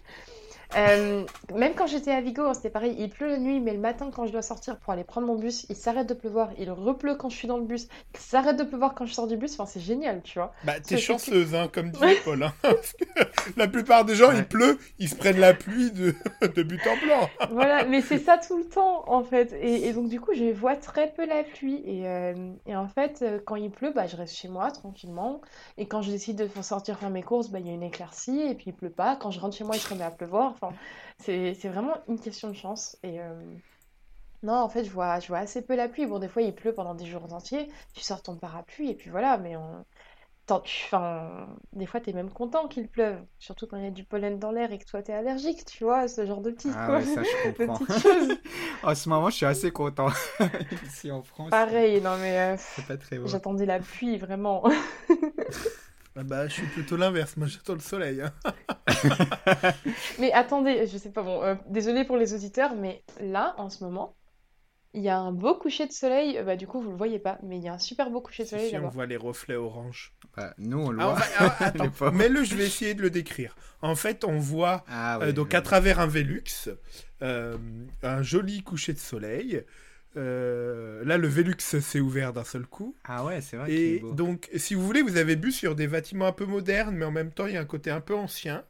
[0.77, 1.23] Euh,
[1.53, 2.95] même quand j'étais à Vigo, hein, c'était pareil.
[2.99, 5.35] Il pleut la nuit, mais le matin, quand je dois sortir pour aller prendre mon
[5.35, 6.49] bus, il s'arrête de pleuvoir.
[6.57, 7.88] Il repleut quand je suis dans le bus.
[8.14, 9.53] Il s'arrête de pleuvoir quand je sors du bus.
[9.53, 10.53] Enfin, c'est génial, tu vois.
[10.64, 12.43] Bah, t'es chanceuse, hein, comme disait Paul.
[12.43, 13.06] hein, parce que
[13.57, 14.39] la plupart des gens, Ouais.
[14.39, 16.14] il pleut, ils se prennent la pluie de,
[16.56, 17.30] de but en blanc.
[17.52, 19.53] Voilà, mais c'est ça tout le temps, en fait.
[19.61, 21.81] Et, et donc, du coup, je vois très peu la pluie.
[21.85, 22.34] Et, euh,
[22.65, 25.41] et en fait, euh, quand il pleut, bah, je reste chez moi, tranquillement.
[25.77, 28.41] Et quand je décide de sortir faire mes courses, bah, il y a une éclaircie.
[28.41, 29.15] Et puis, il pleut pas.
[29.15, 30.52] Quand je rentre chez moi, il se remet à pleuvoir.
[30.52, 30.65] Enfin,
[31.20, 32.98] c'est, c'est vraiment une question de chance.
[33.04, 33.34] Et euh,
[34.44, 36.06] non, en fait, je vois, je vois assez peu la pluie.
[36.06, 37.70] Bon, des fois, il pleut pendant des jours entiers.
[37.96, 39.38] Tu sors ton parapluie, et puis voilà.
[39.38, 39.86] Mais on...
[40.48, 43.20] Tant- tu- Enfin, des fois, t'es même content qu'il pleuve.
[43.40, 45.84] Surtout quand il y a du pollen dans l'air et que toi, t'es allergique, tu
[45.86, 47.00] vois, ce genre de petites, Ah quoi.
[47.00, 47.80] ouais, ça je de comprends.
[47.80, 48.38] petites choses.
[48.84, 50.08] en ce moment, je suis assez content.
[50.84, 53.28] Ici en France, Pareil, non mais euh, c'est pas très beau.
[53.28, 54.64] j'attendais la pluie, vraiment.
[56.18, 57.36] Ah bah, je suis plutôt l'inverse.
[57.38, 58.22] Moi, j'attends le soleil.
[58.22, 58.32] hein.
[60.20, 63.84] Mais attendez, je sais pas, bon, euh, désolé pour les auditeurs, mais là, en ce
[63.84, 64.16] moment,
[64.94, 66.38] il y a un beau coucher de soleil.
[66.38, 68.22] Euh, Bah, du coup, vous le voyez pas, mais il y a un super beau
[68.22, 70.14] coucher de soleil Si on voit les reflets orange.
[70.38, 71.26] Bah, nous, on le Ah, voit.
[71.38, 72.12] ah, attends, pauvres.
[72.14, 73.56] mets-le, je vais essayer de le décrire.
[73.82, 76.70] En fait, on voit Ah Euh, donc à travers un Velux,
[77.22, 77.58] euh,
[78.04, 79.64] un joli coucher de soleil.
[80.18, 82.96] Euh, là, le Velux s'est ouvert d'un seul coup.
[83.04, 84.14] Ah ouais, c'est vrai est Et beau.
[84.14, 87.12] donc, si vous voulez, vous avez bu sur des bâtiments un peu modernes, mais en
[87.12, 88.66] même temps, il y a un côté un peu ancien.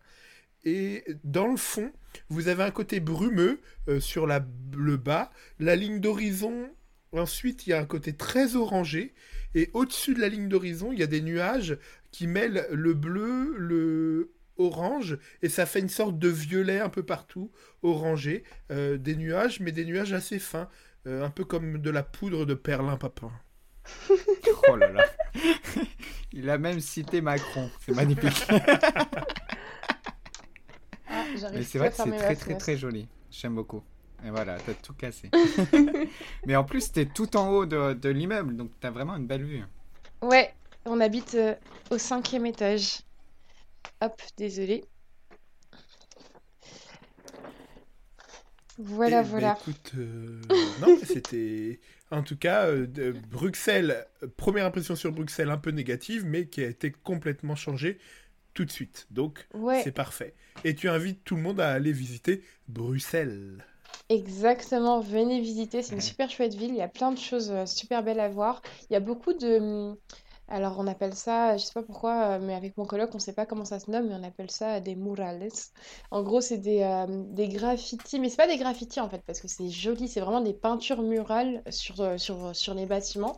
[0.64, 1.92] Et dans le fond,
[2.30, 4.46] vous avez un côté brumeux euh, sur la,
[4.76, 6.70] le bas, la ligne d'horizon.
[7.12, 9.14] Ensuite, il y a un côté très orangé.
[9.54, 11.78] Et au-dessus de la ligne d'horizon, il y a des nuages
[12.12, 17.04] qui mêlent le bleu, le orange, et ça fait une sorte de violet un peu
[17.04, 17.52] partout,
[17.84, 18.44] orangé.
[18.72, 20.70] Euh, des nuages, mais des nuages assez fins,
[21.08, 23.32] euh, un peu comme de la poudre de perlimpapin.
[24.70, 25.06] Oh là là.
[26.34, 27.70] Il a même cité Macron.
[27.80, 28.48] C'est magnifique.
[31.08, 33.08] Ah, Mais j'arrive c'est vrai que c'est très très très joli.
[33.32, 33.84] J'aime beaucoup.
[34.26, 35.30] Et voilà, t'as tout cassé.
[36.46, 39.44] Mais en plus, t'es tout en haut de, de l'immeuble, donc t'as vraiment une belle
[39.44, 39.64] vue.
[40.22, 40.54] Ouais,
[40.86, 41.54] on habite euh,
[41.92, 43.02] au cinquième étage.
[44.02, 44.84] Hop, désolé.
[48.78, 49.58] Voilà, Eh ben, voilà.
[49.62, 50.42] écoute, euh,
[50.78, 51.80] non, c'était.
[52.12, 54.06] En tout cas, euh, Bruxelles,
[54.38, 58.00] première impression sur Bruxelles un peu négative, mais qui a été complètement changée
[58.54, 59.08] tout de suite.
[59.12, 60.36] Donc, Ouais, c'est parfait.
[60.64, 63.64] Et tu invites tout le monde à aller visiter Bruxelles.
[64.10, 65.00] exactement.
[65.00, 66.70] Venez visiter, c'est une super chouette ville.
[66.72, 68.62] Il y a plein de choses euh, super belles à voir.
[68.90, 69.94] Il y a beaucoup de.
[70.48, 73.34] Alors, on appelle ça, je sais pas pourquoi, euh, mais avec mon coloc, on sait
[73.34, 75.48] pas comment ça se nomme, mais on appelle ça des murales.
[76.12, 79.42] En gros, c'est des, euh, des graffitis, mais c'est pas des graffitis en fait, parce
[79.42, 83.38] que c'est joli, c'est vraiment des peintures murales sur, euh, sur, sur les bâtiments.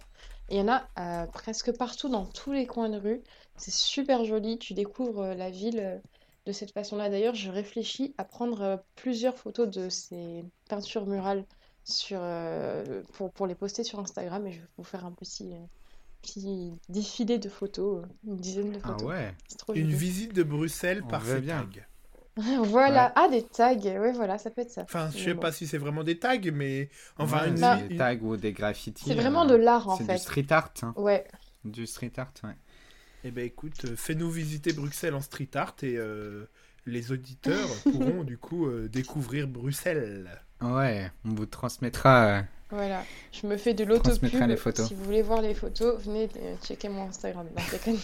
[0.50, 3.22] Il y en a presque partout dans tous les coins de rue.
[3.58, 6.02] C'est super joli, tu découvres la ville
[6.46, 7.10] de cette façon-là.
[7.10, 11.46] D'ailleurs, je réfléchis à prendre plusieurs photos de ces peintures murales
[11.84, 12.22] sur,
[13.14, 15.54] pour, pour les poster sur Instagram et je vais vous faire un petit,
[16.28, 19.08] petit défilé de photos, euh, une dizaine de Ah photos.
[19.08, 19.34] ouais.
[19.48, 19.96] C'est trop Une joli.
[19.96, 21.64] visite de Bruxelles On par bien.
[21.74, 21.82] tags.
[22.66, 23.14] Voilà, Ouais.
[23.16, 24.84] ah des tags, ouais voilà, ça peut être ça.
[24.84, 25.40] Enfin, je sais bon.
[25.42, 28.38] pas si c'est vraiment des tags, mais enfin, Ouais, une, Bah, des une- tags ou
[28.38, 29.06] des graffitis.
[29.08, 30.14] C'est vraiment euh, de l'art en C'est fait.
[30.14, 30.72] du street art.
[30.84, 30.94] hein.
[30.98, 31.26] Ouais,
[31.66, 32.56] Du street art, ouais.
[33.24, 36.46] Eh ben écoute, euh, fais-nous visiter Bruxelles en street art et euh,
[36.86, 40.30] les auditeurs pourront du coup euh, découvrir Bruxelles.
[40.62, 42.44] Ouais, on vous transmettra.
[42.70, 43.04] Voilà.
[43.32, 44.30] Je me fais de l'autopub.
[44.48, 44.88] les photos.
[44.88, 47.46] Si vous voulez voir les photos, venez euh, checker mon Instagram.
[47.56, 48.00] Non, je déconne.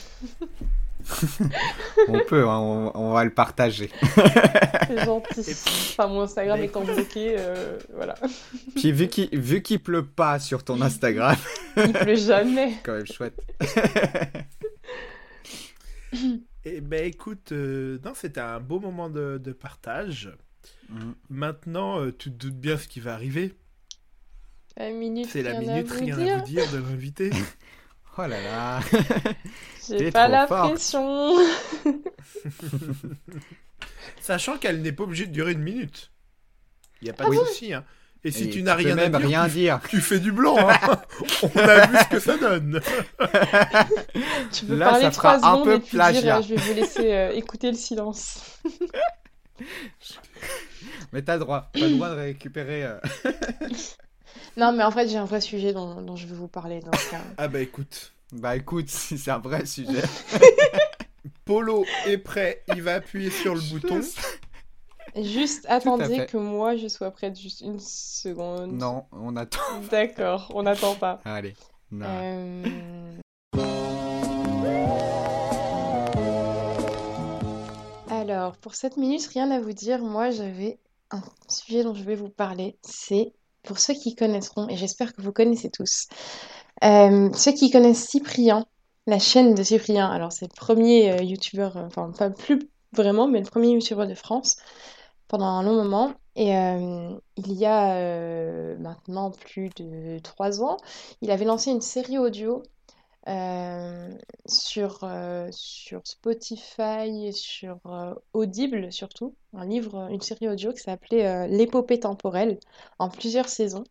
[2.07, 3.89] on peut, hein, on, on va le partager.
[4.87, 5.41] C'est gentil.
[5.41, 8.15] Enfin, mon Instagram Bah, étant bloqué, euh, voilà.
[8.75, 11.35] Puis vu qu'il vu qu'il pleut pas sur ton Instagram,
[11.77, 12.75] Il pleut jamais.
[12.83, 13.37] quand même chouette.
[16.65, 20.31] Eh ben écoute, euh, non, c'était un beau moment de, de partage.
[20.89, 21.11] Mm.
[21.29, 23.53] Maintenant, euh, tu te doutes bien ce qui va arriver.
[24.77, 26.35] La minute, C'est la à minute, rien dire.
[26.35, 27.29] à vous dire de l'invité.
[28.15, 28.79] Oh là là.
[29.89, 31.35] J'ai pas la pression.
[34.21, 36.11] Sachant qu'elle n'est pas obligée de durer une minute.
[37.01, 37.73] Il n'y a pas Ah de bon souci.
[37.73, 37.83] Hein.
[38.23, 39.79] Et si Et tu n'as rien à dire, rien tu, dire.
[39.89, 40.57] tu fais du blanc.
[40.59, 41.01] hein.
[41.41, 42.79] On a vu ce que ça donne.
[44.51, 46.21] Tu peux Là, parler ça trois fera un secondes peu et puis plagiat.
[46.21, 48.59] dire euh, je vais vous laisser euh, écouter le silence.
[51.11, 51.71] Mais t'as droit.
[51.73, 52.83] T'as le droit de récupérer.
[52.85, 52.99] euh,
[54.57, 56.79] Non, mais en fait, j'ai un vrai sujet dont, dont je vais vous parler.
[56.79, 60.03] Donc, euh, Ah bah écoute, Bah écoute, si c'est un vrai sujet.
[61.45, 64.01] Polo est prêt, il va appuyer sur le bouton.
[65.21, 68.71] juste attendez que moi je sois prête juste une seconde.
[68.73, 69.59] Non, on attend.
[69.91, 71.19] D'accord, on n'attend pas.
[71.25, 71.55] Allez.
[71.91, 72.05] Non.
[72.07, 72.63] Euh,
[78.09, 79.99] Alors, Alors, pour cette minute, rien à vous dire.
[79.99, 80.79] Moi, j'avais
[81.11, 82.77] un sujet dont je vais vous parler.
[82.81, 86.07] C'est pour ceux qui connaîtront, et j'espère que vous connaissez tous,
[86.83, 88.65] euh, ceux qui connaissent Cyprien,
[89.07, 90.09] la chaîne de Cyprien.
[90.09, 92.59] Alors, c'est le premier euh, youtubeur, euh, enfin, pas plus
[92.91, 94.57] vraiment, mais le premier youtubeur de France
[95.27, 96.13] pendant un long moment.
[96.35, 100.77] Et il y a maintenant plus de trois ans,
[101.21, 102.63] il avait lancé une série audio
[104.45, 111.25] sur, euh, sur Spotify, sur euh, Audible surtout, un livre, une série audio qui s'appelait
[111.27, 112.59] euh, L'épopée temporelle
[112.99, 113.83] en plusieurs saisons.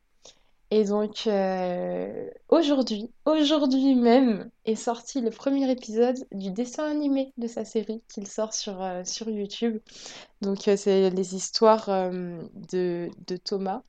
[0.70, 7.46] Et donc euh, aujourd'hui, aujourd'hui même, est sorti le premier épisode du dessin animé de
[7.46, 9.80] sa série qu'il sort sur, euh, sur YouTube.
[10.42, 12.42] Donc euh, c'est les histoires euh,
[12.72, 13.82] de, de Thomas.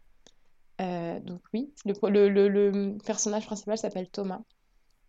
[0.82, 4.41] Euh, donc oui, le, le- le personnage principal s'appelle Thomas.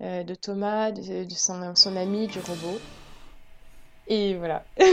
[0.02, 2.84] Euh, de Thomas, de, de son, son ami, du robot.
[4.06, 4.66] Et voilà.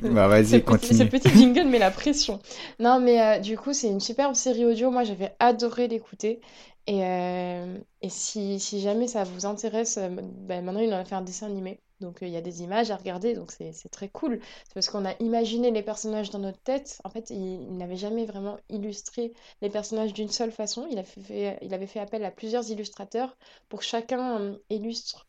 [0.00, 1.04] Bah vas-y, petit, ce continue.
[1.04, 2.40] petit jingle met la pression.
[2.78, 4.90] Non, mais euh, du coup, c'est une superbe série audio.
[4.90, 6.40] Moi, j'avais adoré l'écouter.
[6.86, 11.14] Et, euh, et si, si jamais ça vous intéresse, ben, maintenant, il en a fait
[11.14, 11.80] un dessin animé.
[12.00, 13.34] Donc, euh, il y a des images à regarder.
[13.34, 14.40] Donc, c'est très cool.
[14.64, 17.00] C'est parce qu'on a imaginé les personnages dans notre tête.
[17.04, 20.86] En fait, il, il n'avait jamais vraiment illustré les personnages d'une seule façon.
[20.90, 23.36] Il, a fait, il avait fait appel à plusieurs illustrateurs
[23.68, 25.26] pour chacun euh, illustre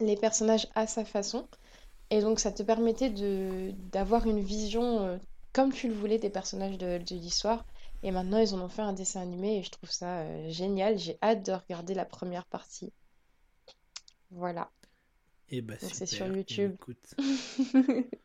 [0.00, 1.48] les personnages à sa façon.
[2.10, 5.18] Et donc, ça te permettait d'avoir une vision euh,
[5.52, 7.64] comme tu le voulais des personnages de, de l'histoire.
[8.02, 10.98] Et maintenant, ils en ont fait un dessin animé et je trouve ça euh, génial.
[10.98, 12.92] J'ai hâte de regarder la première partie.
[14.30, 14.70] Voilà.
[15.50, 16.76] Et bah Donc, c'est sur YouTube.
[16.80, 17.14] Écoute,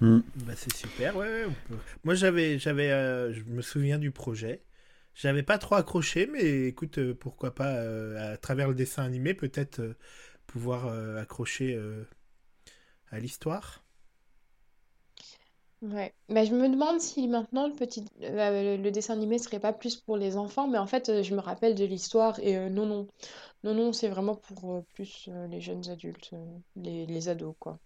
[0.00, 0.20] Hmm.
[0.34, 1.16] bah c'est super.
[1.16, 4.62] Ouais, ouais, on peut- Moi j'avais, j'avais, euh, je me souviens du projet.
[5.14, 9.32] J'avais pas trop accroché, mais écoute, euh, pourquoi pas euh, à travers le dessin animé
[9.34, 9.94] peut-être euh,
[10.46, 12.04] pouvoir euh, accrocher euh,
[13.10, 13.82] à l'histoire.
[15.82, 16.12] Ouais.
[16.30, 19.96] Bah, je me demande si maintenant le petit euh, le dessin animé serait pas plus
[19.96, 23.08] pour les enfants, mais en fait, je me rappelle de l'histoire et euh, non, non.
[23.64, 27.54] Non, non, c'est vraiment pour euh, plus euh, les jeunes adultes, euh, les, les ados,
[27.58, 27.78] quoi.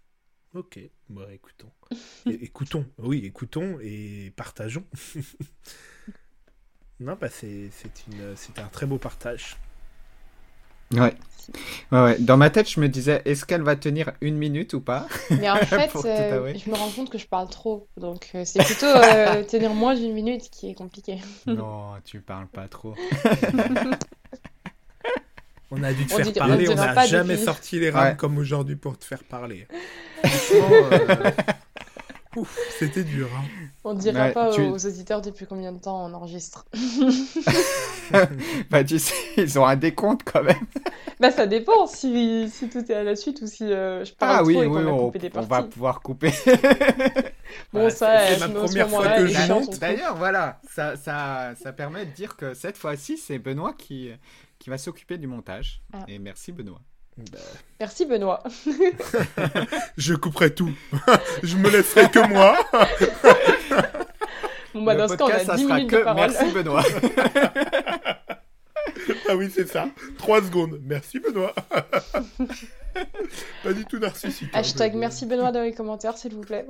[0.55, 0.79] Ok,
[1.09, 1.71] bon, écoutons.
[2.29, 4.85] É- écoutons, oui, écoutons et partageons.
[7.01, 9.57] non, bah c'est, c'est une, c'est un très beau partage.
[10.93, 11.15] Ouais.
[11.93, 12.19] Ouais, ouais.
[12.21, 15.07] Dans ma tête, je me disais, est-ce qu'elle va tenir une minute ou pas?
[15.37, 17.89] Mais en fait, euh, je me rends compte que je parle trop.
[17.97, 21.19] Donc, euh, c'est plutôt euh, tenir moins d'une minute qui est compliqué.
[21.47, 22.95] Non, tu parles pas trop.
[25.71, 27.45] On a dû te On faire dit- on parler, on n'a jamais depuis.
[27.45, 28.17] sorti les rames Ouais.
[28.17, 29.67] comme aujourd'hui pour te faire parler.
[30.25, 31.31] Franchement, euh,
[32.37, 33.29] ouf, c'était dur.
[33.37, 33.45] hein.
[33.85, 36.67] On ne dira Ouais, pas tu- aux auditeurs depuis combien de temps on enregistre.
[38.71, 40.67] Bah, tu sais, ils ont un décompte quand même.
[41.21, 44.37] Bah, ça dépend si, si tout est à la suite ou si euh, je parle
[44.41, 46.33] Ah oui, trop et oui, qu'on va on, couper des on va pouvoir couper.
[47.73, 52.07] Bon, Bah, ça, c'est- ma première fois que je D'ailleurs, voilà, ça, ça, ça permet
[52.07, 54.11] de dire que cette fois-ci, c'est Benoît qui,
[54.61, 55.83] qui va s'occuper du montage.
[55.93, 56.05] Ah.
[56.07, 56.81] Et merci Benoît.
[57.17, 57.39] Bah,
[57.81, 58.43] Merci Benoît.
[59.97, 60.71] je couperai tout.
[61.43, 62.57] je me laisserai que moi.
[64.73, 66.03] Bon, bah, Le dans ce cas, on podcast, a ça 10 sera minutes que de
[66.05, 66.31] parole.
[66.31, 66.85] merci Benoît.
[69.29, 69.89] ah oui, c'est ça.
[70.17, 70.79] Trois secondes.
[70.85, 71.53] Merci Benoît.
[73.65, 74.49] Pas du tout narcissique.
[74.53, 76.67] hein, Hashtag merci Benoît dans les commentaires, s'il vous plaît.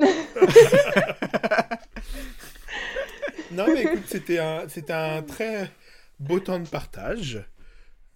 [3.52, 5.70] Non, mais écoute, c'était un, c'était un très
[6.18, 7.44] beau temps de partage.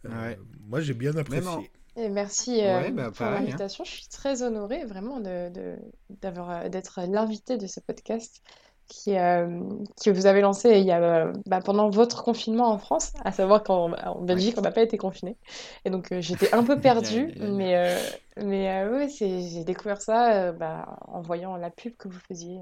[0.07, 0.39] Euh, Ouais.
[0.67, 1.43] Moi, j'ai bien apprécié.
[1.43, 1.63] Vraiment.
[1.97, 3.31] Et merci euh, Ouais, bah, pour hein.
[3.31, 3.85] l'invitation.
[3.85, 5.79] Je suis très honorée vraiment de, de-
[6.11, 8.43] d'avoir, euh, d'être l'invité de ce podcast
[8.89, 9.61] qui, euh,
[10.05, 13.63] que vous avez lancé il y a, bah, pendant votre confinement en France, à savoir
[13.63, 15.39] qu'en en Belgique, on n'a pas été confiné.
[15.85, 17.55] Et donc, euh, j'étais un peu perdue, Bien, bien, bien.
[17.57, 17.99] mais, euh,
[18.45, 22.21] mais euh, ouais, c'est, j'ai découvert ça euh, bah, en voyant la pub que vous
[22.29, 22.59] faisiez.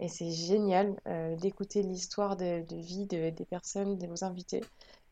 [0.00, 4.62] Et c'est génial euh, d'écouter l'histoire de, de vie de- des personnes, de vos invités.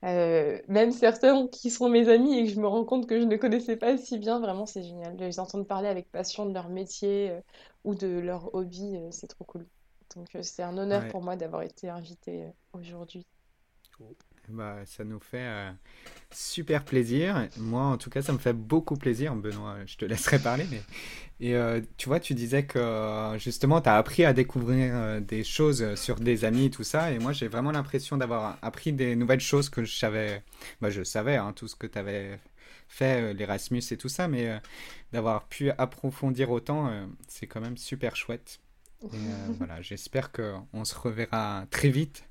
[0.04, 3.24] Euh, même certains qui sont mes amis et que je me rends compte que je
[3.24, 5.16] ne connaissais pas si bien, vraiment c'est génial.
[5.16, 7.40] De les entendre parler avec passion de leur métier euh,
[7.84, 9.68] ou de leur hobby, euh, c'est trop cool.
[10.14, 11.08] Donc c'est un honneur Ouais.
[11.08, 13.26] pour moi d'avoir été invitée aujourd'hui.
[14.50, 15.70] Bah, ça nous fait euh,
[16.30, 17.48] super plaisir.
[17.58, 19.34] Moi, en tout cas, ça me fait beaucoup plaisir.
[19.34, 20.66] Benoît, je te laisserai parler.
[20.70, 20.82] Mais...
[21.40, 25.44] Et euh, tu vois, tu disais que justement, tu as appris à découvrir euh, des
[25.44, 27.12] choses sur des amis et tout ça.
[27.12, 30.42] Et moi, j'ai vraiment l'impression d'avoir appris des nouvelles choses que je savais.
[30.80, 32.40] Bah, je savais, hein, tout ce que tu avais
[32.88, 34.28] fait, l'Erasmus et tout ça.
[34.28, 34.60] Mais
[35.12, 36.90] d'avoir pu approfondir autant,
[37.28, 38.60] c'est quand même super chouette.
[39.04, 39.06] Et
[39.58, 42.27] voilà, j'espère qu'on se reverra très vite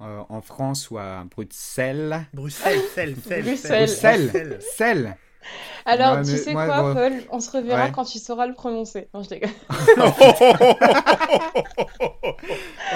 [0.00, 2.26] euh, en France ou à Bruxelles.
[2.32, 3.86] Bruxelles, Celle, Celle, Bruxelles.
[3.86, 4.58] Bruxelles, Celle.
[4.60, 5.16] Celle.
[5.86, 6.92] Alors, Ouais, tu sais moi, quoi.
[6.94, 7.12] Paul?
[7.30, 7.92] On se reverra Ouais.
[7.92, 9.08] quand tu sauras le prononcer.
[9.14, 9.50] Non, je déconne.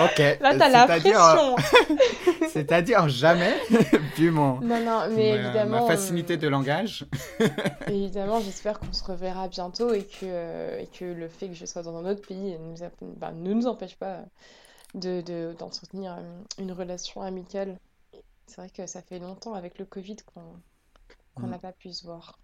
[0.04, 0.18] Ok.
[0.40, 1.56] Là, t'as la c'est-à-dire- pression.
[2.52, 3.54] C'est-à-dire jamais,
[4.16, 7.06] vu mon, Non, non, mais ma- évidemment, ma facilité euh, de langage.
[7.86, 11.64] évidemment, j'espère qu'on se reverra bientôt et que, euh, et que le fait que je
[11.66, 14.18] sois dans un autre pays ne nous, a- bah, ne nous empêche pas
[14.94, 17.78] de, de- d'entretenir euh, une relation amicale.
[18.46, 20.42] C'est vrai que ça fait longtemps avec le Covid qu'on
[21.34, 21.50] qu'on Mm.
[21.50, 22.38] n'a pas pu se voir.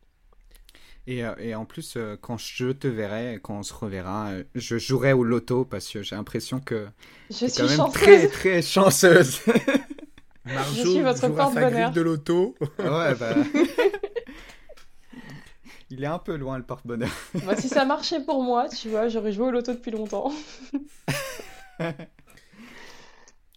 [1.07, 4.79] Et, euh, et en plus, euh, quand je te verrai, quand on se reverra, je
[4.79, 6.89] jouerai au loto parce que j'ai l'impression que
[7.31, 8.03] Je suis quand même chanceuse.
[8.03, 9.41] très très chanceuse.
[10.47, 11.91] Marjo Je suis votre porte-bonheur.
[11.93, 12.55] de loto.
[12.79, 13.35] ouais, bah.
[15.91, 17.11] Il est un peu loin le porte-bonheur.
[17.47, 20.31] Bah, si ça marchait pour moi, tu vois, j'aurais joué au loto depuis longtemps.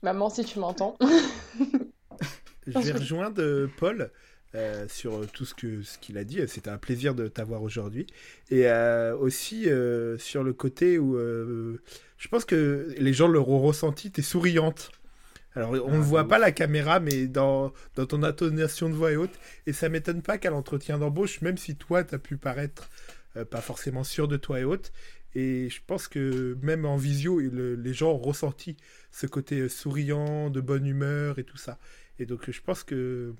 [0.01, 0.97] Maman, si tu m'entends.
[2.67, 4.11] Je vais rejoindre euh, Paul
[4.55, 6.39] euh, sur euh, tout ce que ce qu'il a dit.
[6.47, 8.07] C'était un plaisir de t'avoir aujourd'hui.
[8.49, 11.81] Et euh, aussi euh, sur le côté où euh,
[12.17, 14.91] je pense que les gens l'auront ressenti, t'es souriante.
[15.55, 18.95] Alors on Ah, ne voit de pas la caméra, mais dans, dans ton intonation de
[18.95, 19.39] voix et haute.
[19.67, 23.00] Et ça m'étonne pas qu'à l'entretien d'embauche, même si toi, tu as pu paraître euh,
[23.45, 24.91] pas forcément sûr de toi et haute.
[25.33, 28.75] Et je pense que même en visio, le- les gens ont ressenti
[29.11, 31.79] ce côté euh, souriant, de bonne humeur et tout ça.
[32.19, 33.33] Et donc je pense que euh,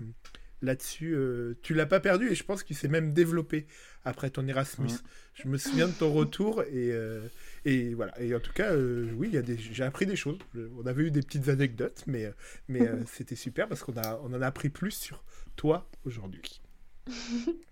[0.62, 3.68] là-dessus, euh, tu l'as pas perdu et je pense qu'il s'est même développé
[4.06, 4.88] après ton Erasmus.
[4.88, 4.94] Ouais.
[5.34, 7.22] Je me souviens de ton retour et, euh,
[7.66, 8.20] et voilà.
[8.22, 10.38] Et en tout cas, euh, oui, j'ai appris des choses.
[10.78, 12.32] On avait eu des petites anecdotes, mais, euh,
[12.70, 15.24] mais euh, c'était super parce qu'on a, on en a appris plus sur
[15.56, 16.62] toi aujourd'hui.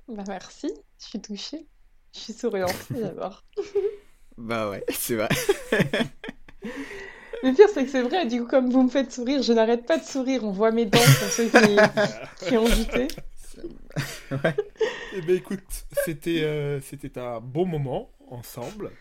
[0.07, 1.67] Bah merci, je suis touchée.
[2.13, 3.43] Je suis souriante, d'abord.
[4.37, 5.29] Bah ouais, c'est vrai.
[7.41, 9.85] Le pire, c'est que c'est vrai, du coup, comme vous me faites sourire, je n'arrête
[9.85, 10.43] pas de sourire.
[10.43, 11.77] On voit mes dents pour ceux qui,
[12.47, 13.07] qui ont douté.
[14.31, 14.55] ouais.
[15.15, 15.63] Eh ben écoute,
[16.05, 18.91] c'était, euh, c'était un bon moment ensemble.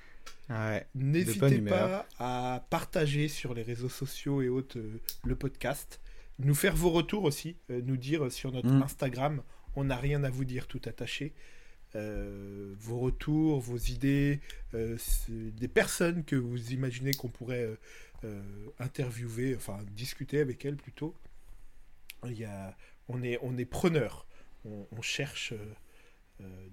[0.49, 0.87] Ouais.
[0.95, 2.07] N'hésitez humeur.
[2.19, 6.01] pas à partager sur les réseaux sociaux et autres euh, le podcast.
[6.39, 8.83] Nous faire vos retours aussi, euh, nous dire sur notre Mm.
[8.83, 9.43] Instagram,
[9.77, 11.35] on n'a rien à vous dire tout attaché.
[11.97, 14.40] Euh, vos retours, vos idées,
[14.74, 14.98] euh,
[15.28, 17.66] des personnes que vous imaginez qu'on pourrait
[18.24, 18.43] euh,
[18.78, 21.15] interviewer, enfin discuter avec elles plutôt.
[22.27, 22.77] Il y a,
[23.09, 24.27] on est, on est preneur.
[24.66, 25.55] On, on cherche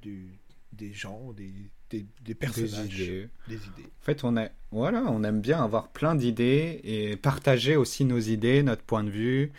[0.01, 0.31] du-
[0.73, 1.53] des gens, des,
[1.89, 3.29] des, des personnages, Des idées.
[3.47, 3.83] des idées.
[4.01, 8.19] En fait, on, a, voilà, on aime bien avoir plein d'idées et partager aussi nos
[8.19, 9.53] idées, notre point de vue,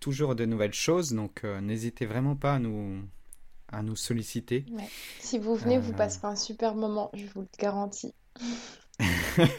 [0.00, 1.12] toujours de nouvelles choses.
[1.14, 3.02] Donc, n'hésitez vraiment pas à nous,
[3.72, 4.64] à nous solliciter.
[5.20, 5.96] Si vous venez, vous Euh.
[5.96, 8.14] passerez un super moment, je vous le garantis.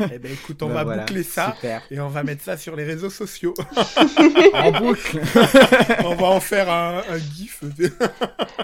[0.10, 1.82] Eh ben écoute, on Bah va voilà, boucler ça Super.
[1.92, 3.54] et on va mettre ça sur les réseaux sociaux.
[4.54, 5.20] en boucle.
[6.06, 7.62] on va en faire un, un gif.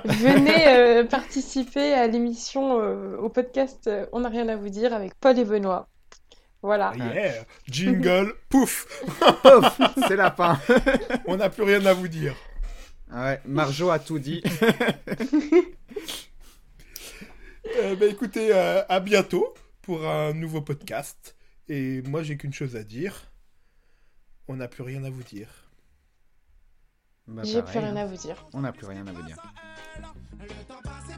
[0.06, 5.14] Venez euh, participer à l'émission, euh, au podcast On n'a rien à vous dire avec
[5.20, 5.90] Paul et Benoît.
[6.62, 6.94] Voilà.
[6.96, 8.88] yeah, jingle, pouf,
[9.44, 9.78] Pouf,
[10.08, 10.58] c'est la fin.
[11.28, 12.34] on n'a plus rien à vous dire.
[13.12, 14.44] Ouais, Marjo a tout dit.
[17.84, 21.36] Eh ben écoutez, euh, à bientôt pour un nouveau podcast.
[21.70, 23.32] Et moi, j'ai qu'une chose à dire.
[24.48, 25.48] On n'a plus rien à vous dire.
[27.28, 28.02] Bah, J'ai plus rien hein.
[28.02, 28.46] à vous dire.
[28.54, 29.38] On n'a plus rien à vous dire.
[30.40, 31.11] Le temps passe